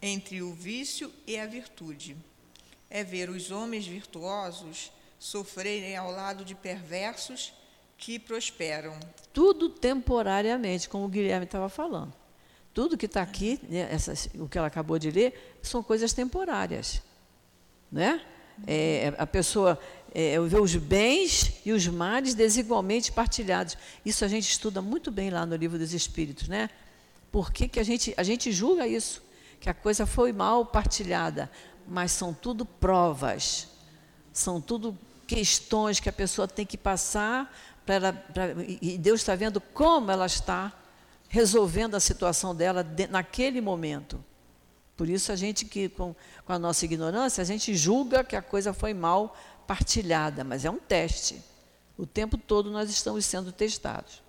entre 0.00 0.42
o 0.42 0.52
vício 0.52 1.12
e 1.26 1.38
a 1.38 1.46
virtude. 1.46 2.16
É 2.90 3.04
ver 3.04 3.30
os 3.30 3.50
homens 3.50 3.86
virtuosos 3.86 4.90
sofrerem 5.22 5.96
ao 5.96 6.10
lado 6.10 6.44
de 6.44 6.52
perversos 6.52 7.52
que 7.96 8.18
prosperam. 8.18 8.98
Tudo 9.32 9.68
temporariamente, 9.68 10.88
como 10.88 11.04
o 11.04 11.08
Guilherme 11.08 11.44
estava 11.44 11.68
falando. 11.68 12.12
Tudo 12.74 12.98
que 12.98 13.06
está 13.06 13.22
aqui, 13.22 13.60
né, 13.68 13.86
essas, 13.88 14.28
o 14.34 14.48
que 14.48 14.58
ela 14.58 14.66
acabou 14.66 14.98
de 14.98 15.12
ler, 15.12 15.58
são 15.62 15.80
coisas 15.80 16.12
temporárias. 16.12 17.00
Né? 17.90 18.20
É, 18.66 19.14
a 19.16 19.24
pessoa 19.24 19.78
é, 20.12 20.40
vê 20.40 20.58
os 20.58 20.74
bens 20.74 21.60
e 21.64 21.70
os 21.70 21.86
males 21.86 22.34
desigualmente 22.34 23.12
partilhados. 23.12 23.78
Isso 24.04 24.24
a 24.24 24.28
gente 24.28 24.50
estuda 24.50 24.82
muito 24.82 25.12
bem 25.12 25.30
lá 25.30 25.46
no 25.46 25.54
livro 25.54 25.78
dos 25.78 25.94
Espíritos. 25.94 26.48
Né? 26.48 26.68
Por 27.30 27.52
que, 27.52 27.68
que 27.68 27.78
a, 27.78 27.84
gente, 27.84 28.12
a 28.16 28.24
gente 28.24 28.50
julga 28.50 28.88
isso? 28.88 29.22
Que 29.60 29.70
a 29.70 29.74
coisa 29.74 30.04
foi 30.04 30.32
mal 30.32 30.66
partilhada, 30.66 31.48
mas 31.86 32.10
são 32.10 32.34
tudo 32.34 32.64
provas, 32.66 33.68
são 34.32 34.60
tudo 34.60 34.98
questões 35.32 35.98
que 35.98 36.10
a 36.10 36.12
pessoa 36.12 36.46
tem 36.46 36.66
que 36.66 36.76
passar, 36.76 37.56
pra, 37.86 38.12
pra, 38.12 38.48
e 38.82 38.98
Deus 38.98 39.20
está 39.20 39.34
vendo 39.34 39.62
como 39.62 40.10
ela 40.10 40.26
está 40.26 40.70
resolvendo 41.26 41.94
a 41.94 42.00
situação 42.00 42.54
dela 42.54 42.84
de, 42.84 43.06
naquele 43.06 43.62
momento. 43.62 44.22
Por 44.94 45.08
isso 45.08 45.32
a 45.32 45.36
gente 45.36 45.64
que 45.64 45.88
com, 45.88 46.14
com 46.44 46.52
a 46.52 46.58
nossa 46.58 46.84
ignorância, 46.84 47.40
a 47.40 47.46
gente 47.46 47.74
julga 47.74 48.22
que 48.22 48.36
a 48.36 48.42
coisa 48.42 48.74
foi 48.74 48.92
mal 48.92 49.34
partilhada, 49.66 50.44
mas 50.44 50.66
é 50.66 50.70
um 50.70 50.76
teste. 50.76 51.42
O 51.96 52.04
tempo 52.04 52.36
todo 52.36 52.70
nós 52.70 52.90
estamos 52.90 53.24
sendo 53.24 53.50
testados. 53.52 54.22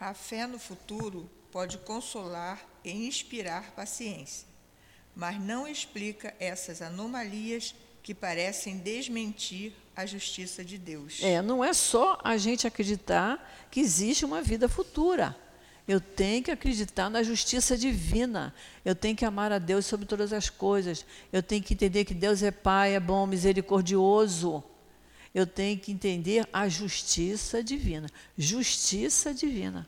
A 0.00 0.14
fé 0.14 0.48
no 0.48 0.58
futuro 0.58 1.30
pode 1.52 1.78
consolar 1.78 2.60
e 2.84 3.06
inspirar 3.06 3.70
paciência, 3.70 4.48
mas 5.14 5.40
não 5.40 5.66
explica 5.68 6.34
essas 6.40 6.82
anomalias 6.82 7.72
que 8.06 8.14
parecem 8.14 8.78
desmentir 8.78 9.72
a 9.96 10.06
justiça 10.06 10.64
de 10.64 10.78
Deus. 10.78 11.18
É, 11.20 11.42
não 11.42 11.64
é 11.64 11.72
só 11.72 12.16
a 12.22 12.36
gente 12.36 12.64
acreditar 12.64 13.66
que 13.68 13.80
existe 13.80 14.24
uma 14.24 14.40
vida 14.40 14.68
futura. 14.68 15.36
Eu 15.88 16.00
tenho 16.00 16.40
que 16.40 16.52
acreditar 16.52 17.10
na 17.10 17.24
justiça 17.24 17.76
divina. 17.76 18.54
Eu 18.84 18.94
tenho 18.94 19.16
que 19.16 19.24
amar 19.24 19.50
a 19.50 19.58
Deus 19.58 19.86
sobre 19.86 20.06
todas 20.06 20.32
as 20.32 20.48
coisas. 20.48 21.04
Eu 21.32 21.42
tenho 21.42 21.60
que 21.60 21.74
entender 21.74 22.04
que 22.04 22.14
Deus 22.14 22.44
é 22.44 22.52
Pai, 22.52 22.94
é 22.94 23.00
bom, 23.00 23.26
misericordioso. 23.26 24.62
Eu 25.34 25.44
tenho 25.44 25.76
que 25.76 25.90
entender 25.90 26.48
a 26.52 26.68
justiça 26.68 27.60
divina. 27.60 28.08
Justiça 28.38 29.34
divina. 29.34 29.84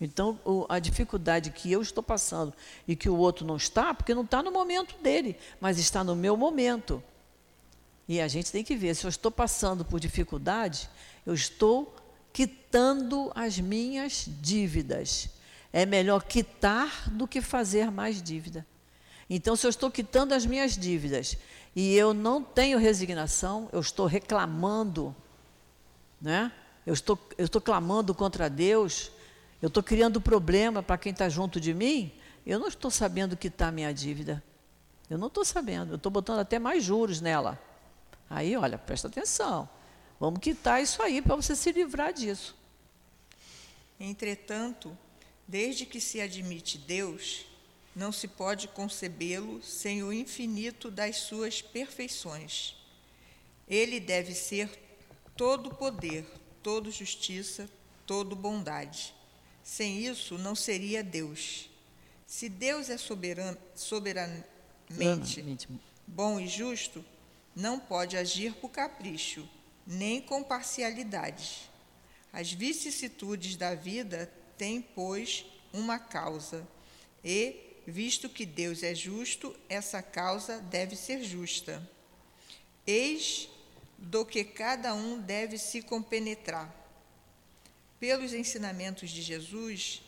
Então, 0.00 0.40
a 0.66 0.78
dificuldade 0.78 1.50
que 1.50 1.70
eu 1.70 1.82
estou 1.82 2.02
passando 2.02 2.54
e 2.88 2.96
que 2.96 3.10
o 3.10 3.18
outro 3.18 3.44
não 3.46 3.56
está, 3.56 3.92
porque 3.92 4.14
não 4.14 4.24
está 4.24 4.42
no 4.42 4.50
momento 4.50 4.96
dele, 5.02 5.36
mas 5.60 5.78
está 5.78 6.02
no 6.02 6.16
meu 6.16 6.38
momento. 6.38 7.02
E 8.08 8.20
a 8.20 8.28
gente 8.28 8.52
tem 8.52 8.62
que 8.62 8.76
ver, 8.76 8.94
se 8.94 9.04
eu 9.04 9.08
estou 9.08 9.30
passando 9.30 9.84
por 9.84 9.98
dificuldade, 9.98 10.88
eu 11.24 11.34
estou 11.34 11.94
quitando 12.32 13.32
as 13.34 13.58
minhas 13.58 14.26
dívidas. 14.40 15.28
É 15.72 15.86
melhor 15.86 16.22
quitar 16.24 17.10
do 17.10 17.26
que 17.26 17.40
fazer 17.40 17.90
mais 17.90 18.22
dívida. 18.22 18.66
Então, 19.28 19.56
se 19.56 19.66
eu 19.66 19.70
estou 19.70 19.90
quitando 19.90 20.32
as 20.32 20.44
minhas 20.44 20.76
dívidas 20.76 21.36
e 21.74 21.94
eu 21.94 22.12
não 22.12 22.42
tenho 22.42 22.78
resignação, 22.78 23.68
eu 23.72 23.80
estou 23.80 24.06
reclamando, 24.06 25.14
né? 26.20 26.52
eu, 26.86 26.92
estou, 26.92 27.18
eu 27.38 27.46
estou 27.46 27.60
clamando 27.60 28.14
contra 28.14 28.48
Deus, 28.48 29.10
eu 29.60 29.68
estou 29.68 29.82
criando 29.82 30.20
problema 30.20 30.82
para 30.82 30.98
quem 30.98 31.12
está 31.12 31.28
junto 31.28 31.58
de 31.58 31.72
mim, 31.72 32.12
eu 32.46 32.58
não 32.58 32.68
estou 32.68 32.90
sabendo 32.90 33.36
quitar 33.36 33.68
a 33.68 33.72
minha 33.72 33.92
dívida. 33.92 34.42
Eu 35.08 35.18
não 35.18 35.28
estou 35.28 35.44
sabendo, 35.44 35.92
eu 35.92 35.96
estou 35.96 36.10
botando 36.10 36.38
até 36.40 36.58
mais 36.58 36.84
juros 36.84 37.20
nela. 37.20 37.58
Aí, 38.34 38.56
olha, 38.56 38.76
presta 38.76 39.06
atenção. 39.06 39.68
Vamos 40.18 40.40
quitar 40.40 40.82
isso 40.82 41.00
aí 41.00 41.22
para 41.22 41.36
você 41.36 41.54
se 41.54 41.70
livrar 41.70 42.12
disso. 42.12 42.56
Entretanto, 43.98 44.98
desde 45.46 45.86
que 45.86 46.00
se 46.00 46.20
admite 46.20 46.76
Deus, 46.76 47.46
não 47.94 48.10
se 48.10 48.26
pode 48.26 48.66
concebê-lo 48.66 49.62
sem 49.62 50.02
o 50.02 50.12
infinito 50.12 50.90
das 50.90 51.18
suas 51.18 51.62
perfeições. 51.62 52.74
Ele 53.68 54.00
deve 54.00 54.34
ser 54.34 54.68
todo 55.36 55.70
poder, 55.70 56.26
todo 56.60 56.90
justiça, 56.90 57.70
todo 58.04 58.34
bondade. 58.34 59.14
Sem 59.62 60.04
isso, 60.04 60.36
não 60.38 60.56
seria 60.56 61.04
Deus. 61.04 61.70
Se 62.26 62.48
Deus 62.48 62.90
é 62.90 62.98
soberanamente 62.98 64.42
bom 66.04 66.40
e 66.40 66.48
justo, 66.48 67.04
não 67.54 67.78
pode 67.78 68.16
agir 68.16 68.54
por 68.54 68.70
capricho, 68.70 69.48
nem 69.86 70.20
com 70.20 70.42
parcialidade. 70.42 71.70
As 72.32 72.52
vicissitudes 72.52 73.56
da 73.56 73.74
vida 73.74 74.32
têm, 74.58 74.82
pois, 74.82 75.44
uma 75.72 75.98
causa, 75.98 76.66
e, 77.24 77.56
visto 77.86 78.28
que 78.28 78.44
Deus 78.44 78.82
é 78.82 78.94
justo, 78.94 79.54
essa 79.68 80.02
causa 80.02 80.58
deve 80.58 80.96
ser 80.96 81.22
justa. 81.22 81.82
Eis 82.86 83.48
do 83.96 84.24
que 84.26 84.44
cada 84.44 84.94
um 84.94 85.20
deve 85.20 85.58
se 85.58 85.80
compenetrar. 85.80 86.74
Pelos 87.98 88.34
ensinamentos 88.34 89.10
de 89.10 89.22
Jesus, 89.22 90.02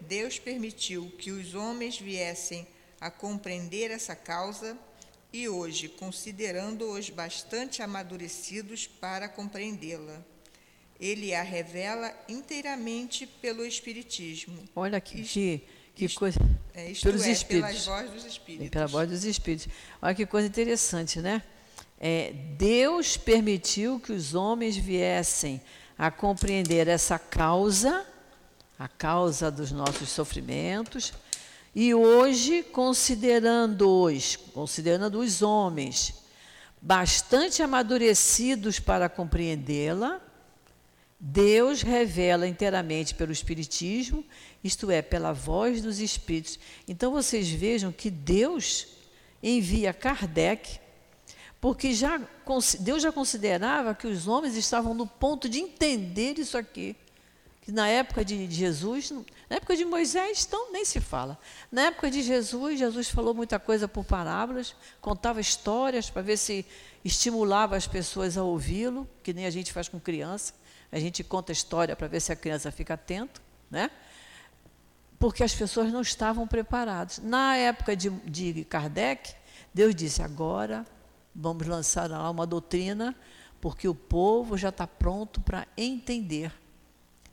Deus 0.00 0.38
permitiu 0.38 1.12
que 1.18 1.30
os 1.30 1.54
homens 1.54 1.98
viessem 1.98 2.66
a 3.00 3.10
compreender 3.10 3.90
essa 3.90 4.16
causa 4.16 4.78
e 5.34 5.48
hoje, 5.48 5.88
considerando-os 5.88 7.10
bastante 7.10 7.82
amadurecidos 7.82 8.86
para 8.86 9.28
compreendê-la, 9.28 10.24
ele 11.00 11.34
a 11.34 11.42
revela 11.42 12.14
inteiramente 12.28 13.26
pelo 13.26 13.66
Espiritismo. 13.66 14.56
Olha 14.76 15.00
que, 15.00 15.24
que, 15.24 15.64
que 15.92 16.04
isto, 16.04 16.20
coisa. 16.20 16.38
É, 16.72 16.88
isto 16.88 17.02
pelos 17.02 17.24
é, 17.24 17.32
espíritos. 17.32 17.68
pelas 17.68 17.84
vozes 17.84 18.12
dos 18.12 18.24
Espíritos. 18.24 18.68
Pela 18.68 18.86
voz 18.86 19.10
dos 19.10 19.24
Espíritos. 19.24 19.68
Olha 20.00 20.14
que 20.14 20.24
coisa 20.24 20.46
interessante, 20.46 21.20
né? 21.20 21.42
É, 21.98 22.32
Deus 22.56 23.16
permitiu 23.16 23.98
que 23.98 24.12
os 24.12 24.36
homens 24.36 24.76
viessem 24.76 25.60
a 25.98 26.12
compreender 26.12 26.86
essa 26.86 27.18
causa, 27.18 28.06
a 28.78 28.86
causa 28.86 29.50
dos 29.50 29.72
nossos 29.72 30.10
sofrimentos, 30.10 31.12
e 31.74 31.92
hoje, 31.92 32.62
considerando-os, 32.62 34.36
considerando 34.36 35.18
os 35.18 35.42
homens, 35.42 36.14
bastante 36.80 37.62
amadurecidos 37.62 38.78
para 38.78 39.08
compreendê-la, 39.08 40.20
Deus 41.18 41.82
revela 41.82 42.46
inteiramente 42.46 43.14
pelo 43.14 43.32
Espiritismo, 43.32 44.24
isto 44.62 44.90
é, 44.90 45.02
pela 45.02 45.32
voz 45.32 45.82
dos 45.82 45.98
Espíritos. 45.98 46.60
Então 46.86 47.10
vocês 47.10 47.48
vejam 47.48 47.90
que 47.90 48.10
Deus 48.10 48.86
envia 49.42 49.92
Kardec, 49.92 50.78
porque 51.60 51.92
já, 51.92 52.20
Deus 52.78 53.02
já 53.02 53.10
considerava 53.10 53.94
que 53.94 54.06
os 54.06 54.28
homens 54.28 54.54
estavam 54.54 54.94
no 54.94 55.06
ponto 55.06 55.48
de 55.48 55.58
entender 55.58 56.38
isso 56.38 56.56
aqui 56.56 56.94
que 57.64 57.72
na 57.72 57.88
época 57.88 58.22
de 58.22 58.46
Jesus, 58.50 59.10
na 59.48 59.56
época 59.56 59.74
de 59.74 59.86
Moisés, 59.86 60.44
então 60.46 60.70
nem 60.70 60.84
se 60.84 61.00
fala. 61.00 61.38
Na 61.72 61.84
época 61.84 62.10
de 62.10 62.22
Jesus, 62.22 62.78
Jesus 62.78 63.08
falou 63.08 63.32
muita 63.32 63.58
coisa 63.58 63.88
por 63.88 64.04
parábolas, 64.04 64.76
contava 65.00 65.40
histórias 65.40 66.10
para 66.10 66.20
ver 66.20 66.36
se 66.36 66.66
estimulava 67.02 67.74
as 67.74 67.86
pessoas 67.86 68.36
a 68.36 68.44
ouvi-lo, 68.44 69.08
que 69.22 69.32
nem 69.32 69.46
a 69.46 69.50
gente 69.50 69.72
faz 69.72 69.88
com 69.88 69.98
criança. 69.98 70.52
A 70.92 70.98
gente 70.98 71.24
conta 71.24 71.52
história 71.52 71.96
para 71.96 72.06
ver 72.06 72.20
se 72.20 72.30
a 72.30 72.36
criança 72.36 72.70
fica 72.70 72.92
atenta, 72.94 73.40
né? 73.70 73.90
Porque 75.18 75.42
as 75.42 75.54
pessoas 75.54 75.90
não 75.90 76.02
estavam 76.02 76.46
preparadas. 76.46 77.18
Na 77.18 77.56
época 77.56 77.96
de, 77.96 78.10
de 78.10 78.62
Kardec, 78.66 79.34
Deus 79.72 79.94
disse: 79.94 80.20
agora 80.20 80.84
vamos 81.34 81.66
lançar 81.66 82.10
lá 82.10 82.28
uma 82.28 82.46
doutrina, 82.46 83.16
porque 83.58 83.88
o 83.88 83.94
povo 83.94 84.58
já 84.58 84.68
está 84.68 84.86
pronto 84.86 85.40
para 85.40 85.66
entender. 85.78 86.52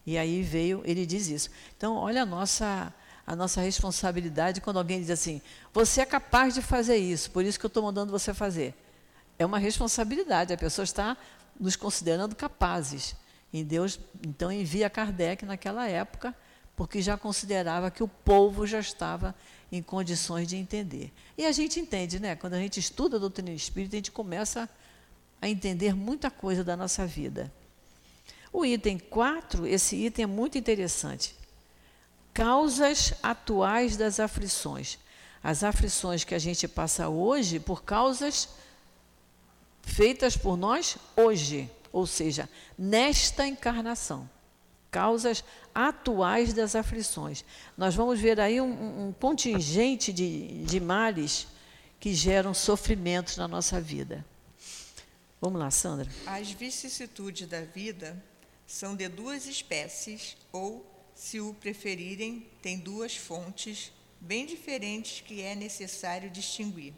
E 0.06 0.18
aí 0.18 0.42
veio, 0.42 0.82
ele 0.86 1.06
diz 1.06 1.28
isso. 1.28 1.50
Então, 1.78 1.96
olha 1.96 2.24
a 2.24 2.26
nossa, 2.26 2.94
a 3.26 3.36
nossa 3.36 3.62
responsabilidade 3.62 4.62
quando 4.62 4.78
alguém 4.78 5.00
diz 5.00 5.10
assim: 5.10 5.42
você 5.74 6.02
é 6.02 6.06
capaz 6.06 6.54
de 6.54 6.62
fazer 6.62 6.98
isso, 6.98 7.32
por 7.32 7.44
isso 7.44 7.60
que 7.60 7.66
eu 7.66 7.70
estou 7.70 7.84
mandando 7.84 8.12
você 8.12 8.34
fazer. 8.34 8.74
É 9.38 9.46
uma 9.46 9.60
responsabilidade, 9.60 10.54
a 10.54 10.58
pessoa 10.58 10.84
está 10.84 11.18
nos 11.60 11.76
considerando 11.76 12.36
capazes. 12.36 13.16
E 13.54 13.64
Deus, 13.64 14.00
então, 14.26 14.52
envia 14.52 14.90
Kardec 14.90 15.46
naquela 15.46 15.88
época, 15.88 16.34
porque 16.76 17.02
já 17.02 17.18
considerava 17.18 17.92
que 17.92 18.02
o 18.02 18.08
povo 18.08 18.66
já 18.66 18.80
estava 18.80 19.36
em 19.72 19.82
condições 19.82 20.48
de 20.48 20.56
entender. 20.56 21.12
E 21.38 21.46
a 21.46 21.52
gente 21.52 21.80
entende, 21.80 22.20
né? 22.20 22.36
Quando 22.36 22.54
a 22.54 22.60
gente 22.60 22.80
estuda 22.80 23.18
a 23.18 23.20
doutrina 23.20 23.52
espírita, 23.52 23.96
a 23.96 24.00
gente 24.00 24.12
começa 24.12 24.70
a 25.42 25.50
entender 25.50 25.96
muita 25.96 26.30
coisa 26.30 26.64
da 26.64 26.78
nossa 26.78 27.06
vida. 27.06 27.52
O 28.54 28.66
item 28.66 29.00
4, 29.00 29.66
esse 29.66 29.96
item 29.96 30.24
é 30.24 30.28
muito 30.28 30.58
interessante. 30.58 31.36
Causas 32.34 33.14
atuais 33.24 33.96
das 33.96 34.20
aflições. 34.20 35.00
As 35.44 35.64
aflições 35.64 36.24
que 36.24 36.36
a 36.36 36.40
gente 36.40 36.68
passa 36.68 37.10
hoje 37.10 37.60
por 37.60 37.84
causas 37.84 38.50
feitas 39.82 40.38
por 40.38 40.56
nós 40.56 40.98
hoje, 41.16 41.70
ou 41.92 42.06
seja, 42.06 42.48
nesta 42.78 43.48
encarnação. 43.48 44.30
Causas 44.92 45.44
atuais 45.74 46.54
das 46.54 46.76
aflições. 46.76 47.46
Nós 47.78 47.96
vamos 47.96 48.20
ver 48.20 48.40
aí 48.40 48.60
um, 48.60 49.08
um 49.08 49.14
contingente 49.14 50.12
de, 50.12 50.64
de 50.66 50.80
males 50.80 51.48
que 52.00 52.14
geram 52.14 52.54
sofrimentos 52.54 53.38
na 53.38 53.48
nossa 53.48 53.80
vida. 53.80 54.26
Vamos 55.40 55.60
lá, 55.60 55.72
Sandra. 55.72 56.10
As 56.28 56.52
vicissitudes 56.52 57.48
da 57.48 57.62
vida 57.62 58.22
são 58.72 58.96
de 58.96 59.10
duas 59.10 59.48
espécies, 59.48 60.38
ou, 60.50 60.90
se 61.14 61.42
o 61.42 61.54
preferirem, 61.54 62.48
têm 62.62 62.80
duas 62.80 63.18
fontes 63.18 63.92
bem 64.18 64.46
diferentes 64.46 65.20
que 65.20 65.42
é 65.42 65.54
necessário 65.54 66.30
distinguir. 66.30 66.94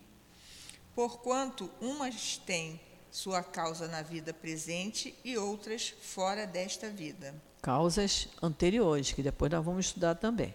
Porquanto 0.94 1.72
umas 1.82 2.38
têm 2.38 2.80
sua 3.10 3.42
causa 3.42 3.88
na 3.88 4.04
vida 4.04 4.32
presente 4.32 5.16
e 5.26 5.36
outras 5.36 5.96
fora 6.00 6.46
desta 6.46 6.92
vida. 6.92 7.34
Causas 7.60 8.30
anteriores, 8.42 9.12
que 9.12 9.24
depois 9.24 9.52
nós 9.52 9.66
vamos 9.66 9.88
estudar 9.88 10.14
também. 10.14 10.54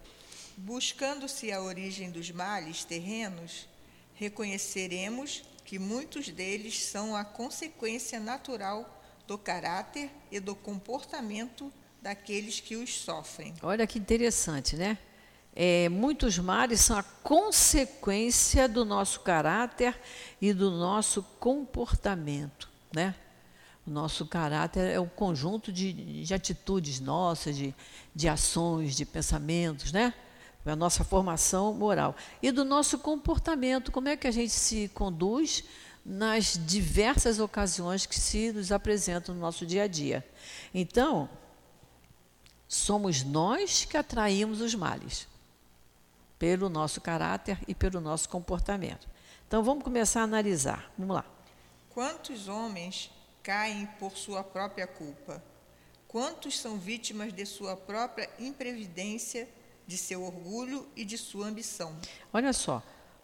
Buscando-se 0.57 1.51
a 1.51 1.61
origem 1.61 2.13
dos 2.13 2.31
males 2.31 2.85
terrenos, 2.85 3.69
reconheceremos 4.15 5.43
que 5.65 5.81
muitos 5.81 6.29
deles 6.29 6.85
são 6.85 7.17
a 7.17 7.25
consequência 7.25 8.21
natural 8.21 8.98
do 9.29 9.37
caráter 9.37 10.11
e 10.33 10.41
do 10.41 10.57
comportamento 10.57 11.71
daqueles 12.01 12.61
que 12.61 12.77
os 12.77 12.95
sofrem. 12.95 13.53
Olha 13.63 13.87
que 13.87 13.99
interessante, 13.99 14.75
né? 14.75 14.97
É, 15.55 15.87
muitos 15.91 16.39
males 16.39 16.81
são 16.81 16.97
a 16.97 17.03
consequência 17.03 18.67
do 18.67 18.87
nosso 18.87 19.21
caráter 19.21 20.01
e 20.41 20.55
do 20.55 20.71
nosso 20.71 21.23
comportamento, 21.39 22.71
né? 22.95 23.15
O 23.87 23.91
nosso 23.91 24.25
caráter 24.25 24.91
é 24.91 24.99
um 24.99 25.09
conjunto 25.09 25.71
de, 25.71 26.25
de 26.25 26.33
atitudes 26.33 26.99
nossas, 26.99 27.55
de, 27.55 27.75
de 28.15 28.29
ações, 28.29 28.97
de 28.97 29.05
pensamentos, 29.05 29.93
né? 29.93 30.15
A 30.65 30.77
nossa 30.77 31.05
formação 31.05 31.75
moral. 31.75 32.17
E 32.43 32.51
do 32.51 32.65
nosso 32.65 32.99
comportamento, 32.99 33.93
como 33.93 34.09
é 34.09 34.17
que 34.17 34.27
a 34.27 34.31
gente 34.31 34.53
se 34.53 34.89
conduz 34.89 35.65
nas 36.09 36.59
diversas 36.65 37.39
ocasiões 37.39 38.07
que 38.07 38.19
se 38.19 38.51
nos 38.51 38.73
apresentam 38.73 39.35
no 39.35 39.41
nosso 39.43 39.67
dia 39.67 39.83
a 39.83 39.87
dia. 39.87 40.27
Então, 40.73 41.29
somos 42.67 43.23
nós 43.23 43.85
que 43.85 43.95
atraímos 43.95 44.63
os 44.63 44.75
males, 44.75 45.29
pelo 46.39 46.71
nosso 46.71 46.99
caráter 46.99 47.59
e 47.69 47.75
pelo 47.75 48.01
nosso 48.01 48.27
comportamento. 48.31 49.07
Então, 49.47 49.63
vamos 49.63 49.85
começar 49.85 50.23
a 50.23 50.25
analisar. 50.25 50.91
Vamos 50.97 51.17
lá. 51.17 51.27
Quantos 51.91 52.49
homens 52.49 53.11
caem 53.43 53.85
por 53.99 54.17
sua 54.17 54.43
própria 54.43 54.87
culpa? 54.87 55.43
Quantos 56.07 56.59
são 56.59 56.79
vítimas 56.79 57.35
de 57.35 57.45
sua 57.45 57.77
própria 57.77 58.31
imprevidência, 58.39 59.47
de 59.87 59.99
seu 59.99 60.23
orgulho 60.23 60.89
e 60.97 61.05
de 61.05 61.19
sua 61.19 61.49
ambição? 61.49 61.95
Olha 62.33 62.55
só, 62.55 62.83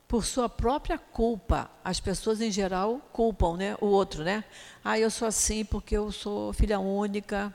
por 0.09 0.25
sua 0.25 0.49
própria 0.49 0.99
culpa. 0.99 1.71
As 1.83 2.01
pessoas 2.01 2.40
em 2.40 2.51
geral 2.51 3.01
culpam, 3.12 3.57
né, 3.57 3.77
o 3.81 3.87
outro, 3.87 4.23
né? 4.23 4.45
Ah, 4.85 4.99
eu 4.99 5.11
sou 5.11 5.27
assim 5.27 5.64
porque 5.64 5.97
eu 5.97 6.12
sou 6.12 6.53
filha 6.53 6.79
única, 6.79 7.55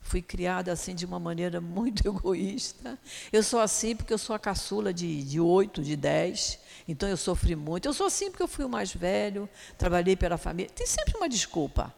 fui 0.00 0.20
criada 0.20 0.72
assim 0.72 0.94
de 0.94 1.06
uma 1.06 1.20
maneira 1.20 1.60
muito 1.62 2.06
egoísta. 2.06 2.98
Eu 3.32 3.42
sou 3.42 3.60
assim 3.60 3.94
porque 3.94 4.12
eu 4.12 4.18
sou 4.18 4.34
a 4.34 4.38
caçula 4.38 4.92
de, 4.92 5.22
de 5.22 5.40
8, 5.40 5.82
de 5.82 5.96
10, 5.96 6.58
então 6.88 7.08
eu 7.08 7.16
sofri 7.16 7.54
muito. 7.54 7.86
Eu 7.86 7.92
sou 7.92 8.06
assim 8.06 8.30
porque 8.30 8.42
eu 8.42 8.48
fui 8.48 8.64
o 8.64 8.68
mais 8.68 8.92
velho, 8.92 9.48
trabalhei 9.78 10.16
pela 10.16 10.36
família. 10.36 10.70
Tem 10.74 10.86
sempre 10.86 11.16
uma 11.16 11.28
desculpa. 11.28 11.94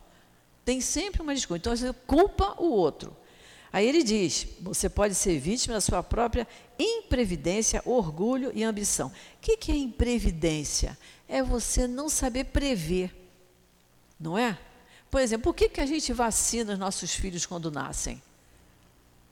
Tem 0.65 0.81
sempre 0.81 1.23
uma 1.23 1.35
desculpa. 1.35 1.59
Então 1.59 1.75
você 1.75 1.93
culpa 2.07 2.55
o 2.59 2.71
outro. 2.71 3.17
Aí 3.73 3.89
ele 3.89 4.03
diz: 4.03 4.47
você 4.61 4.89
pode 4.89 5.15
ser 5.15 5.39
vítima 5.39 5.75
da 5.75 5.81
sua 5.81 6.03
própria 6.03 6.47
imprevidência, 6.79 7.81
orgulho 7.85 8.53
e 8.55 8.63
ambição. 8.63 9.09
O 9.09 9.13
que, 9.41 9.57
que 9.57 9.73
é 9.73 9.77
imprevidência? 9.77 10.99
É 11.27 11.43
você 11.43 11.87
não 11.87 12.09
saber 12.09 12.45
prever, 12.45 13.15
não 14.21 14.37
é? 14.37 14.59
Por 15.11 15.21
exemplo, 15.21 15.45
por 15.45 15.55
que, 15.55 15.69
que 15.69 15.81
a 15.81 15.87
gente 15.87 16.13
vacina 16.13 16.75
os 16.75 16.79
nossos 16.79 17.15
filhos 17.15 17.47
quando 17.47 17.71
nascem? 17.71 18.23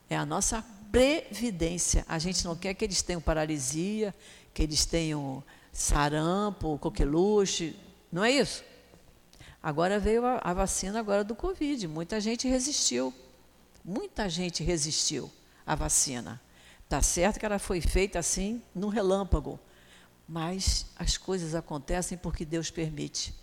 É 0.09 0.16
a 0.16 0.26
nossa 0.26 0.64
previdência. 0.90 2.05
A 2.09 2.18
gente 2.18 2.44
não 2.44 2.57
quer 2.57 2.74
que 2.74 2.85
eles 2.85 3.03
tenham 3.03 3.20
paralisia, 3.20 4.14
que 4.53 4.62
eles 4.62 4.85
tenham 4.85 5.42
sarampo, 5.72 6.79
coqueluche, 6.79 7.76
não 8.11 8.24
é 8.24 8.31
isso? 8.31 8.64
Agora 9.62 9.98
veio 9.98 10.24
a, 10.24 10.40
a 10.42 10.55
vacina 10.55 10.98
agora 10.98 11.22
do 11.22 11.35
Covid, 11.35 11.87
muita 11.87 12.20
gente 12.20 12.48
resistiu. 12.48 13.14
Muita 13.85 14.29
gente 14.29 14.62
resistiu 14.62 15.31
à 15.66 15.75
vacina. 15.75 16.40
Tá 16.88 17.01
certo 17.01 17.38
que 17.38 17.47
ela 17.47 17.59
foi 17.59 17.81
feita 17.81 18.19
assim, 18.19 18.62
num 18.75 18.88
relâmpago, 18.88 19.59
mas 20.29 20.87
as 20.97 21.16
coisas 21.16 21.55
acontecem 21.55 22.19
porque 22.19 22.45
Deus 22.45 22.71
permite. 22.71 23.35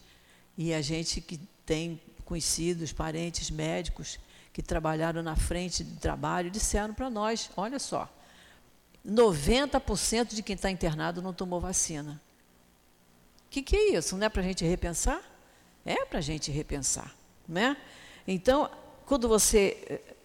E 0.57 0.73
a 0.73 0.81
gente 0.81 1.21
que 1.21 1.37
tem 1.65 2.01
conhecidos, 2.25 2.91
parentes, 2.91 3.49
médicos 3.49 4.19
que 4.51 4.61
trabalharam 4.61 5.21
na 5.21 5.35
frente 5.35 5.83
de 5.83 5.95
trabalho, 5.97 6.51
disseram 6.51 6.93
para 6.93 7.09
nós: 7.09 7.49
olha 7.55 7.79
só, 7.79 8.11
90% 9.07 10.33
de 10.33 10.43
quem 10.43 10.55
está 10.55 10.69
internado 10.69 11.21
não 11.21 11.33
tomou 11.33 11.61
vacina. 11.61 12.21
O 13.45 13.49
que, 13.49 13.61
que 13.61 13.75
é 13.75 13.97
isso? 13.97 14.17
Não 14.17 14.25
é 14.25 14.29
para 14.29 14.41
a 14.41 14.45
gente 14.45 14.65
repensar? 14.65 15.21
É 15.85 16.03
para 16.05 16.19
a 16.19 16.21
gente 16.21 16.51
repensar. 16.51 17.15
Né? 17.47 17.77
Então, 18.27 18.69
quando 19.05 19.29
você 19.29 19.77
eh, 19.89 20.15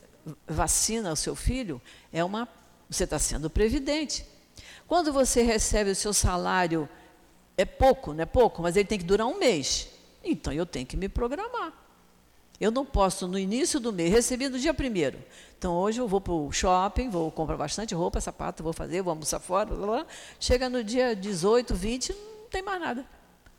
vacina 0.46 1.12
o 1.12 1.16
seu 1.16 1.34
filho, 1.34 1.80
é 2.12 2.22
uma, 2.22 2.48
você 2.88 3.04
está 3.04 3.18
sendo 3.18 3.50
previdente. 3.50 4.24
Quando 4.86 5.12
você 5.12 5.42
recebe 5.42 5.90
o 5.90 5.96
seu 5.96 6.12
salário, 6.12 6.88
é 7.56 7.64
pouco, 7.64 8.12
não 8.12 8.22
é 8.22 8.26
pouco, 8.26 8.62
mas 8.62 8.76
ele 8.76 8.88
tem 8.88 8.98
que 8.98 9.04
durar 9.04 9.26
um 9.26 9.38
mês. 9.38 9.88
Então 10.24 10.52
eu 10.52 10.66
tenho 10.66 10.86
que 10.86 10.96
me 10.96 11.08
programar. 11.08 11.72
Eu 12.60 12.70
não 12.70 12.86
posso, 12.86 13.26
no 13.26 13.38
início 13.38 13.80
do 13.80 13.92
mês, 13.92 14.12
receber 14.12 14.48
no 14.48 14.56
dia 14.56 14.72
primeiro. 14.72 15.18
Então, 15.58 15.74
hoje 15.74 16.00
eu 16.00 16.06
vou 16.06 16.20
para 16.20 16.32
o 16.32 16.52
shopping, 16.52 17.10
vou 17.10 17.30
comprar 17.30 17.56
bastante 17.56 17.92
roupa, 17.92 18.20
sapato, 18.20 18.62
vou 18.62 18.72
fazer, 18.72 19.02
vou 19.02 19.10
almoçar 19.10 19.40
fora, 19.40 19.66
blá, 19.66 19.86
blá. 19.86 20.06
chega 20.38 20.68
no 20.68 20.84
dia 20.84 21.16
18, 21.16 21.74
20, 21.74 22.12
não 22.12 22.48
tem 22.50 22.62
mais 22.62 22.80
nada. 22.80 23.06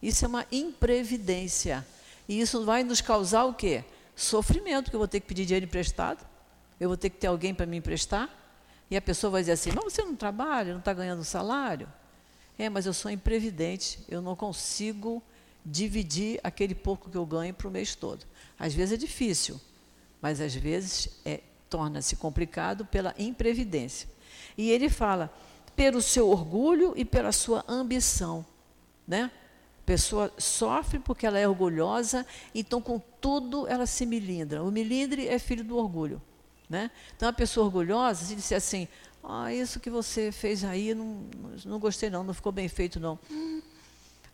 Isso 0.01 0.23
é 0.23 0.27
uma 0.27 0.45
imprevidência. 0.51 1.85
E 2.29 2.39
isso 2.39 2.63
vai 2.63 2.83
nos 2.83 3.01
causar 3.01 3.43
o 3.43 3.53
quê? 3.53 3.83
Sofrimento, 4.15 4.89
que 4.89 4.95
eu 4.95 4.99
vou 4.99 5.07
ter 5.07 5.19
que 5.19 5.27
pedir 5.27 5.45
dinheiro 5.45 5.65
emprestado, 5.65 6.25
eu 6.83 6.89
vou 6.89 6.97
ter 6.97 7.09
que 7.09 7.17
ter 7.17 7.27
alguém 7.27 7.53
para 7.53 7.65
me 7.65 7.77
emprestar, 7.77 8.29
e 8.91 8.97
a 8.97 9.01
pessoa 9.01 9.31
vai 9.31 9.41
dizer 9.41 9.53
assim, 9.53 9.71
mas 9.73 9.85
você 9.85 10.03
não 10.03 10.17
trabalha, 10.17 10.73
não 10.73 10.79
está 10.79 10.93
ganhando 10.93 11.23
salário? 11.23 11.87
É, 12.59 12.69
mas 12.69 12.85
eu 12.85 12.93
sou 12.93 13.09
imprevidente, 13.09 13.99
eu 14.09 14.21
não 14.21 14.35
consigo 14.35 15.23
dividir 15.65 16.41
aquele 16.43 16.75
pouco 16.75 17.09
que 17.09 17.17
eu 17.17 17.25
ganho 17.25 17.53
para 17.53 17.69
o 17.69 17.71
mês 17.71 17.95
todo. 17.95 18.25
Às 18.59 18.73
vezes 18.73 18.95
é 18.95 18.97
difícil, 18.97 19.59
mas 20.21 20.41
às 20.41 20.53
vezes 20.53 21.21
é, 21.23 21.39
torna-se 21.69 22.17
complicado 22.17 22.85
pela 22.85 23.15
imprevidência. 23.17 24.09
E 24.57 24.69
ele 24.69 24.89
fala, 24.89 25.33
pelo 25.77 26.01
seu 26.01 26.29
orgulho 26.29 26.93
e 26.97 27.05
pela 27.05 27.31
sua 27.31 27.63
ambição. 27.65 28.45
Né? 29.07 29.31
A 29.81 29.85
pessoa 29.85 30.33
sofre 30.37 30.99
porque 30.99 31.25
ela 31.25 31.39
é 31.39 31.47
orgulhosa, 31.47 32.25
então 32.53 32.81
com 32.81 32.99
tudo 33.21 33.67
ela 33.67 33.85
se 33.85 34.05
milindra. 34.05 34.61
O 34.61 34.69
milindre 34.69 35.29
é 35.29 35.39
filho 35.39 35.63
do 35.63 35.77
orgulho. 35.77 36.21
Né? 36.69 36.89
Então 37.15 37.29
a 37.29 37.33
pessoa 37.33 37.65
orgulhosa, 37.65 38.25
se 38.25 38.35
disser 38.35 38.57
assim, 38.57 38.87
ah, 39.23 39.53
isso 39.53 39.79
que 39.79 39.89
você 39.89 40.31
fez 40.31 40.63
aí, 40.63 40.93
não, 40.93 41.25
não 41.65 41.79
gostei 41.79 42.09
não, 42.09 42.23
não 42.23 42.33
ficou 42.33 42.51
bem 42.51 42.67
feito 42.67 42.99
não. 42.99 43.19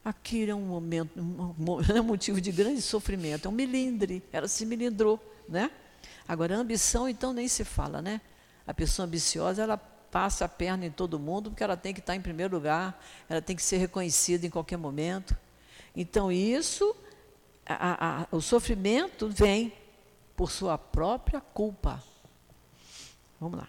Aquilo 0.03 0.51
é 0.51 0.55
um 0.55 0.65
momento, 0.65 1.19
um, 1.19 1.81
é 1.95 1.99
um 1.99 2.03
motivo 2.03 2.39
de 2.39 2.51
grande 2.51 2.81
sofrimento, 2.81 3.47
é 3.47 3.49
um 3.49 3.53
milindre, 3.53 4.23
ela 4.31 4.47
se 4.47 4.65
milindrou, 4.65 5.19
né? 5.47 5.69
Agora, 6.27 6.55
a 6.55 6.59
ambição, 6.59 7.09
então, 7.09 7.33
nem 7.33 7.47
se 7.47 7.63
fala, 7.63 8.01
né? 8.01 8.21
A 8.65 8.73
pessoa 8.73 9.07
ambiciosa, 9.07 9.63
ela 9.63 9.77
passa 9.77 10.45
a 10.45 10.47
perna 10.47 10.85
em 10.85 10.91
todo 10.91 11.19
mundo, 11.19 11.49
porque 11.49 11.63
ela 11.63 11.75
tem 11.75 11.93
que 11.93 11.99
estar 11.99 12.15
em 12.15 12.21
primeiro 12.21 12.55
lugar, 12.55 13.03
ela 13.27 13.41
tem 13.41 13.55
que 13.55 13.63
ser 13.63 13.77
reconhecida 13.77 14.45
em 14.45 14.49
qualquer 14.49 14.77
momento. 14.77 15.35
Então, 15.95 16.31
isso, 16.31 16.95
a, 17.65 18.21
a, 18.21 18.27
o 18.31 18.41
sofrimento 18.41 19.27
vem 19.27 19.73
por 20.35 20.51
sua 20.51 20.77
própria 20.77 21.41
culpa. 21.41 22.01
Vamos 23.39 23.60
lá. 23.60 23.67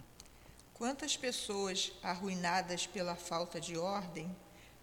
Quantas 0.75 1.17
pessoas 1.17 1.93
arruinadas 2.03 2.87
pela 2.87 3.15
falta 3.15 3.61
de 3.61 3.77
ordem 3.77 4.35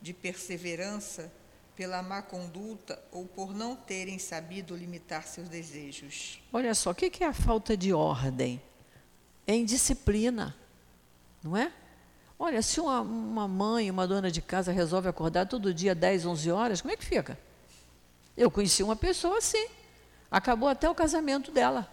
de 0.01 0.13
perseverança, 0.13 1.31
pela 1.75 2.01
má 2.01 2.23
conduta 2.23 2.99
ou 3.11 3.25
por 3.25 3.53
não 3.53 3.75
terem 3.75 4.17
sabido 4.17 4.75
limitar 4.75 5.23
seus 5.27 5.47
desejos. 5.47 6.41
Olha 6.51 6.73
só, 6.73 6.89
o 6.89 6.95
que 6.95 7.23
é 7.23 7.27
a 7.27 7.33
falta 7.33 7.77
de 7.77 7.93
ordem? 7.93 8.59
É 9.45 9.55
indisciplina, 9.55 10.55
não 11.43 11.55
é? 11.55 11.71
Olha, 12.39 12.61
se 12.61 12.79
uma, 12.79 13.01
uma 13.01 13.47
mãe, 13.47 13.89
uma 13.89 14.07
dona 14.07 14.31
de 14.31 14.41
casa 14.41 14.71
resolve 14.71 15.07
acordar 15.07 15.47
todo 15.47 15.73
dia 15.73 15.93
10, 15.93 16.25
11 16.25 16.51
horas, 16.51 16.81
como 16.81 16.93
é 16.93 16.97
que 16.97 17.05
fica? 17.05 17.37
Eu 18.35 18.49
conheci 18.49 18.81
uma 18.81 18.95
pessoa 18.95 19.37
assim. 19.37 19.67
Acabou 20.29 20.69
até 20.69 20.89
o 20.89 20.95
casamento 20.95 21.51
dela. 21.51 21.91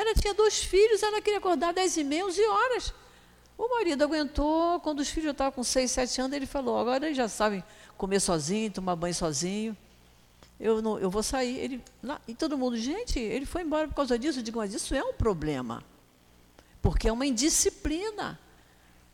Ela 0.00 0.14
tinha 0.14 0.32
dois 0.32 0.62
filhos, 0.62 1.02
ela 1.02 1.20
queria 1.20 1.38
acordar 1.38 1.74
10 1.74 1.98
e 1.98 2.04
meia, 2.04 2.24
11 2.24 2.42
horas. 2.46 2.94
O 3.58 3.68
marido 3.68 4.02
aguentou, 4.02 4.80
quando 4.80 5.00
os 5.00 5.10
filhos 5.10 5.32
estavam 5.32 5.52
com 5.52 5.62
6, 5.62 5.90
7 5.90 6.20
anos, 6.22 6.34
ele 6.34 6.46
falou, 6.46 6.78
agora 6.78 7.04
eles 7.04 7.16
já 7.18 7.28
sabem 7.28 7.62
comer 7.98 8.18
sozinho, 8.18 8.70
tomar 8.70 8.96
banho 8.96 9.14
sozinho. 9.14 9.76
Eu, 10.58 10.80
não, 10.80 10.98
eu 10.98 11.10
vou 11.10 11.22
sair. 11.22 11.58
Ele, 11.58 11.84
lá, 12.02 12.18
e 12.26 12.34
todo 12.34 12.56
mundo, 12.56 12.78
gente, 12.78 13.18
ele 13.18 13.44
foi 13.44 13.60
embora 13.60 13.86
por 13.88 13.94
causa 13.94 14.18
disso. 14.18 14.38
Eu 14.38 14.42
digo, 14.42 14.58
mas 14.58 14.72
isso 14.72 14.94
é 14.94 15.04
um 15.04 15.12
problema. 15.12 15.84
Porque 16.80 17.06
é 17.06 17.12
uma 17.12 17.26
indisciplina. 17.26 18.40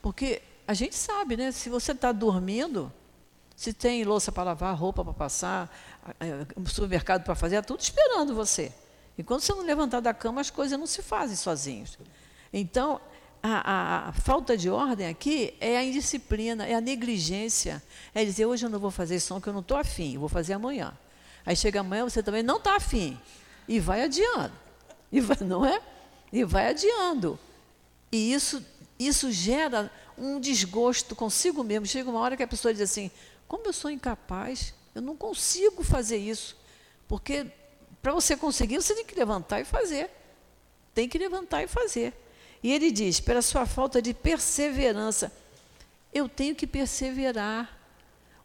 Porque 0.00 0.40
a 0.68 0.74
gente 0.74 0.94
sabe, 0.94 1.36
né? 1.36 1.50
Se 1.50 1.68
você 1.68 1.90
está 1.90 2.12
dormindo, 2.12 2.92
se 3.56 3.72
tem 3.72 4.04
louça 4.04 4.30
para 4.30 4.44
lavar, 4.44 4.76
roupa 4.76 5.02
para 5.02 5.12
passar, 5.12 5.76
supermercado 6.68 7.24
para 7.24 7.34
fazer, 7.34 7.56
é 7.56 7.62
tudo 7.62 7.80
esperando 7.80 8.32
você. 8.32 8.72
E 9.18 9.22
quando 9.22 9.40
você 9.40 9.52
não 9.52 9.62
levantar 9.62 10.00
da 10.00 10.12
cama, 10.12 10.40
as 10.40 10.50
coisas 10.50 10.78
não 10.78 10.86
se 10.86 11.02
fazem 11.02 11.36
sozinhos. 11.36 11.98
Então, 12.52 13.00
a, 13.42 14.08
a, 14.08 14.12
falta 14.12 14.56
de 14.56 14.68
ordem 14.68 15.06
aqui 15.06 15.54
é 15.60 15.76
a 15.76 15.84
indisciplina, 15.84 16.66
é 16.66 16.74
a 16.74 16.80
negligência. 16.80 17.82
É 18.14 18.24
dizer, 18.24 18.46
hoje 18.46 18.66
eu 18.66 18.70
não 18.70 18.78
vou 18.78 18.90
fazer 18.90 19.20
som 19.20 19.40
que 19.40 19.48
eu 19.48 19.52
não 19.52 19.60
estou 19.60 19.76
afim, 19.76 20.14
eu 20.14 20.20
vou 20.20 20.28
fazer 20.28 20.54
amanhã. 20.54 20.96
Aí 21.44 21.56
chega 21.56 21.80
amanhã, 21.80 22.04
você 22.04 22.22
também 22.22 22.42
não 22.42 22.56
está 22.56 22.76
afim. 22.76 23.18
E 23.68 23.78
vai 23.78 24.02
adiando. 24.02 24.52
E 25.12 25.20
vai, 25.20 25.36
não 25.40 25.64
é? 25.64 25.80
E 26.32 26.44
vai 26.44 26.68
adiando. 26.68 27.38
E 28.10 28.32
isso, 28.32 28.64
isso 28.98 29.30
gera 29.30 29.90
um 30.18 30.40
desgosto 30.40 31.14
consigo 31.14 31.62
mesmo. 31.62 31.86
Chega 31.86 32.10
uma 32.10 32.20
hora 32.20 32.36
que 32.36 32.42
a 32.42 32.48
pessoa 32.48 32.72
diz 32.72 32.82
assim, 32.82 33.10
como 33.46 33.66
eu 33.66 33.72
sou 33.72 33.90
incapaz, 33.90 34.74
eu 34.94 35.00
não 35.00 35.16
consigo 35.16 35.84
fazer 35.84 36.16
isso. 36.16 36.56
Porque 37.06 37.46
para 38.06 38.14
você 38.14 38.36
conseguir, 38.36 38.76
você 38.76 38.94
tem 38.94 39.04
que 39.04 39.16
levantar 39.16 39.60
e 39.60 39.64
fazer. 39.64 40.08
Tem 40.94 41.08
que 41.08 41.18
levantar 41.18 41.64
e 41.64 41.66
fazer. 41.66 42.14
E 42.62 42.72
ele 42.72 42.92
diz: 42.92 43.18
pela 43.18 43.42
sua 43.42 43.66
falta 43.66 44.00
de 44.00 44.14
perseverança, 44.14 45.32
eu 46.14 46.28
tenho 46.28 46.54
que 46.54 46.68
perseverar. 46.68 47.68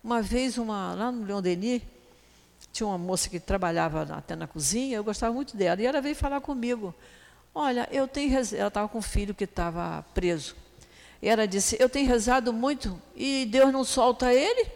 Uma 0.03 0.19
vez, 0.19 0.57
uma, 0.57 0.95
lá 0.95 1.11
no 1.11 1.23
Leon 1.23 1.43
Denis, 1.43 1.83
tinha 2.73 2.87
uma 2.87 2.97
moça 2.97 3.29
que 3.29 3.39
trabalhava 3.39 4.01
até 4.15 4.35
na 4.35 4.47
cozinha, 4.47 4.97
eu 4.97 5.03
gostava 5.03 5.31
muito 5.31 5.55
dela, 5.55 5.79
e 5.79 5.85
ela 5.85 6.01
veio 6.01 6.15
falar 6.15 6.41
comigo. 6.41 6.91
Olha, 7.53 7.87
eu 7.91 8.07
tenho 8.07 8.33
ela 8.33 8.67
estava 8.67 8.89
com 8.89 8.97
um 8.97 9.03
filho 9.03 9.35
que 9.35 9.43
estava 9.43 10.03
preso. 10.11 10.55
E 11.21 11.29
ela 11.29 11.47
disse: 11.47 11.77
Eu 11.79 11.87
tenho 11.87 12.07
rezado 12.07 12.51
muito 12.51 12.99
e 13.15 13.45
Deus 13.45 13.71
não 13.71 13.83
solta 13.83 14.33
ele? 14.33 14.71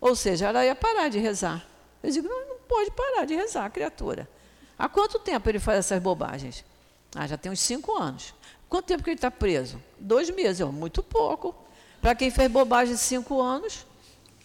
Ou 0.00 0.16
seja, 0.16 0.48
ela 0.48 0.64
ia 0.64 0.74
parar 0.74 1.08
de 1.08 1.20
rezar. 1.20 1.64
Eu 2.02 2.10
digo: 2.10 2.26
Não, 2.26 2.48
não 2.48 2.53
pode 2.74 2.90
parar 2.90 3.24
de 3.24 3.36
rezar, 3.36 3.70
criatura. 3.70 4.28
Há 4.76 4.88
quanto 4.88 5.20
tempo 5.20 5.48
ele 5.48 5.60
faz 5.60 5.78
essas 5.78 6.02
bobagens? 6.02 6.64
Ah, 7.14 7.24
já 7.24 7.38
tem 7.38 7.52
uns 7.52 7.60
cinco 7.60 7.96
anos. 7.96 8.34
Quanto 8.68 8.86
tempo 8.86 9.04
que 9.04 9.10
ele 9.10 9.16
está 9.16 9.30
preso? 9.30 9.80
Dois 9.96 10.28
meses, 10.30 10.60
é 10.60 10.64
muito 10.64 11.00
pouco. 11.00 11.54
Para 12.00 12.16
quem 12.16 12.32
fez 12.32 12.50
bobagem 12.50 12.96
cinco 12.96 13.40
anos, 13.40 13.86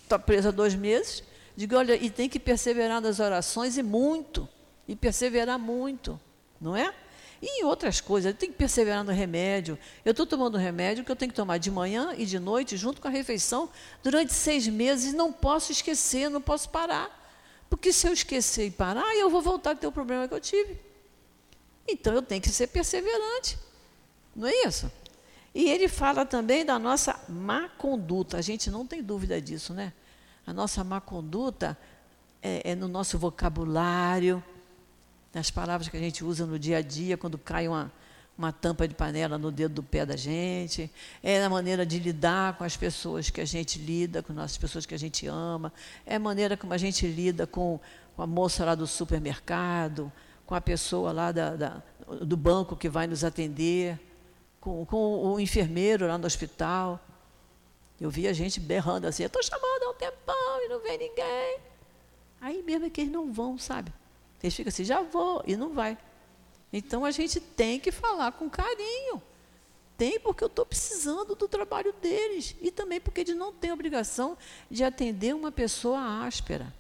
está 0.04 0.20
preso 0.20 0.50
há 0.50 0.52
dois 0.52 0.76
meses. 0.76 1.24
Digo, 1.56 1.76
olha, 1.76 1.96
e 1.96 2.12
tem 2.12 2.30
que 2.30 2.40
perseverar 2.40 3.02
nas 3.02 3.20
orações 3.20 3.80
e 3.80 3.82
muito. 3.82 4.48
E 4.88 4.96
perseverar 4.96 5.58
muito, 5.58 6.20
não 6.62 6.76
é? 6.76 6.94
E 7.42 7.62
em 7.62 7.66
outras 7.66 8.00
coisas, 8.00 8.36
tem 8.36 8.52
que 8.52 8.58
perseverar 8.58 9.04
no 9.04 9.12
remédio. 9.12 9.80
Eu 10.06 10.12
estou 10.12 10.28
tomando 10.28 10.56
remédio 10.56 11.04
que 11.04 11.12
eu 11.12 11.16
tenho 11.16 11.32
que 11.32 11.36
tomar 11.36 11.58
de 11.58 11.72
manhã 11.72 12.14
e 12.16 12.28
de 12.28 12.38
noite, 12.38 12.78
junto 12.78 13.02
com 13.02 13.08
a 13.08 13.12
refeição, 13.12 13.70
durante 14.04 14.34
seis 14.34 14.68
meses. 14.68 15.14
Não 15.14 15.32
posso 15.32 15.72
esquecer, 15.72 16.30
não 16.30 16.42
posso 16.42 16.70
parar. 16.70 17.19
Porque 17.70 17.94
se 17.94 18.08
eu 18.08 18.14
esquecer 18.14 18.68
e 18.68 18.72
parar, 18.72 19.16
eu 19.16 19.30
vou 19.30 19.42
voltar 19.42 19.72
a 19.72 19.76
ter 19.76 19.88
o 19.88 19.92
problema 19.92 20.28
que 20.28 20.34
eu 20.34 20.40
tive. 20.40 20.80
Então 21.88 22.14
eu 22.14 22.22
tenho 22.22 22.42
que 22.42 22.50
ser 22.50 22.68
perseverante. 22.68 23.58
Não 24.36 24.48
é 24.48 24.68
isso? 24.68 24.92
E 25.54 25.70
ele 25.70 25.88
fala 25.88 26.26
também 26.26 26.66
da 26.66 26.80
nossa 26.80 27.20
má 27.28 27.70
conduta. 27.70 28.38
A 28.38 28.42
gente 28.42 28.70
não 28.70 28.86
tem 28.86 29.04
dúvida 29.04 29.42
disso, 29.42 29.74
né? 29.74 29.94
A 30.46 30.54
nossa 30.54 30.84
má 30.84 31.00
conduta 31.00 31.78
é, 32.42 32.72
é 32.72 32.76
no 32.76 32.88
nosso 32.88 33.18
vocabulário, 33.18 34.44
nas 35.34 35.52
palavras 35.52 35.90
que 35.90 35.98
a 35.98 36.00
gente 36.00 36.24
usa 36.24 36.46
no 36.46 36.58
dia 36.58 36.78
a 36.78 36.82
dia, 36.82 37.18
quando 37.18 37.38
cai 37.38 37.68
uma, 37.68 37.92
uma 38.40 38.54
tampa 38.54 38.88
de 38.88 38.96
panela 38.96 39.38
no 39.38 39.52
dedo 39.52 39.76
do 39.76 39.84
pé 39.84 40.06
da 40.06 40.16
gente, 40.16 40.90
é 41.22 41.42
na 41.42 41.50
maneira 41.50 41.86
de 41.86 42.00
lidar 42.00 42.58
com 42.58 42.64
as 42.64 42.78
pessoas 42.78 43.30
que 43.30 43.42
a 43.42 43.46
gente 43.46 43.78
lida, 43.78 44.24
com 44.24 44.40
as 44.40 44.58
pessoas 44.58 44.86
que 44.86 44.96
a 44.96 44.98
gente 44.98 45.28
ama, 45.28 45.74
é 46.06 46.16
a 46.16 46.20
maneira 46.20 46.56
como 46.56 46.74
a 46.74 46.78
gente 46.78 47.06
lida 47.06 47.46
com, 47.46 47.78
a 48.18 48.26
moça 48.26 48.64
lá 48.64 48.76
do 48.76 48.88
supermercado, 48.88 50.10
com 50.46 50.56
a 50.56 50.62
pessoa 50.62 51.12
lá 51.12 51.34
da, 51.34 51.56
da, 51.58 51.84
do 52.22 52.38
banco 52.38 52.78
que 52.78 52.88
vai 52.88 53.08
nos 53.08 53.26
atender, 53.26 54.00
com, 54.62 54.86
com 54.86 55.34
o 55.34 55.40
enfermeiro 55.40 56.08
lá 56.08 56.18
no 56.18 56.26
hospital. 56.26 56.98
Eu 58.00 58.10
vi 58.10 58.26
a 58.26 58.32
gente 58.32 58.58
berrando 58.58 59.06
assim, 59.06 59.24
estou 59.24 59.44
chamando 59.44 59.84
há 59.84 59.90
um 59.90 59.94
tempão 59.96 60.64
e 60.64 60.70
não 60.70 60.80
vem 60.80 60.98
ninguém. 60.98 61.60
Aí 62.40 62.64
mesmo 62.64 62.86
é 62.86 62.90
que 62.90 63.02
eles 63.02 63.12
não 63.12 63.34
vão, 63.34 63.58
sabe? 63.58 63.92
Eles 64.42 64.56
ficam 64.56 64.70
assim, 64.70 64.86
já 64.86 65.02
vou, 65.02 65.44
e 65.46 65.58
não 65.58 65.74
vai. 65.74 65.98
Então 66.72 67.04
a 67.04 67.12
gente 67.12 67.40
tem 67.40 67.80
que 67.80 67.92
falar 67.92 68.32
com 68.34 68.50
carinho. 68.50 69.22
Tem 69.98 70.20
porque 70.20 70.44
eu 70.44 70.48
estou 70.48 70.66
precisando 70.66 71.36
do 71.36 71.48
trabalho 71.48 71.94
deles. 72.02 72.56
E 72.62 72.72
também 72.72 73.02
porque 73.02 73.22
eles 73.22 73.36
não 73.36 73.52
têm 73.52 73.72
obrigação 73.72 74.38
de 74.70 74.84
atender 74.84 75.36
uma 75.36 75.52
pessoa 75.52 76.26
áspera. 76.26 76.74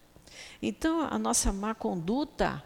Então 0.61 1.01
a 1.01 1.17
nossa 1.17 1.51
má 1.51 1.75
conduta 1.75 2.63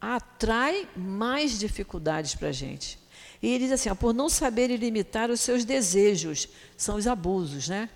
atrai 0.00 0.88
mais 0.94 1.58
dificuldades 1.58 2.34
para 2.34 2.48
a 2.48 2.52
gente. 2.52 2.98
E 3.42 3.48
ele 3.48 3.64
diz 3.64 3.72
assim, 3.72 3.90
ó, 3.90 3.94
por 3.94 4.14
não 4.14 4.28
saber 4.28 4.68
limitar 4.76 5.30
os 5.30 5.40
seus 5.40 5.64
desejos, 5.64 6.48
são 6.76 6.96
os 6.96 7.06
abusos, 7.06 7.68
né? 7.68 7.90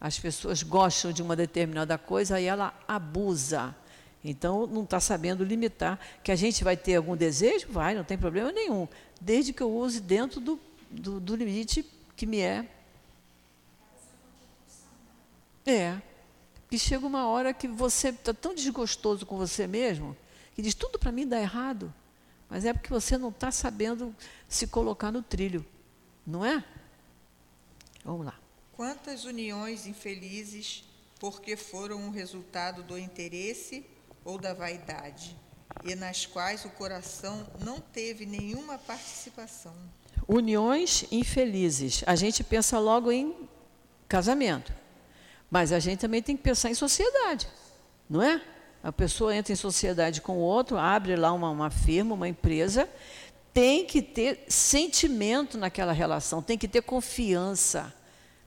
As 0.00 0.18
pessoas 0.18 0.62
gostam 0.62 1.12
de 1.12 1.22
uma 1.22 1.34
determinada 1.34 1.96
coisa 1.96 2.38
e 2.40 2.44
ela 2.44 2.74
abusa. 2.86 3.74
Então, 4.24 4.66
não 4.66 4.84
está 4.84 4.98
sabendo 4.98 5.44
limitar. 5.44 6.00
Que 6.22 6.32
a 6.32 6.36
gente 6.36 6.64
vai 6.64 6.76
ter 6.76 6.96
algum 6.96 7.14
desejo? 7.14 7.68
Vai, 7.68 7.94
não 7.94 8.02
tem 8.02 8.16
problema 8.16 8.50
nenhum. 8.50 8.88
Desde 9.20 9.52
que 9.52 9.62
eu 9.62 9.70
use 9.70 10.00
dentro 10.00 10.40
do, 10.40 10.58
do, 10.90 11.20
do 11.20 11.36
limite 11.36 11.84
que 12.16 12.24
me 12.24 12.40
é. 12.40 12.66
É. 15.66 16.00
Que 16.70 16.78
chega 16.78 17.06
uma 17.06 17.26
hora 17.28 17.52
que 17.52 17.68
você 17.68 18.08
está 18.08 18.32
tão 18.32 18.54
desgostoso 18.54 19.26
com 19.26 19.36
você 19.36 19.66
mesmo, 19.66 20.16
que 20.54 20.62
diz, 20.62 20.74
tudo 20.74 20.98
para 20.98 21.12
mim 21.12 21.26
dá 21.26 21.38
errado. 21.38 21.92
Mas 22.48 22.64
é 22.64 22.72
porque 22.72 22.88
você 22.88 23.18
não 23.18 23.28
está 23.28 23.50
sabendo 23.50 24.14
se 24.48 24.66
colocar 24.66 25.12
no 25.12 25.22
trilho. 25.22 25.64
Não 26.26 26.44
é? 26.44 26.64
Vamos 28.02 28.24
lá. 28.24 28.38
Quantas 28.72 29.24
uniões 29.24 29.86
infelizes 29.86 30.84
porque 31.18 31.56
foram 31.56 32.08
o 32.08 32.10
resultado 32.10 32.82
do 32.82 32.98
interesse 32.98 33.84
ou 34.24 34.38
da 34.38 34.54
vaidade, 34.54 35.36
e 35.84 35.94
nas 35.94 36.24
quais 36.24 36.64
o 36.64 36.70
coração 36.70 37.46
não 37.60 37.80
teve 37.80 38.24
nenhuma 38.24 38.78
participação. 38.78 39.74
Uniões 40.26 41.04
infelizes. 41.10 42.02
A 42.06 42.16
gente 42.16 42.42
pensa 42.42 42.78
logo 42.78 43.12
em 43.12 43.34
casamento, 44.08 44.72
mas 45.50 45.72
a 45.72 45.78
gente 45.78 46.00
também 46.00 46.22
tem 46.22 46.36
que 46.36 46.42
pensar 46.42 46.70
em 46.70 46.74
sociedade, 46.74 47.48
não 48.08 48.22
é? 48.22 48.40
A 48.82 48.92
pessoa 48.92 49.34
entra 49.34 49.52
em 49.52 49.56
sociedade 49.56 50.20
com 50.20 50.36
o 50.36 50.40
outro, 50.40 50.76
abre 50.76 51.16
lá 51.16 51.32
uma, 51.32 51.50
uma 51.50 51.70
firma, 51.70 52.14
uma 52.14 52.28
empresa, 52.28 52.88
tem 53.52 53.86
que 53.86 54.02
ter 54.02 54.44
sentimento 54.48 55.56
naquela 55.56 55.92
relação, 55.92 56.42
tem 56.42 56.58
que 56.58 56.68
ter 56.68 56.82
confiança, 56.82 57.94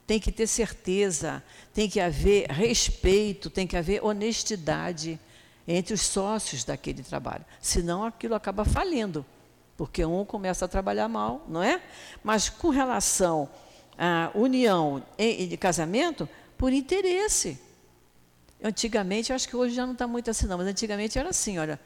tem 0.06 0.20
que 0.20 0.32
ter 0.32 0.48
certeza, 0.48 1.44
tem 1.74 1.90
que 1.90 2.00
haver 2.00 2.50
respeito, 2.52 3.50
tem 3.50 3.66
que 3.66 3.76
haver 3.76 4.04
honestidade 4.04 5.20
entre 5.68 5.94
os 5.94 6.02
sócios 6.02 6.64
daquele 6.64 7.04
trabalho. 7.04 7.44
Senão 7.60 8.06
aquilo 8.06 8.36
acaba 8.36 8.64
falindo, 8.64 9.26
porque 9.76 10.06
um 10.06 10.24
começa 10.24 10.66
a 10.66 10.68
trabalhar 10.68 11.08
mal, 11.08 11.46
não 11.48 11.62
é? 11.62 11.82
Mas 12.24 12.50
com 12.50 12.70
relação 12.70 13.50
à 13.98 14.32
união 14.34 15.04
de 15.18 15.58
casamento, 15.58 16.30
por 16.58 16.72
interesse. 16.72 17.60
Antigamente, 18.64 19.34
acho 19.34 19.48
que 19.48 19.56
hoje 19.56 19.76
já 19.76 19.86
não 19.86 19.94
está 19.94 20.08
muito 20.08 20.32
assim, 20.32 20.48
não, 20.48 20.58
mas 20.58 20.68
antigamente 20.68 21.20
era 21.20 21.30
assim, 21.30 21.60
olha, 21.60 21.80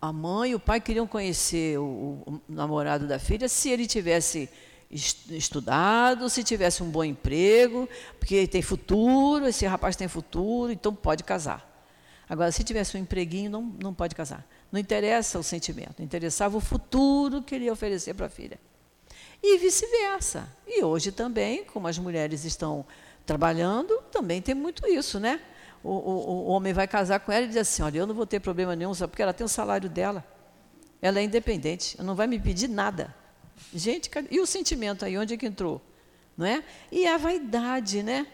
a 0.00 0.12
mãe 0.12 0.52
e 0.52 0.54
o 0.54 0.60
pai 0.60 0.80
queriam 0.80 1.06
conhecer 1.06 1.78
o, 1.78 2.22
o 2.26 2.40
namorado 2.48 3.06
da 3.06 3.18
filha 3.18 3.48
se 3.48 3.68
ele 3.68 3.86
tivesse 3.86 4.48
estudado, 4.90 6.28
se 6.28 6.42
tivesse 6.42 6.82
um 6.82 6.90
bom 6.90 7.04
emprego, 7.04 7.88
porque 8.18 8.46
tem 8.48 8.60
futuro, 8.60 9.46
esse 9.46 9.64
rapaz 9.66 9.94
tem 9.94 10.08
futuro, 10.08 10.72
então 10.72 10.92
pode 10.92 11.22
casar. 11.22 11.69
Agora, 12.30 12.52
se 12.52 12.62
tivesse 12.62 12.96
um 12.96 13.00
empreguinho, 13.00 13.50
não, 13.50 13.62
não 13.82 13.92
pode 13.92 14.14
casar. 14.14 14.46
Não 14.70 14.78
interessa 14.78 15.36
o 15.36 15.42
sentimento, 15.42 16.00
interessava 16.00 16.56
o 16.56 16.60
futuro 16.60 17.42
que 17.42 17.56
ele 17.56 17.64
ia 17.64 17.72
oferecer 17.72 18.14
para 18.14 18.26
a 18.26 18.28
filha. 18.28 18.56
E 19.42 19.58
vice-versa. 19.58 20.48
E 20.64 20.84
hoje 20.84 21.10
também, 21.10 21.64
como 21.64 21.88
as 21.88 21.98
mulheres 21.98 22.44
estão 22.44 22.86
trabalhando, 23.26 24.00
também 24.12 24.40
tem 24.40 24.54
muito 24.54 24.86
isso, 24.86 25.18
né? 25.18 25.40
O, 25.82 25.90
o, 25.90 26.28
o 26.28 26.46
homem 26.50 26.72
vai 26.72 26.86
casar 26.86 27.18
com 27.18 27.32
ela 27.32 27.46
e 27.46 27.48
diz 27.48 27.56
assim, 27.56 27.82
olha, 27.82 27.98
eu 27.98 28.06
não 28.06 28.14
vou 28.14 28.26
ter 28.26 28.38
problema 28.38 28.76
nenhum, 28.76 28.94
só 28.94 29.08
porque 29.08 29.22
ela 29.22 29.32
tem 29.32 29.44
o 29.44 29.48
salário 29.48 29.90
dela. 29.90 30.24
Ela 31.02 31.18
é 31.18 31.24
independente, 31.24 32.00
não 32.00 32.14
vai 32.14 32.28
me 32.28 32.38
pedir 32.38 32.68
nada. 32.68 33.12
Gente, 33.74 34.08
e 34.30 34.38
o 34.38 34.46
sentimento 34.46 35.04
aí, 35.04 35.18
onde 35.18 35.34
é 35.34 35.36
que 35.36 35.46
entrou? 35.46 35.82
Não 36.36 36.46
é? 36.46 36.62
E 36.92 37.08
a 37.08 37.18
vaidade, 37.18 38.04
né? 38.04 38.24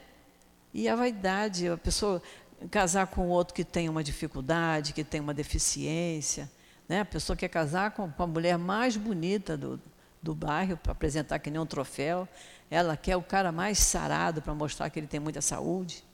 E 0.74 0.86
a 0.86 0.94
vaidade, 0.94 1.66
a 1.68 1.78
pessoa 1.78 2.22
casar 2.70 3.06
com 3.08 3.28
outro 3.28 3.54
que 3.54 3.64
tem 3.64 3.88
uma 3.88 4.02
dificuldade, 4.02 4.92
que 4.92 5.04
tem 5.04 5.20
uma 5.20 5.34
deficiência. 5.34 6.50
Né? 6.88 7.00
A 7.00 7.04
pessoa 7.04 7.36
quer 7.36 7.48
casar 7.48 7.90
com, 7.92 8.10
com 8.10 8.22
a 8.22 8.26
mulher 8.26 8.56
mais 8.58 8.96
bonita 8.96 9.56
do, 9.56 9.80
do 10.22 10.34
bairro 10.34 10.76
para 10.76 10.92
apresentar 10.92 11.38
que 11.38 11.50
nem 11.50 11.60
um 11.60 11.66
troféu. 11.66 12.28
Ela 12.70 12.96
quer 12.96 13.16
o 13.16 13.22
cara 13.22 13.52
mais 13.52 13.78
sarado 13.78 14.42
para 14.42 14.54
mostrar 14.54 14.90
que 14.90 14.98
ele 14.98 15.06
tem 15.06 15.20
muita 15.20 15.40
saúde. 15.40 16.04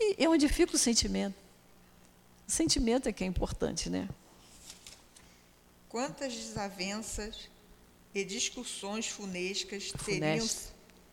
E 0.00 0.24
é 0.24 0.28
onde 0.28 0.48
fica 0.48 0.74
o 0.74 0.78
sentimento. 0.78 1.34
O 2.46 2.50
sentimento 2.50 3.08
é 3.08 3.12
que 3.12 3.24
é 3.24 3.26
importante, 3.26 3.90
né? 3.90 4.08
Quantas 5.88 6.34
desavenças 6.34 7.48
e 8.14 8.24
discussões 8.24 9.08
funescas 9.08 9.92
teriam, 10.04 10.48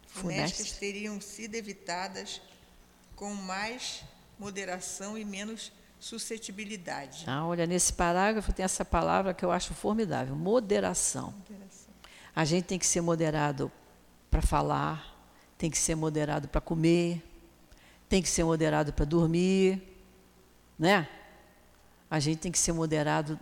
funescas 0.08 0.72
teriam 0.74 1.20
sido 1.20 1.56
evitadas 1.56 2.42
com 3.16 3.34
mais 3.34 4.04
moderação 4.44 5.18
e 5.18 5.24
menos 5.24 5.72
suscetibilidade. 5.98 7.24
Ah, 7.26 7.46
olha, 7.46 7.66
nesse 7.66 7.94
parágrafo 7.94 8.52
tem 8.52 8.66
essa 8.66 8.84
palavra 8.84 9.34
que 9.34 9.46
eu 9.46 9.52
acho 9.52 9.74
formidável: 9.74 10.36
moderação. 10.36 11.32
moderação. 11.32 11.94
A 12.36 12.44
gente 12.44 12.66
tem 12.66 12.78
que 12.78 12.86
ser 12.86 13.00
moderado 13.00 13.72
para 14.30 14.42
falar, 14.42 15.18
tem 15.58 15.70
que 15.72 15.78
ser 15.78 15.96
moderado 15.96 16.50
para 16.50 16.60
comer, 16.60 17.24
tem 18.10 18.22
que 18.22 18.28
ser 18.28 18.44
moderado 18.44 18.92
para 18.92 19.06
dormir, 19.06 19.82
né? 20.78 21.08
A 22.12 22.20
gente 22.20 22.40
tem 22.40 22.52
que 22.52 22.60
ser 22.60 22.74
moderado. 22.74 23.40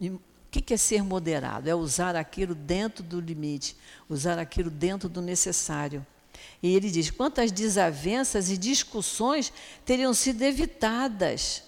O 0.00 0.20
que 0.50 0.72
é 0.72 0.76
ser 0.76 1.02
moderado? 1.02 1.68
É 1.68 1.74
usar 1.74 2.14
aquilo 2.14 2.54
dentro 2.54 3.02
do 3.02 3.20
limite, 3.20 3.76
usar 4.08 4.38
aquilo 4.38 4.70
dentro 4.70 5.08
do 5.08 5.20
necessário. 5.20 6.06
E 6.62 6.74
ele 6.74 6.90
diz: 6.90 7.10
quantas 7.10 7.52
desavenças 7.52 8.50
e 8.50 8.56
discussões 8.56 9.52
teriam 9.84 10.12
sido 10.14 10.42
evitadas? 10.42 11.62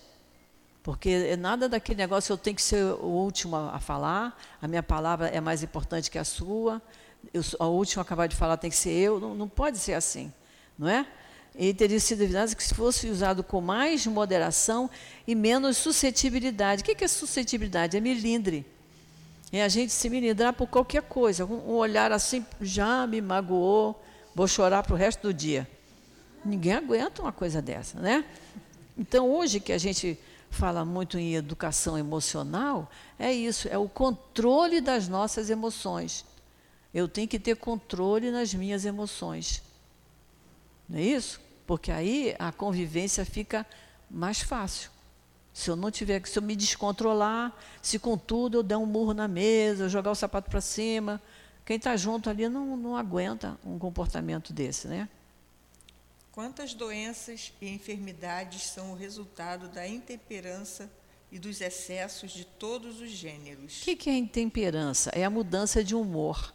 Porque 0.83 1.37
nada 1.37 1.69
daquele 1.69 1.99
negócio 1.99 2.33
eu 2.33 2.39
tenho 2.39 2.57
que 2.57 2.63
ser 2.63 2.83
o 2.85 3.07
último 3.07 3.57
a 3.57 3.79
falar, 3.79 4.39
a 4.61 4.67
minha 4.67 4.83
palavra 4.83 5.29
é 5.29 5.41
mais 5.41 5.63
importante 5.63 6.11
que 6.11 6.19
a 6.19 6.25
sua, 6.25 6.81
eu, 7.35 7.43
a 7.59 7.67
última 7.67 8.01
a 8.01 8.05
acabar 8.05 8.27
de 8.27 8.35
falar 8.35 8.57
tem 8.57 8.71
que 8.71 8.77
ser 8.77 8.91
eu, 8.91 9.21
não, 9.21 9.35
não 9.35 9.49
pode 9.49 9.77
ser 9.77 9.93
assim, 9.93 10.33
não 10.79 10.89
é? 10.89 11.07
Ele 11.55 11.75
teria 11.75 12.01
sido 12.01 12.23
evitado 12.23 12.57
que 12.57 12.65
se 12.65 12.75
fosse 12.75 13.09
usado 13.09 13.43
com 13.43 13.61
mais 13.61 14.07
moderação 14.07 14.89
e 15.27 15.35
menos 15.35 15.77
suscetibilidade. 15.77 16.83
O 16.83 16.85
que 16.85 17.05
é 17.05 17.09
suscetibilidade? 17.09 17.97
É 17.97 18.01
milindre. 18.01 18.65
É 19.53 19.65
a 19.65 19.69
gente 19.69 19.93
se 19.93 20.09
milindrar 20.09 20.53
por 20.53 20.69
qualquer 20.69 21.03
coisa. 21.03 21.45
Um 21.45 21.73
olhar 21.73 22.13
assim 22.13 22.47
já 22.61 23.07
me 23.07 23.21
magoou, 23.21 24.01
vou 24.35 24.49
chorar 24.49 24.83
para 24.83 24.95
o 24.95 24.97
resto 24.97 25.23
do 25.23 25.35
dia. 25.35 25.69
Ninguém 26.45 26.75
aguenta 26.75 27.23
uma 27.23 27.33
coisa 27.33 27.61
dessa, 27.61 27.99
né? 28.01 28.25
Então, 28.97 29.31
hoje 29.31 29.61
que 29.61 29.73
a 29.73 29.79
gente 29.79 30.19
fala 30.51 30.85
muito 30.85 31.19
em 31.19 31.35
educação 31.35 31.97
emocional, 31.97 32.91
é 33.19 33.33
isso, 33.33 33.69
é 33.69 33.79
o 33.79 33.89
controle 33.89 34.81
das 34.81 35.09
nossas 35.09 35.49
emoções. 35.49 36.25
Eu 36.93 37.07
tenho 37.07 37.29
que 37.29 37.39
ter 37.39 37.57
controle 37.57 38.31
nas 38.31 38.53
minhas 38.53 38.85
emoções. 38.85 39.63
Não 40.89 40.99
é 40.99 41.03
isso? 41.03 41.41
Porque 41.67 41.93
aí 41.93 42.35
a 42.39 42.51
convivência 42.51 43.25
fica 43.25 43.65
mais 44.11 44.41
fácil. 44.41 44.91
Se 45.53 45.71
eu 45.71 45.77
não 45.77 45.91
tiver, 45.91 46.27
se 46.27 46.39
eu 46.39 46.43
me 46.43 46.57
descontrolar, 46.57 47.57
se 47.81 47.99
com 47.99 48.19
tudo 48.19 48.59
eu 48.59 48.63
der 48.63 48.77
um 48.77 48.87
murro 48.87 49.15
na 49.15 49.29
mesa, 49.29 49.89
jogar 49.89 50.11
o 50.11 50.15
sapato 50.15 50.51
para 50.51 50.61
cima, 50.61 51.21
quem 51.71 51.77
está 51.77 51.97
junto 51.97 52.29
ali 52.29 52.49
não, 52.49 52.77
não 52.77 52.97
aguenta 52.97 53.57
um 53.65 53.79
comportamento 53.79 54.53
desse, 54.53 54.89
né? 54.89 55.09
Quantas 56.33 56.75
doenças 56.75 57.53
e 57.61 57.69
enfermidades 57.69 58.65
são 58.65 58.91
o 58.91 58.97
resultado 58.97 59.69
da 59.69 59.87
intemperança 59.87 60.91
e 61.31 61.39
dos 61.39 61.61
excessos 61.61 62.33
de 62.33 62.45
todos 62.45 63.01
os 63.01 63.11
gêneros? 63.11 63.83
O 63.83 63.85
que, 63.85 63.95
que 63.95 64.11
é 64.11 64.17
intemperança? 64.17 65.11
É 65.15 65.25
a 65.25 65.31
mudança 65.31 65.85
de 65.85 65.95
humor. 65.95 66.53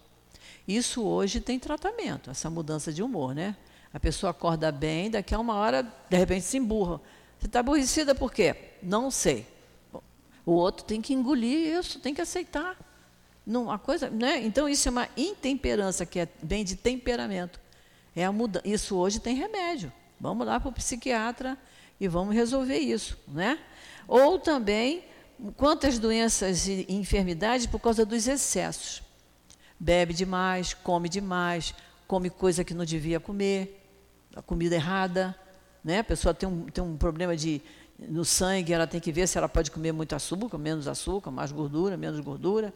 Isso 0.68 1.02
hoje 1.02 1.40
tem 1.40 1.58
tratamento, 1.58 2.30
essa 2.30 2.50
mudança 2.50 2.92
de 2.92 3.02
humor, 3.02 3.34
né? 3.34 3.56
A 3.94 4.00
pessoa 4.02 4.32
acorda 4.32 4.70
bem, 4.70 5.10
daqui 5.10 5.34
a 5.34 5.40
uma 5.40 5.56
hora, 5.56 5.82
de 6.10 6.18
repente, 6.18 6.42
se 6.42 6.58
emburra. 6.58 7.00
Você 7.40 7.46
está 7.46 7.62
aborrecida 7.62 8.14
por 8.14 8.34
quê? 8.34 8.74
Não 8.84 9.10
sei. 9.10 9.48
O 10.46 10.52
outro 10.52 10.84
tem 10.84 11.02
que 11.02 11.14
engolir 11.14 11.80
isso, 11.80 12.02
tem 12.02 12.14
que 12.14 12.20
aceitar. 12.20 12.78
Não, 13.46 13.78
coisa, 13.78 14.10
né? 14.10 14.44
Então, 14.44 14.68
isso 14.68 14.88
é 14.88 14.92
uma 14.92 15.08
intemperança, 15.16 16.06
que 16.06 16.20
é 16.20 16.28
bem 16.42 16.66
de 16.66 16.76
temperamento. 16.76 17.60
É 18.16 18.26
a 18.26 18.32
muda 18.32 18.62
isso 18.64 18.96
hoje 18.96 19.20
tem 19.20 19.36
remédio. 19.36 19.92
Vamos 20.20 20.48
lá 20.48 20.60
para 20.60 20.70
o 20.70 20.72
psiquiatra 20.72 21.58
e 22.00 22.08
vamos 22.08 22.34
resolver 22.34 22.78
isso. 22.78 23.18
Né? 23.28 23.60
Ou 24.08 24.40
também 24.40 25.04
quantas 25.58 26.00
doenças 26.00 26.68
e 26.68 26.86
enfermidades 26.90 27.66
por 27.66 27.80
causa 27.80 28.06
dos 28.06 28.28
excessos. 28.28 29.04
Bebe 29.78 30.14
demais, 30.14 30.74
come 30.74 31.10
demais, 31.10 31.76
come 32.08 32.30
coisa 32.30 32.64
que 32.64 32.74
não 32.74 32.86
devia 32.86 33.20
comer, 33.20 33.86
a 34.34 34.42
comida 34.42 34.76
errada. 34.76 35.36
Né? 35.84 36.00
A 36.00 36.04
pessoa 36.04 36.34
tem 36.34 36.48
um, 36.48 36.66
tem 36.68 36.82
um 36.82 36.96
problema 36.96 37.36
de, 37.36 37.62
no 38.00 38.24
sangue, 38.24 38.72
ela 38.72 38.88
tem 38.88 39.02
que 39.02 39.12
ver 39.12 39.28
se 39.28 39.38
ela 39.38 39.50
pode 39.50 39.70
comer 39.72 39.92
muito 39.92 40.16
açúcar, 40.16 40.58
menos 40.58 40.88
açúcar, 40.88 41.32
mais 41.32 41.52
gordura, 41.52 41.98
menos 41.98 42.22
gordura. 42.22 42.74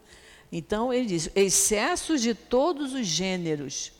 Então, 0.51 0.91
ele 0.91 1.05
diz: 1.05 1.29
excessos 1.35 2.21
de 2.21 2.33
todos 2.33 2.93
os 2.93 3.05
gêneros, 3.05 3.91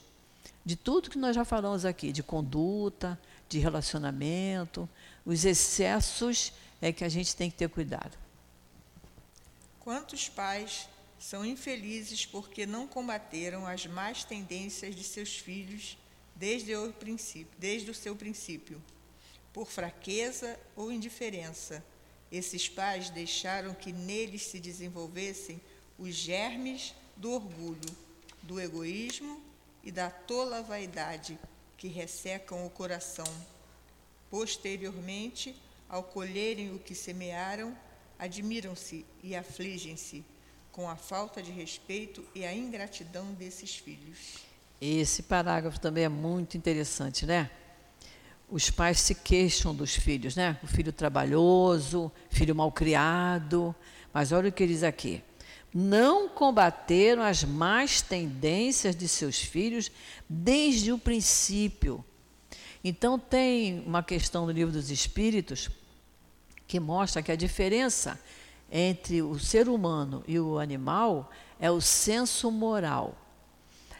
de 0.65 0.75
tudo 0.75 1.09
que 1.09 1.17
nós 1.17 1.35
já 1.35 1.45
falamos 1.45 1.85
aqui, 1.85 2.11
de 2.11 2.23
conduta, 2.23 3.19
de 3.47 3.59
relacionamento, 3.59 4.87
os 5.25 5.45
excessos 5.45 6.53
é 6.81 6.91
que 6.91 7.03
a 7.03 7.09
gente 7.09 7.35
tem 7.35 7.49
que 7.49 7.57
ter 7.57 7.69
cuidado. 7.69 8.17
Quantos 9.79 10.29
pais 10.29 10.87
são 11.19 11.45
infelizes 11.45 12.25
porque 12.25 12.65
não 12.65 12.87
combateram 12.87 13.67
as 13.67 13.85
más 13.85 14.23
tendências 14.23 14.95
de 14.95 15.03
seus 15.03 15.37
filhos 15.37 15.97
desde 16.35 16.75
o 16.75 16.93
princípio, 16.93 17.51
desde 17.57 17.91
o 17.91 17.95
seu 17.95 18.15
princípio, 18.15 18.81
por 19.51 19.69
fraqueza 19.69 20.57
ou 20.75 20.91
indiferença. 20.91 21.83
Esses 22.31 22.69
pais 22.69 23.09
deixaram 23.09 23.73
que 23.73 23.91
neles 23.91 24.43
se 24.43 24.59
desenvolvessem 24.59 25.59
os 25.99 26.15
germes 26.15 26.95
do 27.15 27.31
orgulho, 27.31 27.89
do 28.41 28.59
egoísmo 28.59 29.41
e 29.83 29.91
da 29.91 30.09
tola 30.09 30.63
vaidade 30.63 31.37
que 31.77 31.87
ressecam 31.87 32.65
o 32.65 32.69
coração. 32.69 33.27
Posteriormente, 34.29 35.55
ao 35.87 36.03
colherem 36.03 36.73
o 36.73 36.79
que 36.79 36.95
semearam, 36.95 37.75
admiram-se 38.17 39.05
e 39.23 39.35
afligem-se 39.35 40.23
com 40.71 40.89
a 40.89 40.95
falta 40.95 41.41
de 41.41 41.51
respeito 41.51 42.23
e 42.33 42.45
a 42.45 42.53
ingratidão 42.53 43.33
desses 43.33 43.75
filhos. 43.75 44.39
Esse 44.79 45.23
parágrafo 45.23 45.79
também 45.79 46.05
é 46.05 46.09
muito 46.09 46.55
interessante, 46.55 47.25
né? 47.25 47.49
Os 48.49 48.69
pais 48.69 48.99
se 48.99 49.13
queixam 49.13 49.75
dos 49.75 49.95
filhos, 49.95 50.35
né? 50.35 50.57
O 50.63 50.67
filho 50.67 50.93
trabalhoso, 50.93 52.11
filho 52.29 52.55
mal 52.55 52.71
criado. 52.71 53.75
Mas 54.13 54.31
olha 54.31 54.49
o 54.49 54.51
que 54.51 54.65
diz 54.65 54.83
aqui. 54.83 55.21
Não 55.73 56.27
combateram 56.27 57.21
as 57.21 57.43
más 57.43 58.01
tendências 58.01 58.95
de 58.95 59.07
seus 59.07 59.39
filhos 59.39 59.91
desde 60.27 60.91
o 60.91 60.97
princípio. 60.97 62.03
Então, 62.83 63.19
tem 63.19 63.83
uma 63.85 64.01
questão 64.01 64.45
no 64.45 64.51
livro 64.51 64.73
dos 64.73 64.89
Espíritos 64.89 65.69
que 66.67 66.79
mostra 66.79 67.21
que 67.21 67.31
a 67.31 67.35
diferença 67.35 68.19
entre 68.71 69.21
o 69.21 69.37
ser 69.39 69.67
humano 69.67 70.23
e 70.27 70.39
o 70.39 70.59
animal 70.59 71.31
é 71.59 71.69
o 71.69 71.81
senso 71.81 72.51
moral. 72.51 73.17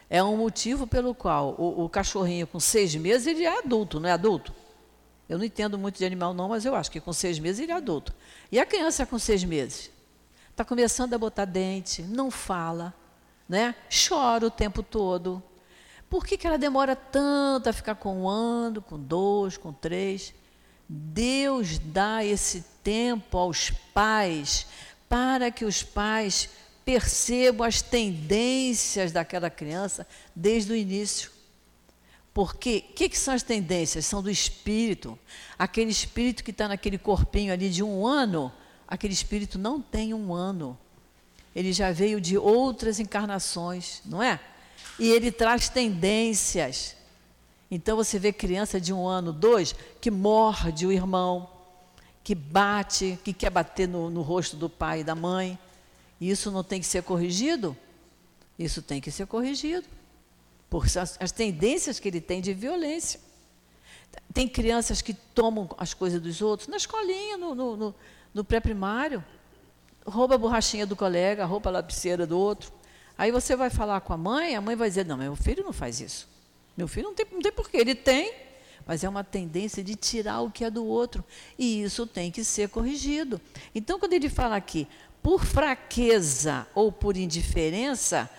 É 0.10 0.24
um 0.24 0.38
motivo 0.38 0.88
pelo 0.88 1.14
qual 1.14 1.56
o, 1.58 1.84
o, 1.84 1.90
cachorrinho 1.90 2.48
com 2.48 2.60
seis 2.60 2.96
meses 2.96 3.28
ele 3.28 3.44
é 3.44 3.60
adulto, 3.60 4.00
não 4.00 4.10
é 4.10 4.12
adulto? 4.12 4.54
Eu 5.28 5.38
não 5.38 5.46
entendo 5.46 5.78
muito 5.78 5.98
de 5.98 6.06
animal 6.06 6.34
não, 6.34 6.50
mas 6.50 6.66
eu 6.66 6.74
acho 6.74 6.90
que 6.90 7.00
com 7.00 7.14
seis 7.14 7.38
meses 7.38 7.62
ele 7.62 7.72
é 7.72 7.76
adulto. 7.76 8.14
E 8.52 8.60
a 8.60 8.66
criança 8.66 9.06
com 9.06 9.20
seis 9.20 9.44
meses? 9.44 9.92
Está 10.60 10.68
começando 10.68 11.14
a 11.14 11.18
botar 11.18 11.46
dente, 11.46 12.02
não 12.02 12.30
fala, 12.30 12.94
né? 13.48 13.74
chora 13.90 14.46
o 14.46 14.52
tempo 14.52 14.84
todo. 14.84 15.42
Por 16.10 16.26
que, 16.26 16.38
que 16.38 16.46
ela 16.46 16.58
demora 16.58 16.98
tanto 16.98 17.70
a 17.70 17.72
ficar 17.72 17.96
com 17.96 18.24
um 18.24 18.28
ano, 18.28 18.82
com 18.82 19.00
dois, 19.00 19.56
com 19.56 19.72
três? 19.72 20.34
Deus 20.90 21.80
dá 21.80 22.26
esse 22.26 22.66
tempo 22.84 23.38
aos 23.38 23.70
pais 23.94 24.68
para 25.08 25.50
que 25.50 25.64
os 25.64 25.82
pais 25.82 26.50
percebam 26.84 27.66
as 27.66 27.82
tendências 27.82 29.14
daquela 29.14 29.50
criança 29.50 30.06
desde 30.36 30.74
o 30.74 30.76
início. 30.76 31.32
Porque 32.34 32.84
o 32.90 32.94
que, 32.96 33.08
que, 33.08 33.18
são 33.18 33.34
as 33.34 33.44
tendências? 33.44 34.06
São 34.06 34.22
do 34.22 34.30
espírito. 34.30 35.18
Aquele 35.58 35.92
espírito 35.92 36.44
que 36.44 36.52
está 36.52 36.68
naquele 36.68 36.98
corpinho 36.98 37.54
ali 37.54 37.70
de 37.70 37.82
um 37.82 38.06
ano, 38.06 38.52
aquele 38.90 39.14
espírito 39.14 39.60
não 39.60 39.80
tem 39.80 40.14
um 40.16 40.34
ano. 40.34 40.78
Ele 41.56 41.72
já 41.72 41.92
veio 41.92 42.20
de 42.20 42.38
outras 42.38 43.00
encarnações, 43.00 44.02
não 44.04 44.22
é? 44.22 44.40
E 44.98 45.10
ele 45.12 45.32
traz 45.32 45.70
tendências. 45.70 46.96
Então 47.70 47.96
você 47.96 48.18
vê 48.18 48.34
criança 48.34 48.82
de 48.82 48.92
um 48.92 49.08
ano, 49.08 49.32
dois, 49.32 49.76
que 50.02 50.10
morde 50.10 50.88
o 50.88 50.92
irmão, 50.92 51.50
que 52.24 52.34
bate, 52.34 53.20
que 53.24 53.32
quer 53.32 53.52
bater 53.52 53.88
no, 53.88 54.10
no 54.10 54.24
rosto 54.24 54.58
do 54.58 54.68
pai 54.68 55.02
e 55.02 55.04
da 55.04 55.14
mãe. 55.14 55.58
Isso 56.20 56.50
não 56.52 56.64
tem 56.64 56.80
que 56.80 56.88
ser 56.88 57.04
corrigido? 57.04 57.78
Isso 58.58 58.82
tem 58.82 59.00
que 59.00 59.12
ser 59.12 59.28
corrigido. 59.28 59.88
Por 60.70 60.86
as, 60.86 61.18
as 61.20 61.32
tendências 61.32 62.00
que 62.00 62.08
ele 62.08 62.20
tem 62.20 62.42
de 62.42 62.54
violência. 62.54 63.20
Tem 64.34 64.48
crianças 64.48 65.02
que 65.02 65.14
tomam 65.14 65.70
as 65.78 65.94
coisas 65.94 66.20
dos 66.20 66.42
outros 66.42 66.68
na 66.68 66.78
escolinha, 66.78 67.38
no, 67.38 67.54
no, 67.54 67.78
no, 67.78 67.96
no 68.34 68.44
pré-primário. 68.44 69.24
Rouba 70.06 70.36
a 70.36 70.38
borrachinha 70.38 70.86
do 70.86 70.96
colega, 70.96 71.46
rouba 71.46 71.70
a 71.70 71.74
lapiseira 71.74 72.26
do 72.26 72.38
outro. 72.38 72.72
Aí 73.18 73.32
você 73.32 73.56
vai 73.56 73.70
falar 73.70 74.02
com 74.02 74.14
a 74.14 74.18
mãe, 74.18 74.56
a 74.56 74.62
mãe 74.62 74.76
vai 74.76 74.90
dizer: 74.90 75.06
Não, 75.06 75.18
meu 75.18 75.36
filho 75.36 75.64
não 75.64 75.74
faz 75.74 76.00
isso. 76.00 76.28
Meu 76.76 76.88
filho 76.88 77.08
não 77.08 77.14
tem, 77.14 77.26
não 77.32 77.42
tem 77.42 77.52
porquê, 77.52 77.78
ele 77.78 77.94
tem, 77.94 78.34
mas 78.86 79.04
é 79.04 79.10
uma 79.10 79.24
tendência 79.24 79.84
de 79.84 79.96
tirar 79.96 80.40
o 80.40 80.50
que 80.50 80.64
é 80.64 80.70
do 80.70 80.86
outro. 80.86 81.24
E 81.58 81.82
isso 81.84 82.08
tem 82.08 82.32
que 82.32 82.44
ser 82.44 82.70
corrigido. 82.70 83.40
Então, 83.76 84.00
quando 84.00 84.14
ele 84.14 84.30
fala 84.30 84.56
aqui, 84.56 84.88
por 85.22 85.44
fraqueza 85.44 86.66
ou 86.74 86.92
por 86.92 87.18
indiferença, 87.18 88.30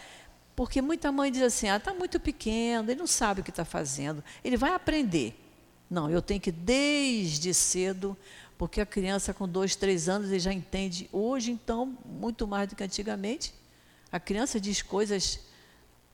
porque 0.56 0.80
muita 0.80 1.12
mãe 1.12 1.30
diz 1.30 1.42
assim: 1.42 1.68
ah, 1.68 1.76
está 1.76 1.92
muito 1.92 2.18
pequeno, 2.18 2.90
ele 2.90 2.98
não 2.98 3.06
sabe 3.06 3.40
o 3.40 3.44
que 3.44 3.50
está 3.50 3.64
fazendo, 3.64 4.24
ele 4.42 4.56
vai 4.56 4.72
aprender. 4.72 5.34
Não, 5.90 6.08
eu 6.08 6.22
tenho 6.22 6.40
que 6.40 6.52
desde 6.52 7.52
cedo, 7.52 8.16
porque 8.60 8.78
a 8.78 8.84
criança 8.84 9.32
com 9.32 9.48
dois, 9.48 9.74
três 9.74 10.06
anos 10.06 10.28
ele 10.28 10.38
já 10.38 10.52
entende. 10.52 11.08
Hoje, 11.10 11.50
então, 11.50 11.96
muito 12.04 12.46
mais 12.46 12.68
do 12.68 12.76
que 12.76 12.84
antigamente, 12.84 13.54
a 14.12 14.20
criança 14.20 14.60
diz 14.60 14.82
coisas 14.82 15.40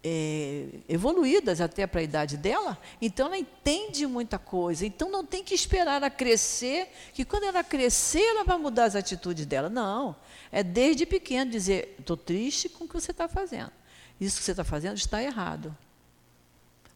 é, 0.04 0.68
evoluídas 0.88 1.60
até 1.60 1.88
para 1.88 1.98
a 1.98 2.04
idade 2.04 2.36
dela, 2.36 2.78
então 3.02 3.26
ela 3.26 3.36
entende 3.36 4.06
muita 4.06 4.38
coisa. 4.38 4.86
Então 4.86 5.10
não 5.10 5.26
tem 5.26 5.42
que 5.42 5.56
esperar 5.56 5.96
ela 5.96 6.08
crescer, 6.08 6.88
que 7.12 7.24
quando 7.24 7.42
ela 7.42 7.64
crescer 7.64 8.22
ela 8.22 8.44
vai 8.44 8.56
mudar 8.58 8.84
as 8.84 8.94
atitudes 8.94 9.44
dela. 9.44 9.68
Não, 9.68 10.14
é 10.52 10.62
desde 10.62 11.04
pequeno 11.04 11.50
dizer: 11.50 11.96
estou 11.98 12.16
triste 12.16 12.68
com 12.68 12.84
o 12.84 12.88
que 12.88 12.94
você 12.94 13.10
está 13.10 13.26
fazendo. 13.26 13.72
Isso 14.20 14.38
que 14.38 14.44
você 14.44 14.52
está 14.52 14.62
fazendo 14.62 14.96
está 14.96 15.20
errado. 15.20 15.76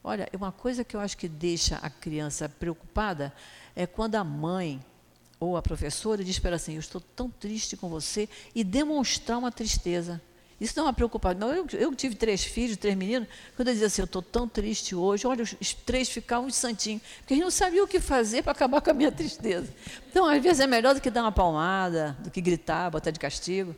Olha, 0.05 0.29
uma 0.33 0.53
coisa 0.53 0.85
que 0.85 0.95
eu 0.95 1.01
acho 1.01 1.17
que 1.17 1.29
deixa 1.29 1.75
a 1.79 1.91
criança 1.91 2.49
preocupada 2.49 3.33
é 3.75 3.85
quando 3.85 4.15
a 4.15 4.23
mãe 4.23 4.81
ou 5.41 5.57
a 5.57 5.63
professora 5.63 6.23
diz 6.23 6.39
para 6.39 6.51
ela 6.51 6.57
assim: 6.57 6.75
Eu 6.75 6.81
estou 6.81 7.01
tão 7.01 7.31
triste 7.31 7.77
com 7.77 7.89
você, 7.89 8.29
e 8.55 8.63
demonstrar 8.63 9.39
uma 9.39 9.51
tristeza. 9.51 10.21
Isso 10.61 10.75
não 10.77 10.85
é 10.85 10.87
uma 10.89 10.93
preocupação. 10.93 11.51
Eu, 11.51 11.67
eu 11.73 11.95
tive 11.95 12.15
três 12.15 12.45
filhos, 12.45 12.77
três 12.77 12.95
meninos, 12.95 13.27
quando 13.57 13.69
eu 13.69 13.73
dizia 13.73 13.87
assim, 13.87 14.03
eu 14.03 14.05
estou 14.05 14.21
tão 14.21 14.47
triste 14.47 14.95
hoje, 14.95 15.27
olha, 15.27 15.43
os 15.43 15.73
três 15.73 16.11
ficavam 16.11 16.49
de 16.49 16.55
santinho, 16.55 17.01
porque 17.19 17.33
eles 17.33 17.43
não 17.43 17.51
sabiam 17.51 17.87
o 17.87 17.89
que 17.89 17.99
fazer 17.99 18.43
para 18.43 18.53
acabar 18.53 18.83
com 18.83 18.91
a 18.91 18.93
minha 18.93 19.11
tristeza. 19.11 19.73
Então, 20.11 20.27
às 20.27 20.43
vezes, 20.43 20.61
é 20.61 20.67
melhor 20.67 20.95
do 20.95 21.01
que 21.01 21.09
dar 21.09 21.23
uma 21.23 21.33
palmada, 21.33 22.15
do 22.21 22.31
que 22.31 22.43
gritar, 22.43 22.91
botar 22.91 23.11
de 23.11 23.19
castigo. 23.19 23.75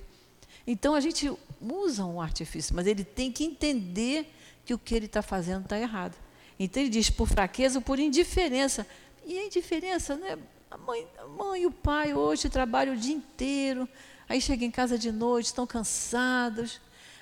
Então, 0.67 0.97
a 0.97 1.01
gente 1.01 1.33
usa 1.61 2.05
um 2.05 2.21
artifício, 2.21 2.75
mas 2.75 2.89
ele 2.89 3.05
tem 3.05 3.31
que 3.31 3.45
entender 3.45 4.35
que 4.65 4.75
o 4.75 4.79
que 4.79 4.93
ele 4.93 5.07
está 5.07 5.23
fazendo 5.23 5.63
está 5.63 5.79
errado. 5.79 6.17
Então, 6.59 6.83
ele 6.83 6.91
diz 6.91 7.09
por 7.09 7.29
fraqueza 7.29 7.79
ou 7.79 7.83
por 7.83 8.01
indiferença. 8.01 8.85
E 9.25 9.39
a 9.39 9.47
indiferença, 9.47 10.17
né? 10.17 10.37
A 10.73 10.79
mãe, 10.79 11.07
a 11.19 11.27
mãe 11.27 11.63
e 11.63 11.67
o 11.67 11.71
pai 11.71 12.15
hoje 12.15 12.49
trabalham 12.49 12.95
o 12.95 12.97
dia 12.97 13.15
inteiro, 13.15 13.89
Aí 14.33 14.41
chega 14.41 14.65
em 14.65 14.71
casa 14.71 14.97
de 14.97 15.13
noite, 15.13 15.45
estão 15.47 15.67
cansados. 15.67 16.81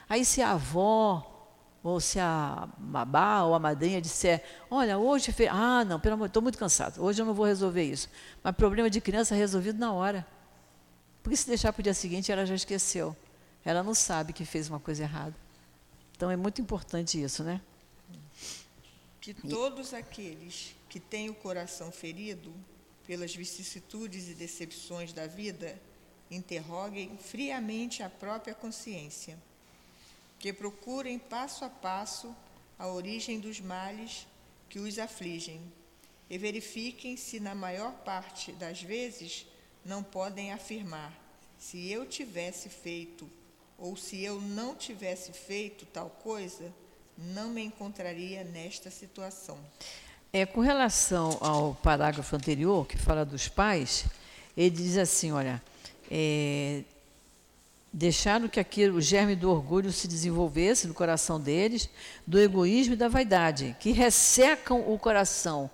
Aí 0.09 0.25
se 0.25 0.41
a 0.41 0.53
avó, 0.53 1.59
ou 1.83 2.01
se 2.01 2.21
a 2.21 2.69
babá 2.79 3.43
ou 3.43 3.53
a 3.53 3.59
madrinha 3.59 4.01
disser, 4.01 4.45
olha, 4.71 4.97
hoje 4.97 5.33
fez. 5.33 5.51
Ah, 5.53 5.85
não, 5.85 5.99
pelo 5.99 6.15
amor, 6.15 6.27
estou 6.27 6.41
muito 6.41 6.57
cansado, 6.57 7.03
hoje 7.03 7.21
eu 7.21 7.27
não 7.27 7.35
vou 7.35 7.47
resolver 7.47 7.83
isso. 7.83 8.09
Mas 8.45 8.55
problema 8.55 8.89
de 8.89 9.01
criança 9.01 9.35
é 9.35 9.39
resolvido 9.39 9.77
na 9.77 9.93
hora. 9.93 10.25
Porque 11.21 11.37
se 11.37 11.49
deixar 11.49 11.73
para 11.73 11.81
o 11.81 11.83
dia 11.83 11.93
seguinte, 11.93 12.31
ela 12.31 12.47
já 12.47 12.55
esqueceu. 12.55 13.17
Ela 13.65 13.83
não 13.83 13.93
sabe 13.93 14.33
que 14.33 14.45
fez 14.45 14.69
uma 14.69 14.79
coisa 14.79 15.03
errada. 15.03 15.35
Então 16.17 16.31
é 16.31 16.37
muito 16.37 16.61
importante 16.61 17.21
isso, 17.21 17.43
né? 17.43 17.61
Que 19.21 19.35
todos 19.35 19.93
aqueles 19.93 20.77
que 20.89 21.01
têm 21.01 21.29
o 21.29 21.35
coração 21.35 21.91
ferido 21.91 22.55
pelas 23.11 23.35
vicissitudes 23.35 24.29
e 24.29 24.35
decepções 24.35 25.13
da 25.13 25.27
vida 25.27 25.77
interroguem 26.31 27.19
friamente 27.19 28.05
a 28.05 28.09
própria 28.09 28.55
consciência, 28.55 29.37
que 30.39 30.53
procurem 30.53 31.19
passo 31.19 31.65
a 31.65 31.69
passo 31.69 32.33
a 32.79 32.87
origem 32.87 33.41
dos 33.41 33.59
males 33.59 34.29
que 34.69 34.79
os 34.79 34.97
afligem 34.97 35.61
e 36.31 36.39
verifiquem 36.39 37.17
se, 37.17 37.41
na 37.41 37.53
maior 37.53 37.93
parte 38.05 38.53
das 38.53 38.81
vezes, 38.81 39.45
não 39.85 40.05
podem 40.05 40.53
afirmar: 40.53 41.13
se 41.59 41.91
eu 41.91 42.07
tivesse 42.07 42.69
feito 42.69 43.29
ou 43.77 43.97
se 43.97 44.23
eu 44.23 44.41
não 44.41 44.77
tivesse 44.77 45.33
feito 45.33 45.85
tal 45.85 46.11
coisa, 46.11 46.73
não 47.19 47.51
me 47.51 47.61
encontraria 47.65 48.45
nesta 48.45 48.89
situação. 48.89 49.59
É, 50.33 50.47
com 50.47 50.61
relação 50.61 51.37
ao 51.41 51.75
parágrafo 51.75 52.37
anterior, 52.37 52.87
que 52.87 52.97
fala 52.97 53.25
dos 53.25 53.49
pais, 53.49 54.05
ele 54.57 54.71
diz 54.71 54.97
assim: 54.97 55.33
olha, 55.33 55.61
é, 56.09 56.85
deixaram 57.93 58.49
que 58.49 58.61
aquele, 58.61 58.93
o 58.93 59.01
germe 59.01 59.35
do 59.35 59.51
orgulho 59.51 59.93
se 59.93 60.07
desenvolvesse 60.07 60.87
no 60.87 60.95
coração 60.95 61.41
deles, 61.41 61.89
do 62.25 62.39
egoísmo 62.39 62.95
e 62.95 62.97
da 62.97 63.09
vaidade, 63.09 63.77
que 63.81 63.91
ressecam 63.91 64.93
o 64.93 64.97
coração. 64.99 65.69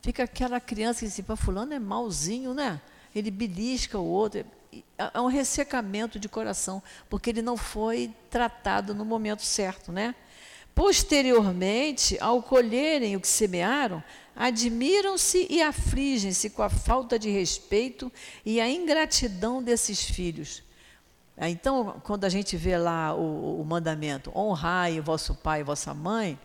Fica 0.00 0.24
aquela 0.24 0.58
criança 0.60 1.00
que 1.00 1.06
diz, 1.06 1.20
fulano 1.36 1.72
é 1.72 1.78
malzinho, 1.78 2.52
né? 2.52 2.80
Ele 3.14 3.30
belisca 3.30 3.98
o 3.98 4.04
outro. 4.04 4.44
É 4.98 5.20
um 5.20 5.28
ressecamento 5.28 6.18
de 6.18 6.28
coração, 6.28 6.82
porque 7.08 7.30
ele 7.30 7.42
não 7.42 7.56
foi 7.56 8.12
tratado 8.28 8.94
no 8.94 9.04
momento 9.04 9.42
certo, 9.42 9.92
né? 9.92 10.14
Posteriormente, 10.74 12.16
ao 12.20 12.42
colherem 12.42 13.14
o 13.16 13.20
que 13.20 13.28
semearam, 13.28 14.02
admiram-se 14.34 15.46
e 15.50 15.60
afligem-se 15.60 16.50
com 16.50 16.62
a 16.62 16.70
falta 16.70 17.18
de 17.18 17.30
respeito 17.30 18.10
e 18.44 18.60
a 18.60 18.70
ingratidão 18.70 19.62
desses 19.62 20.02
filhos. 20.02 20.62
Ah, 21.36 21.50
então, 21.50 22.00
quando 22.04 22.24
a 22.24 22.28
gente 22.28 22.56
vê 22.56 22.76
lá 22.76 23.14
o, 23.14 23.60
o 23.60 23.64
mandamento, 23.64 24.32
honrai 24.34 24.98
o 24.98 25.02
vosso 25.02 25.34
pai 25.34 25.60
e 25.60 25.64
vossa 25.64 25.92
mãe, 25.92 26.38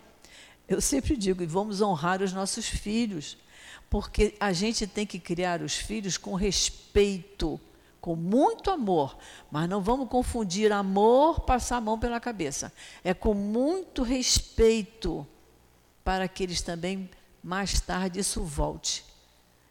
eu 0.68 0.82
sempre 0.82 1.16
digo, 1.16 1.42
e 1.42 1.46
vamos 1.46 1.82
honrar 1.82 2.22
os 2.22 2.34
nossos 2.34 2.68
filhos, 2.68 3.38
porque 3.90 4.36
a 4.40 4.52
gente 4.52 4.86
tem 4.86 5.06
que 5.06 5.20
criar 5.20 5.62
os 5.62 5.76
filhos 5.76 6.18
com 6.18 6.36
respeito, 6.36 7.60
com 8.02 8.16
muito 8.16 8.72
amor, 8.72 9.18
mas 9.52 9.68
não 9.70 9.82
vamos 9.82 10.10
confundir 10.10 10.72
amor, 10.72 11.42
passar 11.42 11.78
a 11.78 11.82
mão 11.82 12.00
pela 12.00 12.20
cabeça. 12.20 12.72
É 13.04 13.14
com 13.14 13.34
muito 13.34 14.04
respeito 14.04 15.28
para 16.04 16.28
que 16.28 16.44
eles 16.44 16.62
também 16.62 17.10
mais 17.44 17.80
tarde 17.82 18.20
isso 18.20 18.44
volte. 18.44 19.06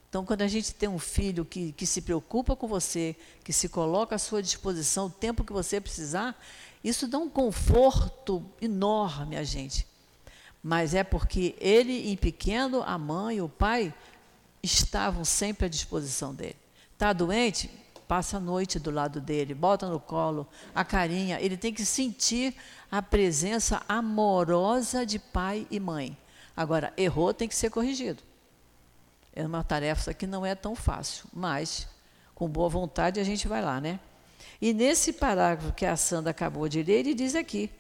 Então, 0.08 0.24
quando 0.24 0.42
a 0.42 0.48
gente 0.48 0.74
tem 0.74 0.88
um 0.88 0.98
filho 0.98 1.44
que, 1.44 1.72
que 1.72 1.86
se 1.86 2.00
preocupa 2.00 2.56
com 2.56 2.66
você, 2.66 3.14
que 3.44 3.52
se 3.52 3.68
coloca 3.68 4.14
à 4.14 4.18
sua 4.18 4.42
disposição 4.42 5.06
o 5.06 5.10
tempo 5.10 5.44
que 5.44 5.52
você 5.52 5.80
precisar, 5.80 6.40
isso 6.82 7.06
dá 7.06 7.18
um 7.18 7.28
conforto 7.28 8.44
enorme 8.60 9.36
a 9.36 9.44
gente. 9.44 9.86
Mas 10.62 10.94
é 10.94 11.04
porque 11.04 11.54
ele, 11.60 12.10
em 12.10 12.16
pequeno, 12.16 12.82
a 12.82 12.96
mãe, 12.96 13.40
o 13.40 13.48
pai, 13.48 13.92
estavam 14.62 15.24
sempre 15.24 15.66
à 15.66 15.68
disposição 15.68 16.34
dele. 16.34 16.56
Está 16.92 17.12
doente? 17.12 17.70
Passa 18.06 18.36
a 18.36 18.40
noite 18.40 18.78
do 18.78 18.90
lado 18.90 19.20
dele, 19.20 19.54
bota 19.54 19.88
no 19.88 20.00
colo, 20.00 20.46
a 20.74 20.84
carinha. 20.84 21.40
Ele 21.40 21.56
tem 21.56 21.72
que 21.72 21.84
sentir 21.84 22.54
a 22.90 23.02
presença 23.02 23.82
amorosa 23.88 25.04
de 25.04 25.18
pai 25.18 25.66
e 25.70 25.80
mãe. 25.80 26.16
Agora, 26.56 26.92
errou, 26.96 27.34
tem 27.34 27.48
que 27.48 27.54
ser 27.54 27.70
corrigido. 27.70 28.22
É 29.34 29.44
uma 29.44 29.62
tarefa 29.62 30.14
que 30.14 30.26
não 30.26 30.46
é 30.46 30.54
tão 30.54 30.74
fácil, 30.74 31.26
mas 31.32 31.86
com 32.34 32.48
boa 32.48 32.68
vontade 32.68 33.20
a 33.20 33.24
gente 33.24 33.46
vai 33.46 33.60
lá, 33.60 33.80
né? 33.80 34.00
E 34.60 34.72
nesse 34.72 35.12
parágrafo 35.12 35.74
que 35.74 35.84
a 35.84 35.96
Sandra 35.96 36.30
acabou 36.30 36.68
de 36.68 36.82
ler, 36.82 37.00
ele 37.00 37.14
diz 37.14 37.34
aqui 37.34 37.70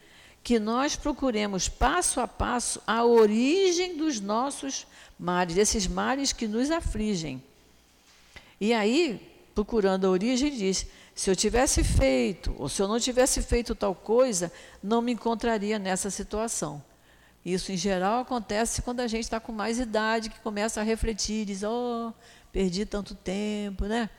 que 0.42 0.58
nós 0.58 0.94
procuremos 0.94 1.68
passo 1.68 2.20
a 2.20 2.28
passo 2.28 2.80
a 2.86 3.04
origem 3.04 3.96
dos 3.96 4.20
nossos 4.20 4.86
males, 5.18 5.54
desses 5.54 5.86
males 5.86 6.32
que 6.32 6.46
nos 6.46 6.70
afligem. 6.70 7.42
E 8.60 8.72
aí, 8.72 9.35
procurando 9.56 10.06
a 10.06 10.10
origem, 10.10 10.50
diz: 10.50 10.86
se 11.14 11.30
eu 11.30 11.34
tivesse 11.34 11.82
feito, 11.82 12.54
ou 12.58 12.68
se 12.68 12.82
eu 12.82 12.86
não 12.86 13.00
tivesse 13.00 13.40
feito 13.40 13.74
tal 13.74 13.94
coisa, 13.94 14.52
não 14.82 15.00
me 15.00 15.12
encontraria 15.12 15.78
nessa 15.78 16.10
situação. 16.10 16.84
Isso, 17.42 17.72
em 17.72 17.76
geral, 17.76 18.20
acontece 18.20 18.82
quando 18.82 19.00
a 19.00 19.06
gente 19.06 19.24
está 19.24 19.40
com 19.40 19.52
mais 19.52 19.78
idade, 19.78 20.28
que 20.28 20.38
começa 20.40 20.82
a 20.82 20.84
refletir, 20.84 21.46
diz: 21.46 21.62
oh, 21.62 22.12
perdi 22.52 22.84
tanto 22.84 23.14
tempo, 23.14 23.86
né? 23.86 24.10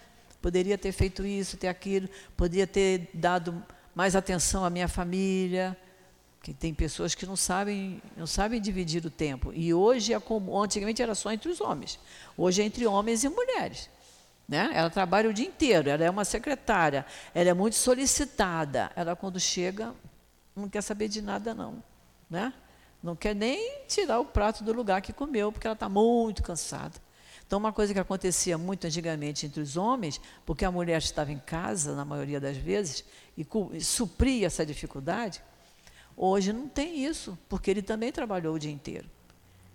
Poderia 0.42 0.76
ter 0.76 0.92
feito 0.92 1.24
isso, 1.24 1.56
ter 1.56 1.68
aquilo, 1.68 2.10
poderia 2.36 2.66
ter 2.66 3.12
dado 3.14 3.64
mais 3.94 4.16
atenção 4.16 4.66
à 4.66 4.70
minha 4.72 4.88
família. 4.88 5.78
Que 6.42 6.54
tem 6.54 6.74
pessoas 6.74 7.14
que 7.14 7.26
não 7.26 7.36
sabem, 7.36 8.02
não 8.16 8.26
sabem 8.26 8.62
dividir 8.62 9.06
o 9.06 9.10
tempo. 9.10 9.52
E 9.54 9.74
hoje 9.74 10.14
é 10.14 10.20
como, 10.20 10.58
antigamente 10.60 11.02
era 11.02 11.14
só 11.14 11.32
entre 11.32 11.50
os 11.50 11.60
homens. 11.60 12.00
Hoje 12.38 12.62
é 12.62 12.66
entre 12.66 12.88
homens 12.88 13.24
e 13.26 13.30
mulheres. 13.30 13.90
Né? 14.48 14.72
Ela 14.74 14.90
trabalha 14.90 15.30
o 15.30 15.34
dia 15.34 15.46
inteiro, 15.46 15.90
ela 15.90 16.04
é 16.04 16.10
uma 16.10 16.24
secretária, 16.24 17.06
ela 17.36 17.50
é 17.50 17.54
muito 17.54 17.76
solicitada. 17.76 18.92
Ela, 18.96 19.16
quando 19.16 19.40
chega, 19.40 19.94
não 20.56 20.70
quer 20.70 20.82
saber 20.82 21.10
de 21.10 21.22
nada, 21.22 21.54
não. 21.54 21.84
Né? 22.30 22.54
Não 23.04 23.16
quer 23.16 23.36
nem 23.36 23.84
tirar 23.88 24.20
o 24.20 24.26
prato 24.26 24.64
do 24.64 24.72
lugar 24.72 25.02
que 25.02 25.12
comeu, 25.12 25.52
porque 25.52 25.68
ela 25.68 25.74
está 25.74 25.90
muito 25.90 26.42
cansada. 26.42 26.96
Então, 27.46 27.60
uma 27.60 27.72
coisa 27.72 27.94
que 27.94 28.00
acontecia 28.00 28.58
muito 28.58 28.86
antigamente 28.88 29.46
entre 29.46 29.62
os 29.62 29.78
homens, 29.78 30.20
porque 30.46 30.66
a 30.66 30.72
mulher 30.72 30.98
estava 30.98 31.32
em 31.32 31.40
casa, 31.40 31.96
na 31.96 32.04
maioria 32.04 32.40
das 32.40 32.58
vezes, 32.58 33.06
e, 33.38 33.48
e 33.74 33.82
supria 33.82 34.48
essa 34.48 34.66
dificuldade, 34.66 35.42
hoje 36.16 36.52
não 36.52 36.68
tem 36.68 37.06
isso, 37.06 37.38
porque 37.48 37.72
ele 37.72 37.82
também 37.82 38.12
trabalhou 38.12 38.56
o 38.56 38.60
dia 38.60 38.72
inteiro. 38.72 39.10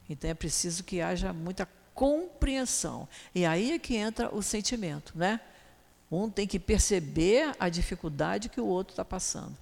Então, 0.08 0.28
é 0.28 0.34
preciso 0.34 0.84
que 0.84 1.00
haja 1.00 1.32
muita 1.32 1.66
compreensão. 1.94 3.08
E 3.34 3.44
aí 3.44 3.72
é 3.72 3.78
que 3.78 3.96
entra 3.96 4.34
o 4.34 4.42
sentimento, 4.42 5.12
né? 5.16 5.40
Um 6.10 6.28
tem 6.28 6.46
que 6.46 6.58
perceber 6.58 7.54
a 7.58 7.68
dificuldade 7.68 8.48
que 8.48 8.60
o 8.60 8.66
outro 8.66 8.92
está 8.92 9.04
passando. 9.04 9.56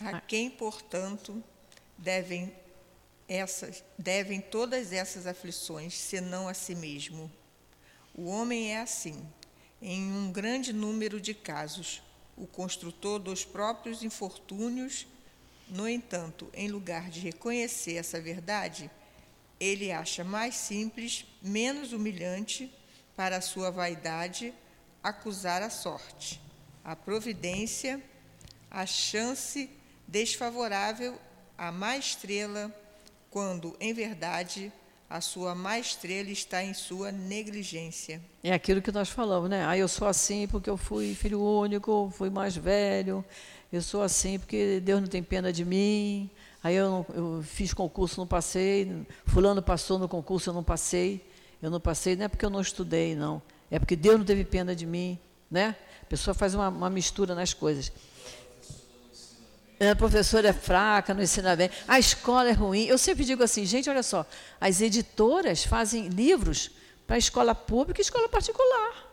A 0.00 0.20
quem, 0.20 0.50
portanto, 0.50 1.42
devem, 1.96 2.52
essas, 3.28 3.82
devem 3.98 4.40
todas 4.40 4.92
essas 4.92 5.26
aflições, 5.26 5.94
senão 5.94 6.48
a 6.48 6.54
si 6.54 6.74
mesmo? 6.74 7.30
O 8.14 8.26
homem 8.26 8.72
é 8.72 8.80
assim, 8.80 9.26
em 9.80 10.12
um 10.12 10.32
grande 10.32 10.72
número 10.72 11.20
de 11.20 11.34
casos, 11.34 12.02
o 12.36 12.46
construtor 12.46 13.18
dos 13.18 13.44
próprios 13.44 14.02
infortúnios. 14.02 15.06
No 15.68 15.88
entanto, 15.88 16.48
em 16.54 16.68
lugar 16.68 17.10
de 17.10 17.20
reconhecer 17.20 17.96
essa 17.96 18.20
verdade, 18.20 18.90
ele 19.58 19.90
acha 19.90 20.22
mais 20.22 20.54
simples, 20.54 21.24
menos 21.42 21.92
humilhante 21.92 22.72
para 23.16 23.38
a 23.38 23.40
sua 23.40 23.70
vaidade 23.70 24.52
acusar 25.02 25.62
a 25.62 25.70
sorte, 25.70 26.40
a 26.84 26.94
providência, 26.94 28.02
a 28.70 28.84
chance 28.84 29.70
desfavorável 30.06 31.18
à 31.56 31.72
má 31.72 31.96
estrela, 31.96 32.74
quando, 33.30 33.76
em 33.80 33.92
verdade, 33.92 34.72
a 35.08 35.20
sua 35.20 35.54
má 35.54 35.78
estrela 35.78 36.30
está 36.30 36.62
em 36.62 36.74
sua 36.74 37.12
negligência. 37.12 38.20
É 38.42 38.52
aquilo 38.52 38.82
que 38.82 38.90
nós 38.90 39.08
falamos, 39.08 39.48
né? 39.48 39.64
Ah, 39.64 39.78
eu 39.78 39.88
sou 39.88 40.08
assim 40.08 40.48
porque 40.48 40.68
eu 40.68 40.76
fui 40.76 41.14
filho 41.14 41.40
único, 41.40 42.12
fui 42.16 42.28
mais 42.28 42.56
velho, 42.56 43.24
eu 43.72 43.80
sou 43.80 44.02
assim 44.02 44.38
porque 44.38 44.80
Deus 44.80 45.00
não 45.00 45.08
tem 45.08 45.22
pena 45.22 45.52
de 45.52 45.64
mim, 45.64 46.30
Aí 46.62 46.74
eu, 46.74 47.06
eu 47.14 47.42
fiz 47.44 47.72
concurso, 47.72 48.20
não 48.20 48.26
passei. 48.26 49.06
Fulano 49.26 49.62
passou 49.62 49.98
no 49.98 50.08
concurso, 50.08 50.50
eu 50.50 50.54
não 50.54 50.64
passei. 50.64 51.24
Eu 51.62 51.70
não 51.70 51.80
passei, 51.80 52.16
não 52.16 52.24
é 52.24 52.28
porque 52.28 52.44
eu 52.44 52.50
não 52.50 52.60
estudei, 52.60 53.14
não. 53.14 53.40
É 53.70 53.78
porque 53.78 53.96
Deus 53.96 54.18
não 54.18 54.24
teve 54.24 54.44
pena 54.44 54.74
de 54.74 54.86
mim, 54.86 55.18
né? 55.50 55.76
A 56.02 56.06
pessoa 56.06 56.34
faz 56.34 56.54
uma, 56.54 56.68
uma 56.68 56.90
mistura 56.90 57.34
nas 57.34 57.52
coisas. 57.52 57.92
A 59.78 59.94
professora 59.94 60.48
é 60.48 60.52
fraca, 60.52 61.12
não 61.12 61.22
ensina 61.22 61.54
bem. 61.54 61.70
A 61.86 61.98
escola 61.98 62.48
é 62.48 62.52
ruim. 62.52 62.86
Eu 62.86 62.96
sempre 62.96 63.24
digo 63.24 63.42
assim, 63.42 63.66
gente, 63.66 63.90
olha 63.90 64.02
só. 64.02 64.24
As 64.60 64.80
editoras 64.80 65.64
fazem 65.64 66.08
livros 66.08 66.70
para 67.06 67.18
escola 67.18 67.54
pública 67.54 68.00
e 68.00 68.02
escola 68.02 68.28
particular. 68.28 69.06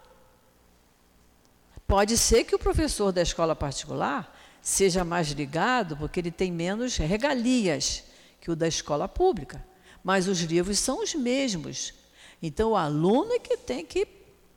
Pode 1.85 2.17
ser 2.17 2.45
que 2.45 2.55
o 2.55 2.59
professor 2.59 3.11
da 3.11 3.21
escola 3.21 3.55
particular 3.55 4.32
seja 4.64 5.03
mais 5.03 5.28
ligado, 5.28 5.97
porque 5.97 6.22
ele 6.22 6.32
tem 6.32 6.49
menos 6.49 6.95
regalias 6.95 8.05
que 8.39 8.49
o 8.49 8.55
da 8.55 8.68
escola 8.68 9.09
pública. 9.09 9.64
Mas 10.01 10.28
os 10.28 10.39
livros 10.39 10.80
são 10.80 11.03
os 11.03 11.14
mesmos. 11.14 11.93
Então, 12.41 12.72
o 12.72 12.76
aluno 12.78 13.34
é 13.34 13.39
que 13.39 13.57
tem 13.57 13.86
que 13.86 14.07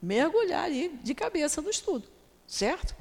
mergulhar 0.01 0.65
ali 0.65 0.99
de 1.03 1.13
cabeça 1.13 1.61
no 1.61 1.69
estudo, 1.69 2.07
certo? 2.47 2.95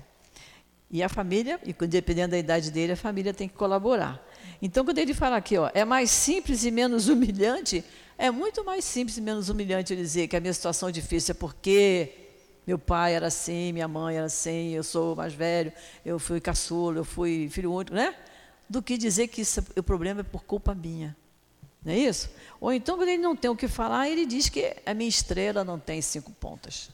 E 0.89 1.03
a 1.03 1.09
família, 1.09 1.59
e 1.63 1.73
dependendo 1.87 2.31
da 2.31 2.37
idade 2.37 2.71
dele, 2.71 2.93
a 2.93 2.97
família 2.97 3.33
tem 3.33 3.47
que 3.47 3.55
colaborar. 3.55 4.23
Então, 4.59 4.83
quando 4.83 4.97
ele 4.97 5.13
fala 5.13 5.37
aqui, 5.37 5.57
ó, 5.57 5.69
é 5.73 5.85
mais 5.85 6.09
simples 6.09 6.63
e 6.63 6.71
menos 6.71 7.07
humilhante, 7.09 7.83
é 8.17 8.31
muito 8.31 8.63
mais 8.63 8.83
simples 8.83 9.17
e 9.17 9.21
menos 9.21 9.49
humilhante 9.49 9.95
dizer 9.95 10.27
que 10.27 10.35
a 10.35 10.39
minha 10.39 10.53
situação 10.53 10.89
é 10.89 10.91
difícil 10.91 11.33
é 11.33 11.35
porque 11.35 12.24
meu 12.65 12.79
pai 12.79 13.13
era 13.13 13.27
assim, 13.27 13.71
minha 13.71 13.87
mãe 13.87 14.17
era 14.17 14.25
assim, 14.25 14.71
eu 14.71 14.83
sou 14.83 15.15
mais 15.15 15.33
velho, 15.33 15.71
eu 16.03 16.17
fui 16.17 16.41
caçula, 16.41 16.97
eu 16.97 17.05
fui 17.05 17.47
filho 17.49 17.71
único, 17.71 17.95
né? 17.95 18.15
Do 18.67 18.81
que 18.81 18.97
dizer 18.97 19.27
que 19.27 19.41
isso, 19.41 19.63
o 19.77 19.83
problema 19.83 20.21
é 20.21 20.23
por 20.23 20.43
culpa 20.43 20.73
minha. 20.73 21.15
Não 21.83 21.93
é 21.93 21.97
isso? 21.97 22.29
Ou 22.59 22.73
então, 22.73 22.97
quando 22.97 23.09
ele 23.09 23.21
não 23.21 23.35
tem 23.35 23.51
o 23.51 23.55
que 23.55 23.67
falar, 23.67 24.09
ele 24.09 24.25
diz 24.25 24.49
que 24.49 24.75
a 24.85 24.93
minha 24.93 25.07
estrela 25.07 25.63
não 25.63 25.77
tem 25.77 26.01
cinco 26.01 26.31
pontas. 26.31 26.89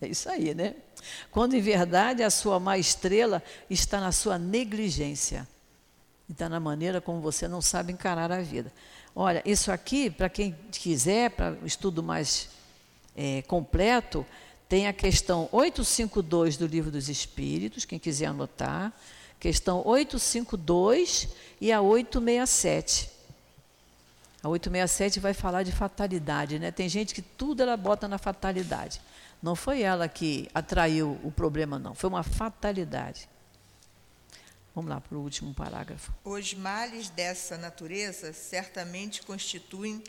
É 0.00 0.08
isso 0.08 0.28
aí, 0.28 0.52
né? 0.54 0.74
Quando 1.30 1.54
em 1.54 1.60
verdade 1.60 2.22
a 2.22 2.30
sua 2.30 2.58
má 2.58 2.76
estrela 2.76 3.42
está 3.68 4.00
na 4.00 4.10
sua 4.10 4.38
negligência. 4.38 5.46
Está 6.28 6.48
na 6.48 6.58
maneira 6.58 7.00
como 7.00 7.20
você 7.20 7.46
não 7.46 7.60
sabe 7.60 7.92
encarar 7.92 8.32
a 8.32 8.40
vida. 8.40 8.72
Olha, 9.14 9.42
isso 9.44 9.70
aqui, 9.70 10.08
para 10.10 10.28
quem 10.28 10.56
quiser, 10.72 11.30
para 11.30 11.52
o 11.62 11.66
estudo 11.66 12.02
mais 12.02 12.48
é, 13.16 13.42
completo, 13.42 14.24
tem 14.70 14.86
a 14.86 14.92
questão 14.92 15.48
852 15.50 16.56
do 16.56 16.64
Livro 16.64 16.92
dos 16.92 17.08
Espíritos, 17.08 17.84
quem 17.84 17.98
quiser 17.98 18.26
anotar, 18.26 18.92
questão 19.40 19.84
852 19.84 21.28
e 21.60 21.72
a 21.72 21.80
867. 21.80 23.10
A 24.44 24.48
867 24.48 25.18
vai 25.18 25.34
falar 25.34 25.64
de 25.64 25.72
fatalidade, 25.72 26.60
né? 26.60 26.70
Tem 26.70 26.88
gente 26.88 27.12
que 27.12 27.20
tudo 27.20 27.64
ela 27.64 27.76
bota 27.76 28.06
na 28.06 28.16
fatalidade. 28.16 29.02
Não 29.42 29.56
foi 29.56 29.82
ela 29.82 30.06
que 30.08 30.48
atraiu 30.54 31.18
o 31.24 31.32
problema, 31.32 31.76
não. 31.76 31.92
Foi 31.92 32.08
uma 32.08 32.22
fatalidade. 32.22 33.28
Vamos 34.72 34.88
lá 34.88 35.00
para 35.00 35.18
o 35.18 35.20
último 35.20 35.52
parágrafo. 35.52 36.12
Os 36.24 36.54
males 36.54 37.10
dessa 37.10 37.58
natureza 37.58 38.32
certamente 38.32 39.20
constituem 39.22 40.00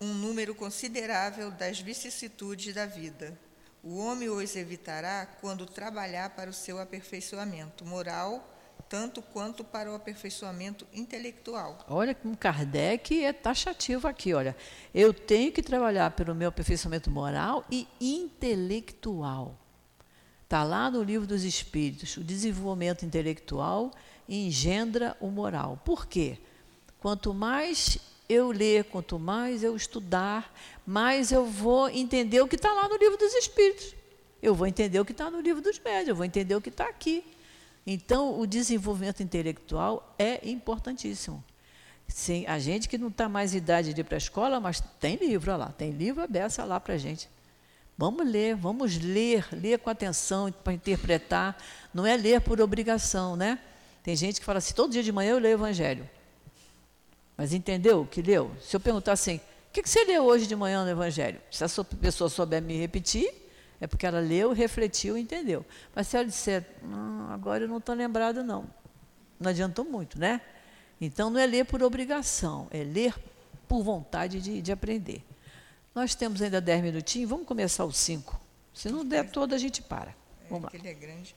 um 0.00 0.12
número 0.12 0.52
considerável 0.52 1.52
das 1.52 1.78
vicissitudes 1.78 2.74
da 2.74 2.86
vida. 2.86 3.38
O 3.82 3.98
homem 3.98 4.28
os 4.28 4.56
evitará 4.56 5.26
quando 5.40 5.64
trabalhar 5.64 6.30
para 6.30 6.50
o 6.50 6.52
seu 6.52 6.78
aperfeiçoamento 6.78 7.84
moral, 7.84 8.46
tanto 8.88 9.22
quanto 9.22 9.64
para 9.64 9.90
o 9.90 9.94
aperfeiçoamento 9.94 10.86
intelectual. 10.92 11.78
Olha 11.88 12.14
como 12.14 12.36
Kardec 12.36 13.24
é 13.24 13.32
taxativo 13.32 14.06
aqui, 14.06 14.34
olha. 14.34 14.54
Eu 14.92 15.14
tenho 15.14 15.50
que 15.50 15.62
trabalhar 15.62 16.10
pelo 16.10 16.34
meu 16.34 16.48
aperfeiçoamento 16.50 17.10
moral 17.10 17.64
e 17.70 17.88
intelectual. 18.00 19.56
Está 20.44 20.62
lá 20.64 20.90
no 20.90 21.02
livro 21.02 21.26
dos 21.26 21.44
Espíritos. 21.44 22.16
O 22.16 22.24
desenvolvimento 22.24 23.04
intelectual 23.06 23.92
engendra 24.28 25.16
o 25.20 25.28
moral. 25.28 25.80
Por 25.84 26.06
quê? 26.06 26.38
Quanto 26.98 27.32
mais 27.32 27.98
eu 28.30 28.52
ler, 28.52 28.84
quanto 28.84 29.18
mais 29.18 29.64
eu 29.64 29.74
estudar, 29.74 30.54
mais 30.86 31.32
eu 31.32 31.44
vou 31.44 31.88
entender 31.88 32.40
o 32.40 32.46
que 32.46 32.54
está 32.54 32.72
lá 32.72 32.88
no 32.88 32.96
livro 32.96 33.16
dos 33.16 33.34
Espíritos. 33.34 33.94
Eu 34.40 34.54
vou 34.54 34.66
entender 34.66 35.00
o 35.00 35.04
que 35.04 35.12
está 35.12 35.30
no 35.30 35.40
livro 35.40 35.60
dos 35.60 35.78
médios, 35.80 36.08
eu 36.08 36.14
vou 36.14 36.24
entender 36.24 36.54
o 36.54 36.60
que 36.60 36.68
está 36.68 36.88
aqui. 36.88 37.24
Então, 37.86 38.38
o 38.38 38.46
desenvolvimento 38.46 39.22
intelectual 39.22 40.14
é 40.18 40.48
importantíssimo. 40.48 41.42
Sim, 42.06 42.44
a 42.46 42.58
gente 42.58 42.88
que 42.88 42.96
não 42.96 43.08
está 43.08 43.28
mais 43.28 43.54
idade 43.54 43.92
de 43.92 44.00
ir 44.00 44.04
para 44.04 44.16
a 44.16 44.18
escola, 44.18 44.60
mas 44.60 44.80
tem 45.00 45.16
livro 45.16 45.56
lá, 45.56 45.72
tem 45.72 45.90
livro 45.90 46.22
aberto 46.22 46.58
lá 46.64 46.78
para 46.78 46.94
a 46.94 46.98
gente. 46.98 47.28
Vamos 47.98 48.26
ler, 48.26 48.54
vamos 48.54 48.96
ler, 48.96 49.46
ler 49.52 49.78
com 49.78 49.90
atenção 49.90 50.50
para 50.52 50.72
interpretar. 50.72 51.56
Não 51.92 52.06
é 52.06 52.16
ler 52.16 52.40
por 52.40 52.60
obrigação, 52.60 53.36
né? 53.36 53.58
Tem 54.02 54.16
gente 54.16 54.40
que 54.40 54.46
fala 54.46 54.58
assim, 54.58 54.72
todo 54.72 54.92
dia 54.92 55.02
de 55.02 55.12
manhã 55.12 55.32
eu 55.32 55.38
leio 55.38 55.56
o 55.56 55.60
Evangelho. 55.60 56.08
Mas 57.40 57.54
entendeu 57.54 58.02
o 58.02 58.06
que 58.06 58.20
leu? 58.20 58.54
Se 58.60 58.76
eu 58.76 58.80
perguntar 58.80 59.12
assim, 59.12 59.36
o 59.36 59.72
que, 59.72 59.80
você 59.82 60.04
leu 60.04 60.24
hoje 60.24 60.46
de 60.46 60.54
manhã 60.54 60.84
no 60.84 60.90
Evangelho? 60.90 61.40
Se 61.50 61.64
a 61.64 61.68
pessoa 61.98 62.28
souber 62.28 62.60
me 62.60 62.76
repetir, 62.76 63.32
é 63.80 63.86
porque 63.86 64.04
ela 64.04 64.20
leu, 64.20 64.52
refletiu 64.52 65.16
e 65.16 65.22
entendeu. 65.22 65.64
Mas 65.94 66.08
se 66.08 66.18
ela 66.18 66.26
disser, 66.26 66.66
ah, 66.92 67.30
agora 67.32 67.64
eu 67.64 67.68
não 67.68 67.78
estou 67.78 67.94
lembrado, 67.94 68.44
não. 68.44 68.68
Não 69.40 69.48
adiantou 69.48 69.86
muito, 69.86 70.18
né? 70.18 70.42
Então 71.00 71.30
não 71.30 71.40
é 71.40 71.46
ler 71.46 71.64
por 71.64 71.82
obrigação, 71.82 72.68
é 72.70 72.84
ler 72.84 73.14
por 73.66 73.82
vontade 73.82 74.38
de, 74.38 74.60
de 74.60 74.70
aprender. 74.70 75.24
Nós 75.94 76.14
temos 76.14 76.42
ainda 76.42 76.60
10 76.60 76.82
minutinhos, 76.82 77.30
vamos 77.30 77.46
começar 77.46 77.86
os 77.86 77.96
5. 77.96 78.38
Se 78.74 78.90
não 78.90 79.02
der 79.02 79.30
todo, 79.30 79.54
a 79.54 79.58
gente 79.58 79.80
para. 79.80 80.14
Vamos 80.50 80.64
é, 80.64 80.76
lá. 80.76 80.78
Ele 80.78 80.88
é 80.88 80.94
grande. 80.94 81.34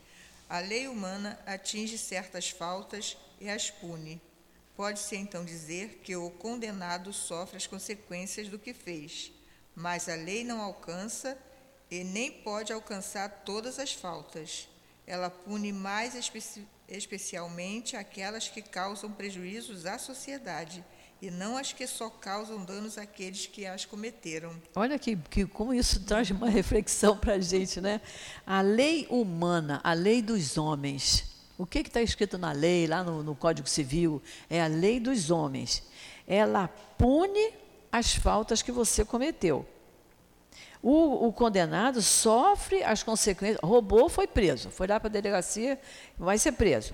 A 0.50 0.60
lei 0.60 0.86
humana 0.86 1.40
atinge 1.46 1.98
certas 1.98 2.50
faltas 2.50 3.16
e 3.40 3.50
as 3.50 3.72
pune. 3.72 4.22
Pode-se 4.76 5.16
então 5.16 5.46
dizer 5.46 6.02
que 6.04 6.16
o 6.16 6.30
condenado 6.32 7.14
sofre 7.14 7.58
as 7.58 7.68
consequências 7.68 8.48
do 8.48 8.58
que 8.58 8.74
fez, 8.74 9.32
mas 9.76 10.10
a 10.10 10.16
lei 10.16 10.44
não 10.44 10.62
alcança 10.62 11.38
e 11.92 12.04
nem 12.04 12.32
pode 12.32 12.74
alcançar 12.74 13.44
todas 13.46 13.78
as 13.78 13.94
faltas. 13.94 14.68
Ela 15.06 15.30
pune 15.30 15.72
mais 15.72 16.16
especi 16.16 16.66
especialmente 16.88 17.96
aquelas 17.96 18.48
que 18.50 18.62
causam 18.62 19.12
prejuízos 19.12 19.86
à 19.86 19.98
sociedade 19.98 20.84
e 21.22 21.32
não 21.32 21.56
as 21.56 21.72
que 21.72 21.88
só 21.88 22.10
causam 22.10 22.64
danos 22.66 22.98
àqueles 22.98 23.48
que 23.48 23.66
as 23.66 23.86
cometeram. 23.86 24.62
Olha 24.76 25.00
que, 25.00 25.16
que 25.16 25.46
como 25.46 25.74
isso 25.74 26.04
traz 26.04 26.30
uma 26.30 26.50
reflexão 26.52 27.18
para 27.18 27.36
a 27.36 27.40
gente, 27.40 27.80
né? 27.80 28.02
A 28.46 28.62
lei 28.62 29.08
humana, 29.10 29.80
a 29.84 29.94
lei 29.94 30.22
dos 30.22 30.58
homens. 30.58 31.33
O 31.64 31.66
que 31.66 31.80
está 31.80 32.02
escrito 32.02 32.38
na 32.38 32.52
lei, 32.52 32.86
lá 32.88 33.06
no, 33.06 33.24
no 33.24 33.34
Código 33.34 33.70
Civil? 33.70 34.22
É 34.50 34.62
a 34.62 34.68
lei 34.68 35.00
dos 35.00 35.32
homens. 35.32 35.82
Ela 36.28 36.68
pune 36.98 37.54
as 37.90 38.14
faltas 38.14 38.62
que 38.62 38.70
você 38.70 39.06
cometeu. 39.06 39.66
O, 40.82 41.26
o, 41.26 41.32
condenado 41.32 42.02
sofre 42.02 42.84
as 42.84 43.02
consequências. 43.02 43.62
Roubou, 43.64 44.10
foi 44.10 44.28
preso. 44.28 44.72
Foi 44.72 44.88
lá 44.88 45.00
para 45.00 45.08
a 45.08 45.12
delegacia, 45.14 45.80
vai 46.18 46.38
ser 46.38 46.52
preso 46.52 46.94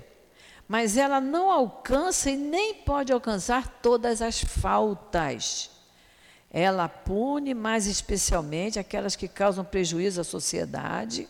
mas 0.67 0.97
ela 0.97 1.19
não 1.19 1.49
alcança 1.49 2.29
e 2.29 2.37
nem 2.37 2.75
pode 2.75 3.11
alcançar 3.11 3.79
todas 3.81 4.21
as 4.21 4.39
faltas. 4.39 5.71
Ela 6.51 6.87
pune 6.87 7.55
mais 7.55 7.87
especialmente 7.87 8.77
aquelas 8.77 9.15
que 9.15 9.27
causam 9.27 9.65
prejuízo 9.65 10.21
à 10.21 10.23
sociedade 10.23 11.27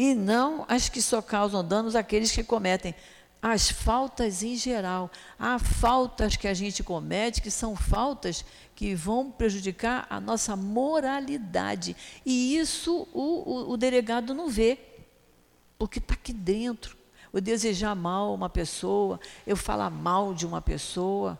e 0.00 0.14
não 0.14 0.64
as 0.66 0.88
que 0.88 1.02
só 1.02 1.20
causam 1.20 1.62
danos 1.62 1.94
àqueles 1.94 2.32
que 2.32 2.42
cometem 2.42 2.94
as 3.42 3.70
faltas 3.70 4.42
em 4.42 4.56
geral. 4.56 5.10
Há 5.38 5.58
faltas 5.58 6.36
que 6.36 6.48
a 6.48 6.54
gente 6.54 6.82
comete 6.82 7.42
que 7.42 7.50
são 7.50 7.76
faltas 7.76 8.42
que 8.74 8.94
vão 8.94 9.30
prejudicar 9.30 10.06
a 10.08 10.18
nossa 10.18 10.56
moralidade. 10.56 11.94
E 12.24 12.56
isso 12.56 13.06
o, 13.12 13.20
o, 13.20 13.72
o 13.72 13.76
delegado 13.76 14.32
não 14.32 14.48
vê, 14.48 14.78
porque 15.78 15.98
está 15.98 16.14
aqui 16.14 16.32
dentro 16.32 16.96
eu 17.30 17.38
desejar 17.42 17.94
mal 17.94 18.32
uma 18.32 18.48
pessoa, 18.48 19.20
eu 19.46 19.54
falar 19.54 19.90
mal 19.90 20.32
de 20.32 20.46
uma 20.46 20.62
pessoa. 20.62 21.38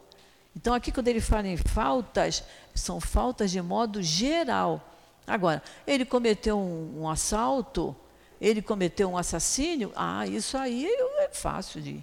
Então, 0.55 0.75
aqui, 0.75 0.93
quando 0.93 1.09
ele 1.09 1.23
fala 1.23 1.49
em 1.49 1.57
faltas, 1.57 2.45
são 2.75 3.01
faltas 3.01 3.51
de 3.51 3.63
modo 3.63 4.03
geral. 4.03 4.87
Agora, 5.27 5.63
ele 5.87 6.05
cometeu 6.05 6.59
um, 6.59 7.01
um 7.01 7.09
assalto, 7.09 7.97
ele 8.41 8.63
cometeu 8.63 9.11
um 9.11 9.19
assassínio, 9.19 9.93
ah, 9.95 10.27
isso 10.27 10.57
aí 10.57 10.87
é 10.87 11.29
fácil 11.33 11.83
de. 11.83 12.03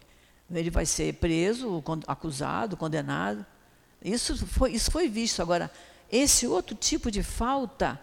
Ele 0.50 0.70
vai 0.70 0.86
ser 0.86 1.14
preso, 1.16 1.84
acusado, 2.06 2.78
condenado. 2.78 3.46
Isso 4.02 4.46
foi, 4.46 4.72
isso 4.72 4.92
foi 4.92 5.10
visto. 5.10 5.42
Agora, 5.42 5.70
esse 6.12 6.48
outro 6.48 6.76
tipo 6.76 7.12
de 7.12 7.24
falta, 7.24 8.00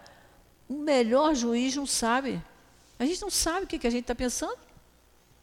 o 0.68 0.74
melhor 0.74 1.34
juiz 1.34 1.74
não 1.76 1.86
sabe. 1.86 2.42
A 2.98 3.06
gente 3.06 3.22
não 3.22 3.30
sabe 3.30 3.64
o 3.64 3.66
que, 3.66 3.86
a 3.86 3.90
gente 3.90 4.02
está 4.02 4.14
pensando. 4.14 4.58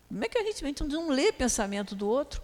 Como 0.10 0.24
é 0.24 0.28
que 0.28 0.38
a 0.38 0.44
gente, 0.44 0.64
a 0.64 0.68
gente 0.68 0.84
não 0.84 1.10
lê 1.10 1.32
pensamento 1.32 1.96
do 1.96 2.08
outro? 2.08 2.42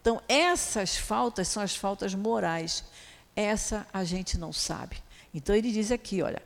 Então, 0.00 0.22
essas 0.28 0.96
faltas 0.96 1.48
são 1.48 1.62
as 1.62 1.74
faltas 1.74 2.14
morais. 2.14 2.84
Essa 3.34 3.86
a 3.92 4.04
gente 4.04 4.38
não 4.38 4.52
sabe. 4.52 4.98
Então, 5.34 5.54
ele 5.54 5.72
diz 5.72 5.90
aqui, 5.90 6.22
olha, 6.22 6.40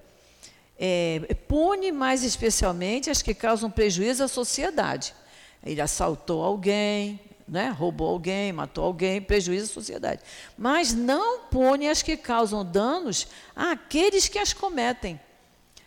é, 0.81 1.21
pune 1.47 1.93
mais 1.93 2.25
especialmente 2.25 3.11
as 3.11 3.21
que 3.21 3.35
causam 3.35 3.71
prejuízo 3.71 4.25
à 4.25 4.29
sociedade. 4.29 5.15
Ele 5.63 5.81
assaltou 5.81 6.43
alguém, 6.43 7.21
né, 7.47 7.69
roubou 7.69 8.09
alguém, 8.09 8.51
matou 8.51 8.85
alguém, 8.85 9.21
prejuízo 9.21 9.71
à 9.71 9.75
sociedade. 9.75 10.23
Mas 10.57 10.95
não 10.95 11.41
pune 11.41 11.87
as 11.87 12.01
que 12.01 12.17
causam 12.17 12.65
danos 12.65 13.29
àqueles 13.55 14.27
que 14.27 14.39
as 14.39 14.55
cometem. 14.55 15.21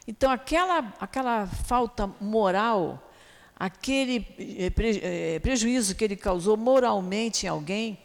Então, 0.07 0.29
aquela, 0.29 0.93
aquela 0.99 1.47
falta 1.47 2.07
moral 2.21 3.09
aquele 3.55 4.27
eh, 4.37 4.71
eh, 4.77 5.39
prejuízo 5.39 5.95
que 5.95 6.03
ele 6.03 6.17
causou 6.17 6.57
moralmente 6.57 7.45
em 7.45 7.49
alguém, 7.49 7.97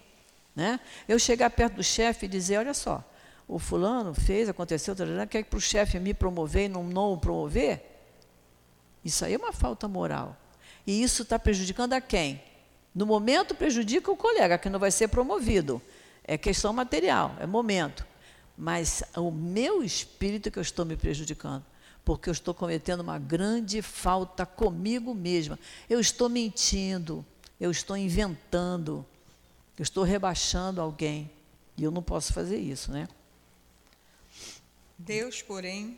né? 0.55 0.78
eu 1.09 1.18
chegar 1.18 1.51
perto 1.51 1.74
do 1.76 1.82
chefe 1.82 2.26
e 2.26 2.28
dizer, 2.28 2.59
olha 2.59 2.74
só, 2.74 3.03
o 3.49 3.59
fulano 3.59 4.12
fez, 4.12 4.49
aconteceu, 4.49 4.94
quer 5.28 5.44
para 5.44 5.57
o 5.57 5.61
chefe 5.61 5.99
me 5.99 6.12
promover 6.12 6.66
e 6.66 6.68
não, 6.68 6.84
não 6.84 7.14
o 7.14 7.18
promover? 7.18 7.82
Isso 9.03 9.24
aí 9.24 9.34
é 9.34 9.38
uma 9.38 9.53
falta 9.53 9.88
moral. 9.88 10.36
E 10.86 11.03
isso 11.03 11.22
está 11.22 11.38
prejudicando 11.38 11.94
a 11.94 12.01
quem? 12.01 12.42
No 12.94 13.07
momento 13.07 13.55
prejudica 13.55 14.11
o 14.11 14.16
colega, 14.16 14.59
que 14.59 14.68
não 14.68 14.78
vai 14.78 14.90
ser 14.90 15.09
promovido. 15.09 15.80
É 16.22 16.36
questão 16.36 16.72
material, 16.72 17.34
é 17.40 17.46
momento. 17.46 18.07
Mas 18.57 19.03
o 19.16 19.30
meu 19.30 19.82
espírito 19.82 20.51
que 20.51 20.59
eu 20.59 20.62
estou 20.62 20.84
me 20.84 20.96
prejudicando 20.96 21.64
porque 22.09 22.30
eu 22.30 22.32
estou 22.32 22.55
cometendo 22.55 23.01
uma 23.01 23.18
grande 23.18 23.82
falta 23.82 24.46
comigo 24.46 25.14
mesma. 25.14 25.59
Eu 25.90 26.01
estou 26.01 26.26
mentindo, 26.26 27.22
eu 27.61 27.70
estou 27.70 27.99
inventando, 27.99 29.05
eu 29.78 29.82
estou 29.82 30.05
rebaixando 30.05 30.80
alguém. 30.80 31.30
E 31.76 31.84
eu 31.84 31.90
não 31.90 32.03
posso 32.03 32.32
fazer 32.32 32.57
isso, 32.57 32.90
né? 32.90 33.09
Deus, 34.99 35.40
porém, 35.40 35.96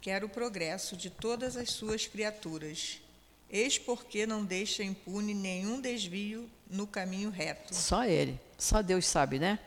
quer 0.00 0.22
o 0.22 0.28
progresso 0.28 0.96
de 0.96 1.08
todas 1.08 1.56
as 1.56 1.70
suas 1.70 2.06
criaturas. 2.06 3.00
Eis 3.48 3.78
porque 3.78 4.26
não 4.26 4.44
deixa 4.44 4.82
impune 4.82 5.34
nenhum 5.34 5.80
desvio 5.80 6.50
no 6.68 6.86
caminho 6.86 7.30
reto. 7.30 7.74
Só 7.74 8.04
Ele, 8.04 8.38
só 8.58 8.82
Deus 8.82 9.06
sabe, 9.06 9.38
né? 9.38 9.58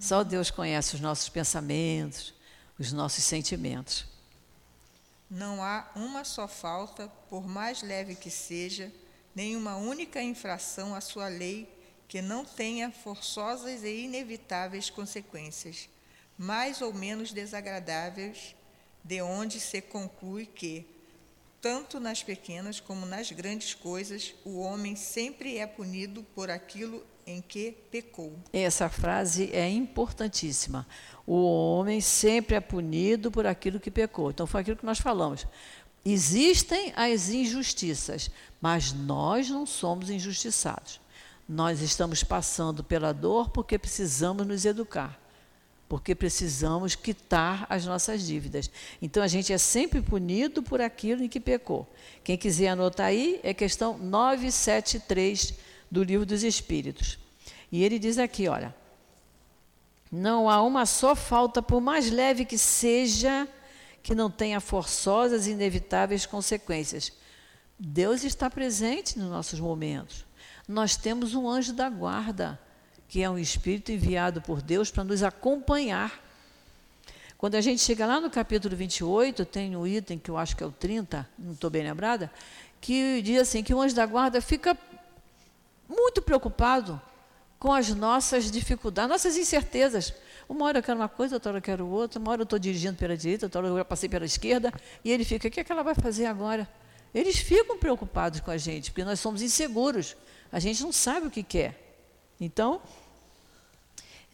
Só 0.00 0.24
Deus 0.24 0.50
conhece 0.50 0.94
os 0.94 1.00
nossos 1.00 1.28
pensamentos, 1.28 2.34
os 2.78 2.92
nossos 2.92 3.22
sentimentos. 3.24 4.06
Não 5.30 5.62
há 5.62 5.90
uma 5.94 6.24
só 6.24 6.46
falta, 6.46 7.08
por 7.28 7.46
mais 7.46 7.82
leve 7.82 8.14
que 8.14 8.30
seja, 8.30 8.92
nenhuma 9.34 9.76
única 9.76 10.22
infração 10.22 10.94
à 10.94 11.00
sua 11.00 11.28
lei 11.28 11.68
que 12.06 12.22
não 12.22 12.44
tenha 12.44 12.90
forçosas 12.90 13.82
e 13.82 14.04
inevitáveis 14.04 14.90
consequências, 14.90 15.88
mais 16.36 16.80
ou 16.80 16.92
menos 16.92 17.32
desagradáveis, 17.32 18.54
de 19.02 19.20
onde 19.20 19.60
se 19.60 19.80
conclui 19.80 20.46
que, 20.46 20.86
tanto 21.60 22.00
nas 22.00 22.22
pequenas 22.22 22.80
como 22.80 23.06
nas 23.06 23.30
grandes 23.30 23.74
coisas, 23.74 24.34
o 24.44 24.58
homem 24.58 24.96
sempre 24.96 25.58
é 25.58 25.66
punido 25.66 26.22
por 26.34 26.50
aquilo 26.50 27.04
em 27.26 27.40
que 27.40 27.72
pecou. 27.90 28.34
Essa 28.52 28.88
frase 28.88 29.50
é 29.52 29.68
importantíssima. 29.68 30.86
O 31.26 31.42
homem 31.44 32.00
sempre 32.00 32.56
é 32.56 32.60
punido 32.60 33.30
por 33.30 33.46
aquilo 33.46 33.80
que 33.80 33.90
pecou. 33.90 34.30
Então, 34.30 34.46
foi 34.46 34.60
aquilo 34.60 34.76
que 34.76 34.84
nós 34.84 34.98
falamos. 34.98 35.46
Existem 36.04 36.92
as 36.94 37.30
injustiças, 37.30 38.30
mas 38.60 38.92
nós 38.92 39.48
não 39.48 39.64
somos 39.64 40.10
injustiçados. 40.10 41.00
Nós 41.48 41.80
estamos 41.80 42.22
passando 42.22 42.84
pela 42.84 43.12
dor 43.12 43.48
porque 43.48 43.78
precisamos 43.78 44.46
nos 44.46 44.64
educar, 44.64 45.18
porque 45.94 46.12
precisamos 46.12 46.96
quitar 46.96 47.66
as 47.70 47.86
nossas 47.86 48.26
dívidas. 48.26 48.68
Então 49.00 49.22
a 49.22 49.28
gente 49.28 49.52
é 49.52 49.58
sempre 49.58 50.02
punido 50.02 50.60
por 50.60 50.80
aquilo 50.80 51.22
em 51.22 51.28
que 51.28 51.38
pecou. 51.38 51.88
Quem 52.24 52.36
quiser 52.36 52.66
anotar 52.66 53.06
aí, 53.06 53.38
é 53.44 53.54
questão 53.54 53.96
973 53.96 55.54
do 55.88 56.02
Livro 56.02 56.26
dos 56.26 56.42
Espíritos. 56.42 57.16
E 57.70 57.84
ele 57.84 58.00
diz 58.00 58.18
aqui: 58.18 58.48
olha, 58.48 58.74
não 60.10 60.50
há 60.50 60.60
uma 60.62 60.84
só 60.84 61.14
falta, 61.14 61.62
por 61.62 61.80
mais 61.80 62.10
leve 62.10 62.44
que 62.44 62.58
seja, 62.58 63.46
que 64.02 64.16
não 64.16 64.28
tenha 64.28 64.58
forçosas 64.58 65.46
e 65.46 65.52
inevitáveis 65.52 66.26
consequências. 66.26 67.12
Deus 67.78 68.24
está 68.24 68.50
presente 68.50 69.16
nos 69.16 69.30
nossos 69.30 69.60
momentos. 69.60 70.24
Nós 70.66 70.96
temos 70.96 71.36
um 71.36 71.48
anjo 71.48 71.72
da 71.72 71.88
guarda, 71.88 72.58
que 73.14 73.22
é 73.22 73.30
um 73.30 73.38
espírito 73.38 73.92
enviado 73.92 74.42
por 74.42 74.60
Deus 74.60 74.90
para 74.90 75.04
nos 75.04 75.22
acompanhar. 75.22 76.20
Quando 77.38 77.54
a 77.54 77.60
gente 77.60 77.80
chega 77.80 78.04
lá 78.04 78.20
no 78.20 78.28
capítulo 78.28 78.74
28, 78.74 79.44
tem 79.44 79.76
um 79.76 79.86
item 79.86 80.18
que 80.18 80.28
eu 80.28 80.36
acho 80.36 80.56
que 80.56 80.64
é 80.64 80.66
o 80.66 80.72
30, 80.72 81.24
não 81.38 81.52
estou 81.52 81.70
bem 81.70 81.84
lembrada, 81.84 82.28
que 82.80 83.22
diz 83.22 83.40
assim 83.40 83.62
que 83.62 83.72
o 83.72 83.80
anjo 83.80 83.94
da 83.94 84.04
guarda 84.04 84.40
fica 84.40 84.76
muito 85.88 86.20
preocupado 86.22 87.00
com 87.56 87.72
as 87.72 87.88
nossas 87.90 88.50
dificuldades, 88.50 89.08
nossas 89.08 89.36
incertezas. 89.36 90.12
Uma 90.48 90.64
hora 90.64 90.80
eu 90.80 90.82
quero 90.82 90.98
uma 90.98 91.08
coisa, 91.08 91.36
outra 91.36 91.50
hora 91.50 91.58
eu 91.58 91.62
quero 91.62 91.86
outra, 91.86 92.18
uma 92.18 92.32
hora 92.32 92.40
eu 92.40 92.42
estou 92.42 92.58
dirigindo 92.58 92.96
pela 92.96 93.16
direita, 93.16 93.46
outra 93.46 93.60
hora 93.60 93.68
eu 93.68 93.76
já 93.76 93.84
passei 93.84 94.08
pela 94.08 94.24
esquerda, 94.24 94.72
e 95.04 95.12
ele 95.12 95.24
fica, 95.24 95.46
o 95.46 95.50
que, 95.52 95.60
é 95.60 95.62
que 95.62 95.70
ela 95.70 95.84
vai 95.84 95.94
fazer 95.94 96.26
agora? 96.26 96.68
Eles 97.14 97.38
ficam 97.38 97.78
preocupados 97.78 98.40
com 98.40 98.50
a 98.50 98.56
gente, 98.56 98.90
porque 98.90 99.04
nós 99.04 99.20
somos 99.20 99.40
inseguros, 99.40 100.16
a 100.50 100.58
gente 100.58 100.82
não 100.82 100.90
sabe 100.90 101.28
o 101.28 101.30
que 101.30 101.44
quer. 101.44 101.80
Então, 102.40 102.82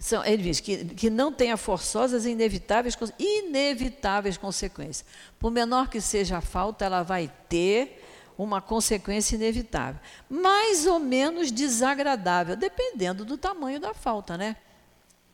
são, 0.01 0.25
ele 0.25 0.43
diz 0.43 0.61
que, 0.61 0.83
que 0.87 1.11
não 1.11 1.31
tenha 1.31 1.59
forçosas 1.59 2.25
e 2.25 2.31
inevitáveis, 2.31 2.97
inevitáveis 3.19 4.39
consequências. 4.39 5.05
Por 5.39 5.51
menor 5.51 5.91
que 5.91 6.01
seja 6.01 6.39
a 6.39 6.41
falta, 6.41 6.87
ela 6.87 7.03
vai 7.03 7.31
ter 7.51 8.03
uma 8.39 8.63
consequência 8.63 9.37
inevitável. 9.37 10.01
Mais 10.29 10.87
ou 10.87 10.99
menos 10.99 11.53
desagradável, 11.53 12.57
dependendo 12.57 13.27
do 13.27 13.37
tamanho 13.37 13.79
da 13.79 13.93
falta, 13.93 14.39
né? 14.39 14.57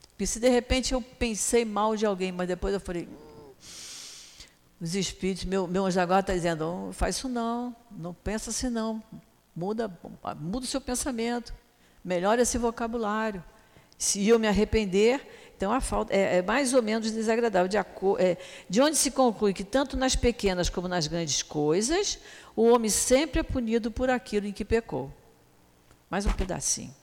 Porque 0.09 0.27
se 0.27 0.41
de 0.41 0.49
repente 0.49 0.93
eu 0.93 1.01
pensei 1.01 1.65
mal 1.65 1.95
de 1.95 2.05
alguém, 2.05 2.33
mas 2.33 2.49
depois 2.49 2.75
eu 2.75 2.81
falei, 2.81 3.07
hum, 3.07 3.53
os 4.81 4.97
espíritos, 4.97 5.45
meu, 5.45 5.69
meu 5.69 5.87
anjo 5.87 6.01
agora 6.01 6.21
está 6.21 6.33
dizendo, 6.33 6.89
oh, 6.89 6.93
faz 6.93 7.17
isso 7.17 7.29
não, 7.29 7.75
não 7.93 8.13
pensa 8.13 8.51
assim 8.51 8.69
não, 8.69 9.01
muda, 9.55 9.89
muda 10.41 10.65
o 10.65 10.69
seu 10.69 10.81
pensamento, 10.81 11.55
melhora 12.05 12.43
esse 12.43 12.59
vocabulário. 12.59 13.45
Se 13.99 14.27
eu 14.29 14.39
me 14.39 14.47
arrepender, 14.47 15.27
então 15.57 15.73
a 15.73 15.81
falta 15.81 16.15
é, 16.15 16.39
é 16.39 16.43
mais 16.43 16.75
ou 16.75 16.83
menos 16.83 17.11
desagradável. 17.11 17.69
De, 17.69 17.79
é, 17.79 18.37
de 18.69 18.81
onde 18.83 18.97
se 18.97 19.11
conclui 19.11 19.55
que 19.55 19.65
tanto 19.65 19.97
nas 19.97 20.15
pequenas 20.15 20.69
como 20.69 20.87
nas 20.87 21.07
grandes 21.07 21.43
coisas, 21.43 22.19
o 22.55 22.65
homem 22.65 22.91
sempre 22.91 23.41
é 23.41 23.43
punido 23.43 23.91
por 23.91 24.11
aquilo 24.11 24.47
em 24.47 24.53
que 24.53 24.65
pecou. 24.65 25.13
Mais 26.11 26.27
um 26.27 26.33
pedacinho. 26.33 26.95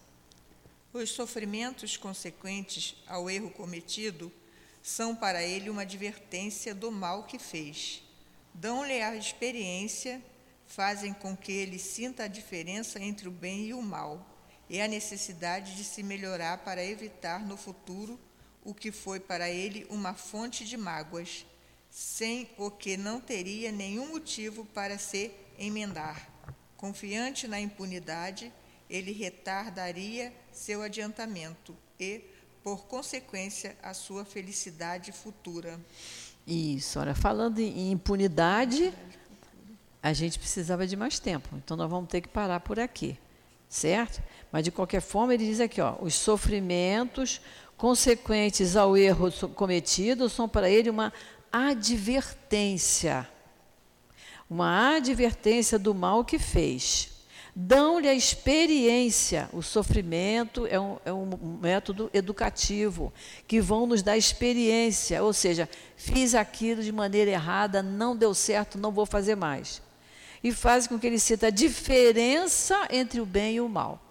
Os 0.93 1.09
sofrimentos 1.09 1.97
consequentes 1.97 2.95
ao 3.07 3.27
erro 3.27 3.49
cometido 3.49 4.31
são 4.83 5.15
para 5.15 5.41
ele 5.41 5.69
uma 5.69 5.81
advertência 5.81 6.75
do 6.75 6.91
mal 6.91 7.23
que 7.23 7.39
fez. 7.39 8.03
Dão-lhe 8.53 9.01
a 9.01 9.15
experiência, 9.15 10.21
fazem 10.67 11.11
com 11.11 11.35
que 11.35 11.51
ele 11.51 11.79
sinta 11.79 12.25
a 12.25 12.27
diferença 12.27 12.99
entre 12.99 13.27
o 13.27 13.31
bem 13.31 13.65
e 13.65 13.73
o 13.73 13.81
mal 13.81 14.32
e 14.69 14.81
a 14.81 14.87
necessidade 14.87 15.75
de 15.75 15.83
se 15.83 16.01
melhorar 16.01 16.59
para 16.59 16.83
evitar 16.83 17.45
no 17.45 17.57
futuro 17.57 18.19
o 18.63 18.73
que 18.73 18.91
foi 18.91 19.19
para 19.19 19.49
ele 19.49 19.85
uma 19.89 20.13
fonte 20.13 20.65
de 20.65 20.77
mágoas, 20.77 21.45
sem 21.89 22.49
o 22.57 22.71
que 22.71 22.97
não 22.97 23.19
teria 23.19 23.71
nenhum 23.71 24.07
motivo 24.07 24.65
para 24.65 24.97
se 24.97 25.31
emendar. 25.59 26.29
Confiante 26.77 27.47
na 27.47 27.59
impunidade, 27.59 28.51
ele 28.89 29.11
retardaria 29.11 30.33
seu 30.51 30.81
adiantamento 30.81 31.75
e, 31.99 32.21
por 32.63 32.85
consequência, 32.85 33.77
a 33.81 33.93
sua 33.93 34.25
felicidade 34.25 35.11
futura. 35.11 35.79
Isso, 36.45 36.99
olha, 36.99 37.15
falando 37.15 37.59
em 37.59 37.91
impunidade, 37.91 38.93
a 40.01 40.11
gente 40.11 40.37
precisava 40.37 40.85
de 40.85 40.95
mais 40.95 41.19
tempo, 41.19 41.55
então 41.55 41.77
nós 41.77 41.89
vamos 41.89 42.09
ter 42.09 42.21
que 42.21 42.27
parar 42.27 42.59
por 42.59 42.79
aqui, 42.79 43.17
certo? 43.73 44.21
Mas 44.51 44.63
de 44.63 44.71
qualquer 44.71 45.01
forma, 45.01 45.33
ele 45.33 45.45
diz 45.45 45.59
aqui, 45.59 45.81
ó, 45.81 45.95
os 45.99 46.13
sofrimentos 46.13 47.41
consequentes 47.75 48.75
ao 48.75 48.95
erro 48.95 49.31
cometido 49.55 50.29
são 50.29 50.47
para 50.47 50.69
ele 50.69 50.89
uma 50.89 51.11
advertência 51.51 53.27
uma 54.53 54.97
advertência 54.97 55.79
do 55.79 55.95
mal 55.95 56.23
que 56.23 56.37
fez. 56.37 57.09
Dão-lhe 57.55 58.07
a 58.07 58.13
experiência, 58.13 59.49
o 59.51 59.63
sofrimento 59.63 60.67
é 60.67 60.79
um, 60.79 60.97
é 61.05 61.13
um, 61.13 61.57
método 61.59 62.09
educativo, 62.13 63.11
que 63.47 63.59
vão 63.59 63.87
nos 63.87 64.03
dar 64.03 64.17
experiência, 64.17 65.23
ou 65.23 65.33
seja, 65.33 65.67
fiz 65.95 66.35
aquilo 66.35 66.83
de 66.83 66.91
maneira 66.91 67.31
errada, 67.31 67.81
não 67.81 68.15
deu 68.15 68.33
certo, 68.33 68.77
não 68.77 68.91
vou 68.91 69.05
fazer 69.05 69.35
mais. 69.35 69.81
E 70.43 70.51
faz 70.51 70.87
com 70.87 70.99
que 70.99 71.07
ele 71.07 71.19
sinta 71.19 71.47
a 71.47 71.49
diferença 71.49 72.87
entre 72.91 73.21
o 73.21 73.25
bem 73.25 73.55
e 73.55 73.61
o 73.61 73.69
mal. 73.69 74.01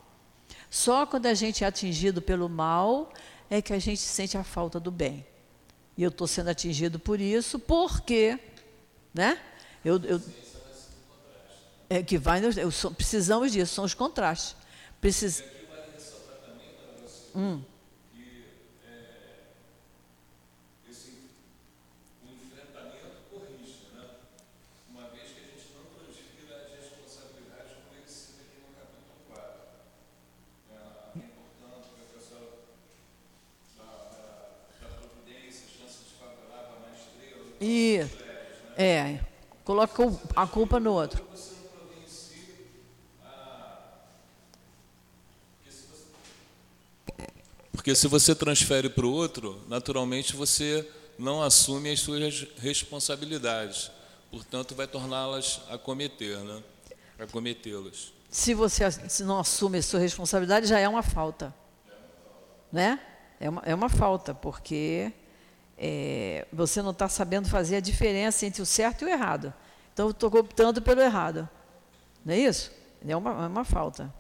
Só 0.71 1.05
quando 1.05 1.27
a 1.27 1.35
gente 1.35 1.65
é 1.65 1.67
atingido 1.67 2.23
pelo 2.23 2.49
mal 2.49 3.13
é 3.51 3.61
que 3.61 3.75
a 3.75 3.79
gente 3.79 4.01
sente 4.01 4.39
a 4.39 4.43
falta 4.43 4.81
do 4.81 4.91
bem. 4.91 5.27
E 5.97 6.03
eu 6.03 6.09
estou 6.09 6.27
sendo 6.27 6.49
atingido 6.49 6.99
por 6.99 7.21
isso, 7.21 7.59
porque, 7.59 8.39
né? 9.13 9.39
Eu, 9.85 10.03
eu, 10.05 10.23
é 11.91 12.03
que 12.03 12.17
vai, 12.17 12.41
eu, 12.43 12.73
precisamos 12.93 13.53
disso, 13.53 13.75
são 13.75 13.85
os 13.85 13.93
contrastes. 13.93 14.57
Precis... 15.01 15.45
Hum. 17.35 17.63
E 37.63 38.05
é, 38.77 39.21
Coloca 39.65 40.03
a 40.35 40.47
culpa 40.47 40.81
no 40.81 40.93
outro. 40.93 41.25
Porque 47.71 47.95
se 47.95 48.09
você 48.09 48.35
transfere 48.35 48.89
para 48.89 49.07
o 49.07 49.13
outro, 49.13 49.61
naturalmente 49.69 50.35
você 50.35 50.89
não 51.19 51.43
assume 51.43 51.93
as 51.93 52.01
suas 52.01 52.47
responsabilidades. 52.59 53.91
Portanto, 54.31 54.75
vai 54.75 54.87
torná-las 54.87 55.61
a 55.69 55.79
cometer, 55.79 56.39
né? 56.39 56.63
A 57.19 57.27
cometê-las. 57.27 58.13
Se 58.31 58.55
você 58.55 58.91
se 58.91 59.23
não 59.23 59.39
assume 59.39 59.79
a 59.79 59.83
sua 59.83 60.01
responsabilidade, 60.01 60.67
já 60.67 60.79
é 60.79 60.89
uma 60.89 61.03
falta. 61.03 61.55
Né? 62.73 62.99
É 63.39 63.49
uma, 63.49 63.63
é 63.65 63.75
uma 63.75 63.89
falta, 63.89 64.35
porque 64.35 65.13
é, 65.85 66.47
você 66.53 66.81
não 66.81 66.93
está 66.93 67.09
sabendo 67.09 67.49
fazer 67.49 67.77
a 67.77 67.81
diferença 67.81 68.47
entre 68.47 68.63
o 68.63 68.67
certo 68.67 69.03
e 69.03 69.07
o 69.07 69.09
errado. 69.09 69.53
Então, 69.93 70.07
eu 70.07 70.11
estou 70.13 70.33
optando 70.37 70.81
pelo 70.81 71.01
errado. 71.01 71.49
Não 72.25 72.33
é 72.33 72.39
isso? 72.39 72.71
É 73.05 73.17
uma, 73.17 73.31
é 73.31 73.49
uma 73.49 73.65
falta. 73.65 74.15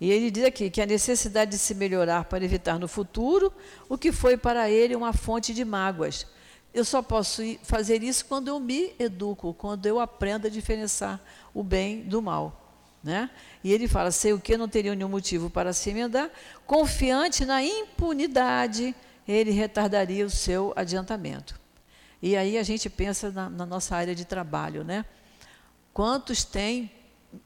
E 0.00 0.10
ele 0.10 0.32
diz 0.32 0.44
aqui 0.44 0.68
que 0.70 0.82
a 0.82 0.86
necessidade 0.86 1.52
de 1.52 1.58
se 1.58 1.76
melhorar 1.76 2.24
para 2.24 2.44
evitar 2.44 2.76
no 2.76 2.88
futuro 2.88 3.52
o 3.88 3.96
que 3.96 4.10
foi 4.10 4.36
para 4.36 4.68
ele 4.68 4.96
uma 4.96 5.12
fonte 5.12 5.54
de 5.54 5.64
mágoas. 5.64 6.26
Eu 6.74 6.84
só 6.84 7.00
posso 7.00 7.40
fazer 7.62 8.02
isso 8.02 8.26
quando 8.26 8.48
eu 8.48 8.58
me 8.58 8.96
educo, 8.98 9.54
quando 9.54 9.86
eu 9.86 10.00
aprendo 10.00 10.48
a 10.48 10.50
diferenciar 10.50 11.20
o 11.54 11.62
bem 11.62 12.02
do 12.02 12.20
mal. 12.20 12.60
Né? 13.02 13.30
E 13.62 13.72
ele 13.72 13.86
fala: 13.86 14.10
sei 14.10 14.32
o 14.32 14.40
que 14.40 14.56
não 14.56 14.68
teria 14.68 14.92
nenhum 14.92 15.08
motivo 15.08 15.48
para 15.48 15.72
se 15.72 15.90
emendar, 15.90 16.28
confiante 16.66 17.44
na 17.44 17.62
impunidade, 17.62 18.92
ele 19.26 19.50
retardaria 19.50 20.24
o 20.24 20.30
seu 20.30 20.72
adiantamento. 20.76 21.58
E 22.22 22.36
aí 22.36 22.56
a 22.56 22.62
gente 22.62 22.88
pensa 22.88 23.30
na, 23.30 23.50
na 23.50 23.66
nossa 23.66 23.96
área 23.96 24.14
de 24.14 24.24
trabalho, 24.24 24.82
né? 24.82 25.04
Quantos 25.92 26.44
têm 26.44 26.90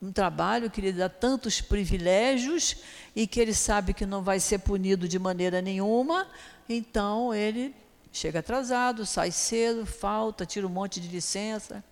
um 0.00 0.12
trabalho 0.12 0.70
que 0.70 0.80
lhe 0.80 0.92
dá 0.92 1.08
tantos 1.08 1.60
privilégios 1.60 2.76
e 3.16 3.26
que 3.26 3.40
ele 3.40 3.54
sabe 3.54 3.94
que 3.94 4.06
não 4.06 4.22
vai 4.22 4.38
ser 4.38 4.58
punido 4.58 5.08
de 5.08 5.18
maneira 5.18 5.62
nenhuma, 5.62 6.26
então 6.68 7.34
ele 7.34 7.74
chega 8.12 8.40
atrasado, 8.40 9.06
sai 9.06 9.30
cedo, 9.30 9.86
falta, 9.86 10.44
tira 10.44 10.66
um 10.66 10.70
monte 10.70 11.00
de 11.00 11.08
licença. 11.08 11.82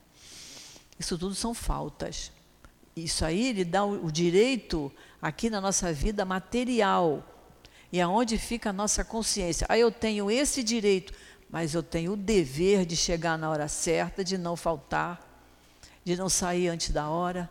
Isso 0.99 1.19
tudo 1.19 1.35
são 1.35 1.55
faltas. 1.55 2.33
Isso 2.95 3.25
aí 3.25 3.53
lhe 3.53 3.65
dá 3.65 3.85
o, 3.85 4.11
direito 4.11 4.91
aqui 5.21 5.51
na 5.51 5.61
nossa 5.61 5.93
vida 5.93 6.25
material. 6.25 7.23
E 7.93 8.01
aonde 8.01 8.37
fica 8.39 8.71
a 8.71 8.73
nossa 8.73 9.05
consciência? 9.05 9.67
Aí 9.69 9.81
eu 9.81 9.91
tenho 9.91 10.31
esse 10.31 10.63
direito, 10.63 11.13
mas 11.49 11.75
eu 11.75 11.83
tenho 11.83 12.13
o 12.13 12.17
dever 12.17 12.85
de 12.85 12.97
chegar 12.97 13.39
na 13.39 13.49
hora 13.49 13.69
certa, 13.69 14.25
de 14.25 14.37
não 14.37 14.57
faltar, 14.57 15.21
de 16.05 16.17
não 16.17 16.29
sair 16.29 16.69
antes 16.69 16.91
da 16.91 17.09
hora, 17.09 17.49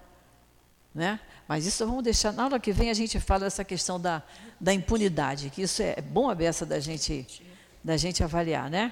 né? 0.93 1.19
Mas 1.47 1.65
isso 1.65 1.85
vamos 1.85 2.03
deixar, 2.03 2.33
na 2.33 2.45
hora 2.45 2.59
que 2.59 2.71
vem 2.71 2.89
a 2.89 2.93
gente 2.93 3.19
fala 3.19 3.41
dessa 3.41 3.63
questão 3.63 3.99
da, 3.99 4.23
da 4.59 4.73
impunidade, 4.73 5.49
que 5.49 5.61
isso 5.61 5.81
é 5.81 6.01
bom 6.01 6.29
a 6.29 6.35
beça 6.35 6.65
da 6.65 6.79
gente, 6.79 7.27
da 7.83 7.95
gente 7.97 8.23
avaliar, 8.23 8.69
né? 8.69 8.91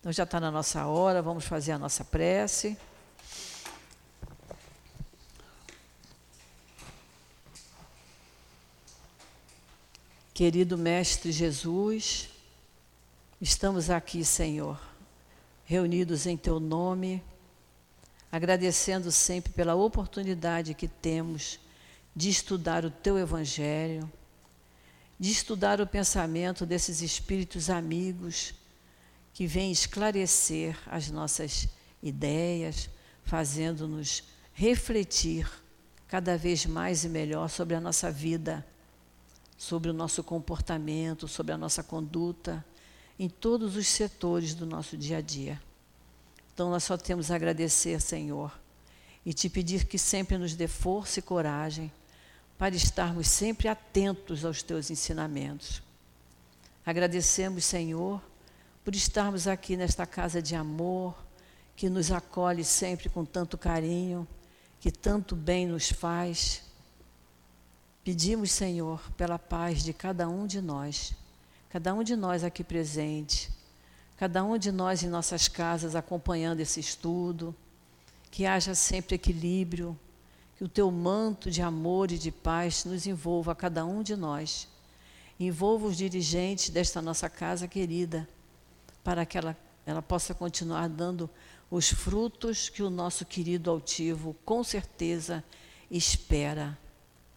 Então 0.00 0.12
já 0.12 0.24
está 0.24 0.38
na 0.38 0.50
nossa 0.50 0.86
hora, 0.86 1.22
vamos 1.22 1.44
fazer 1.44 1.72
a 1.72 1.78
nossa 1.78 2.04
prece. 2.04 2.76
Querido 10.36 10.76
Mestre 10.76 11.32
Jesus, 11.32 12.28
estamos 13.40 13.88
aqui, 13.88 14.22
Senhor, 14.22 14.78
reunidos 15.64 16.26
em 16.26 16.36
Teu 16.36 16.60
nome 16.60 17.24
agradecendo 18.30 19.10
sempre 19.10 19.50
pela 19.54 19.74
oportunidade 19.74 20.74
que 20.74 20.86
temos 20.88 21.58
de 22.14 22.28
estudar 22.28 22.84
o 22.84 22.90
teu 22.90 23.18
Evangelho, 23.18 24.12
de 25.18 25.32
estudar 25.32 25.80
o 25.80 25.86
pensamento 25.86 26.66
desses 26.66 27.00
espíritos 27.00 27.70
amigos 27.70 28.52
que 29.32 29.46
vêm 29.46 29.72
esclarecer 29.72 30.78
as 30.84 31.10
nossas 31.10 31.66
ideias, 32.02 32.90
fazendo-nos 33.24 34.22
refletir 34.52 35.50
cada 36.06 36.36
vez 36.36 36.66
mais 36.66 37.04
e 37.04 37.08
melhor 37.08 37.48
sobre 37.48 37.74
a 37.74 37.80
nossa 37.80 38.10
vida, 38.10 38.62
sobre 39.56 39.90
o 39.90 39.94
nosso 39.94 40.22
comportamento, 40.22 41.26
sobre 41.26 41.52
a 41.52 41.58
nossa 41.58 41.82
conduta, 41.82 42.64
em 43.18 43.28
todos 43.28 43.76
os 43.76 43.86
setores 43.86 44.54
do 44.54 44.66
nosso 44.66 44.96
dia 44.96 45.18
a 45.18 45.20
dia. 45.20 45.60
Então 46.52 46.70
nós 46.70 46.84
só 46.84 46.96
temos 46.96 47.30
a 47.30 47.36
agradecer, 47.36 48.00
Senhor, 48.00 48.52
e 49.24 49.32
te 49.32 49.48
pedir 49.48 49.86
que 49.86 49.98
sempre 49.98 50.38
nos 50.38 50.54
dê 50.54 50.68
força 50.68 51.18
e 51.18 51.22
coragem 51.22 51.92
para 52.58 52.74
estarmos 52.74 53.28
sempre 53.28 53.68
atentos 53.68 54.44
aos 54.44 54.62
teus 54.62 54.90
ensinamentos. 54.90 55.82
Agradecemos, 56.84 57.64
Senhor, 57.64 58.22
por 58.84 58.94
estarmos 58.94 59.48
aqui 59.48 59.76
nesta 59.76 60.06
casa 60.06 60.40
de 60.40 60.54
amor, 60.54 61.14
que 61.74 61.90
nos 61.90 62.10
acolhe 62.10 62.64
sempre 62.64 63.08
com 63.08 63.24
tanto 63.24 63.58
carinho, 63.58 64.26
que 64.80 64.90
tanto 64.90 65.36
bem 65.36 65.66
nos 65.66 65.90
faz. 65.90 66.62
Pedimos, 68.06 68.52
Senhor, 68.52 69.00
pela 69.16 69.36
paz 69.36 69.82
de 69.82 69.92
cada 69.92 70.28
um 70.28 70.46
de 70.46 70.60
nós, 70.60 71.12
cada 71.68 71.92
um 71.92 72.04
de 72.04 72.14
nós 72.14 72.44
aqui 72.44 72.62
presente, 72.62 73.50
cada 74.16 74.44
um 74.44 74.56
de 74.56 74.70
nós 74.70 75.02
em 75.02 75.08
nossas 75.08 75.48
casas 75.48 75.96
acompanhando 75.96 76.60
esse 76.60 76.78
estudo, 76.78 77.52
que 78.30 78.46
haja 78.46 78.76
sempre 78.76 79.16
equilíbrio, 79.16 79.98
que 80.56 80.62
o 80.62 80.68
teu 80.68 80.88
manto 80.88 81.50
de 81.50 81.60
amor 81.62 82.12
e 82.12 82.16
de 82.16 82.30
paz 82.30 82.84
nos 82.84 83.08
envolva 83.08 83.50
a 83.50 83.56
cada 83.56 83.84
um 83.84 84.04
de 84.04 84.14
nós. 84.14 84.68
Envolva 85.40 85.88
os 85.88 85.96
dirigentes 85.96 86.70
desta 86.70 87.02
nossa 87.02 87.28
casa 87.28 87.66
querida, 87.66 88.28
para 89.02 89.26
que 89.26 89.36
ela, 89.36 89.56
ela 89.84 90.00
possa 90.00 90.32
continuar 90.32 90.88
dando 90.88 91.28
os 91.68 91.90
frutos 91.90 92.68
que 92.68 92.84
o 92.84 92.88
nosso 92.88 93.26
querido 93.26 93.68
altivo, 93.68 94.36
com 94.44 94.62
certeza, 94.62 95.42
espera 95.90 96.78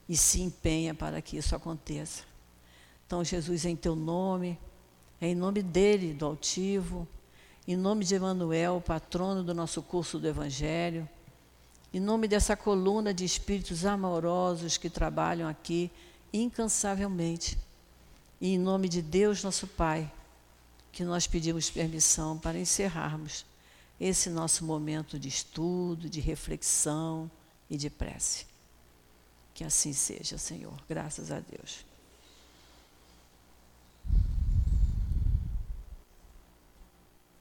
e 0.09 0.17
se 0.17 0.41
empenha 0.41 0.95
para 0.95 1.21
que 1.21 1.37
isso 1.37 1.55
aconteça. 1.55 2.23
Então, 3.05 3.23
Jesus, 3.23 3.63
em 3.63 3.75
teu 3.75 3.95
nome, 3.95 4.57
em 5.21 5.35
nome 5.35 5.61
dele, 5.61 6.13
do 6.13 6.25
altivo, 6.25 7.07
em 7.67 7.75
nome 7.77 8.03
de 8.03 8.15
Emanuel, 8.15 8.81
patrono 8.85 9.43
do 9.43 9.53
nosso 9.53 9.83
curso 9.83 10.17
do 10.17 10.27
Evangelho, 10.27 11.07
em 11.93 11.99
nome 11.99 12.27
dessa 12.27 12.55
coluna 12.57 13.13
de 13.13 13.23
espíritos 13.23 13.85
amorosos 13.85 14.77
que 14.77 14.89
trabalham 14.89 15.47
aqui 15.47 15.91
incansavelmente, 16.33 17.57
e 18.41 18.53
em 18.53 18.57
nome 18.57 18.89
de 18.89 19.01
Deus, 19.01 19.43
nosso 19.43 19.67
Pai, 19.67 20.11
que 20.91 21.03
nós 21.03 21.27
pedimos 21.27 21.69
permissão 21.69 22.37
para 22.37 22.57
encerrarmos 22.57 23.45
esse 23.99 24.29
nosso 24.29 24.63
momento 24.63 25.19
de 25.19 25.27
estudo, 25.27 26.09
de 26.09 26.19
reflexão 26.19 27.29
e 27.69 27.77
de 27.77 27.89
prece. 27.89 28.48
Que 29.59 29.65
assim 29.65 29.91
seja, 29.91 30.37
Senhor. 30.37 30.81
Graças 30.87 31.33
a 31.33 31.41
Deus. 31.41 31.85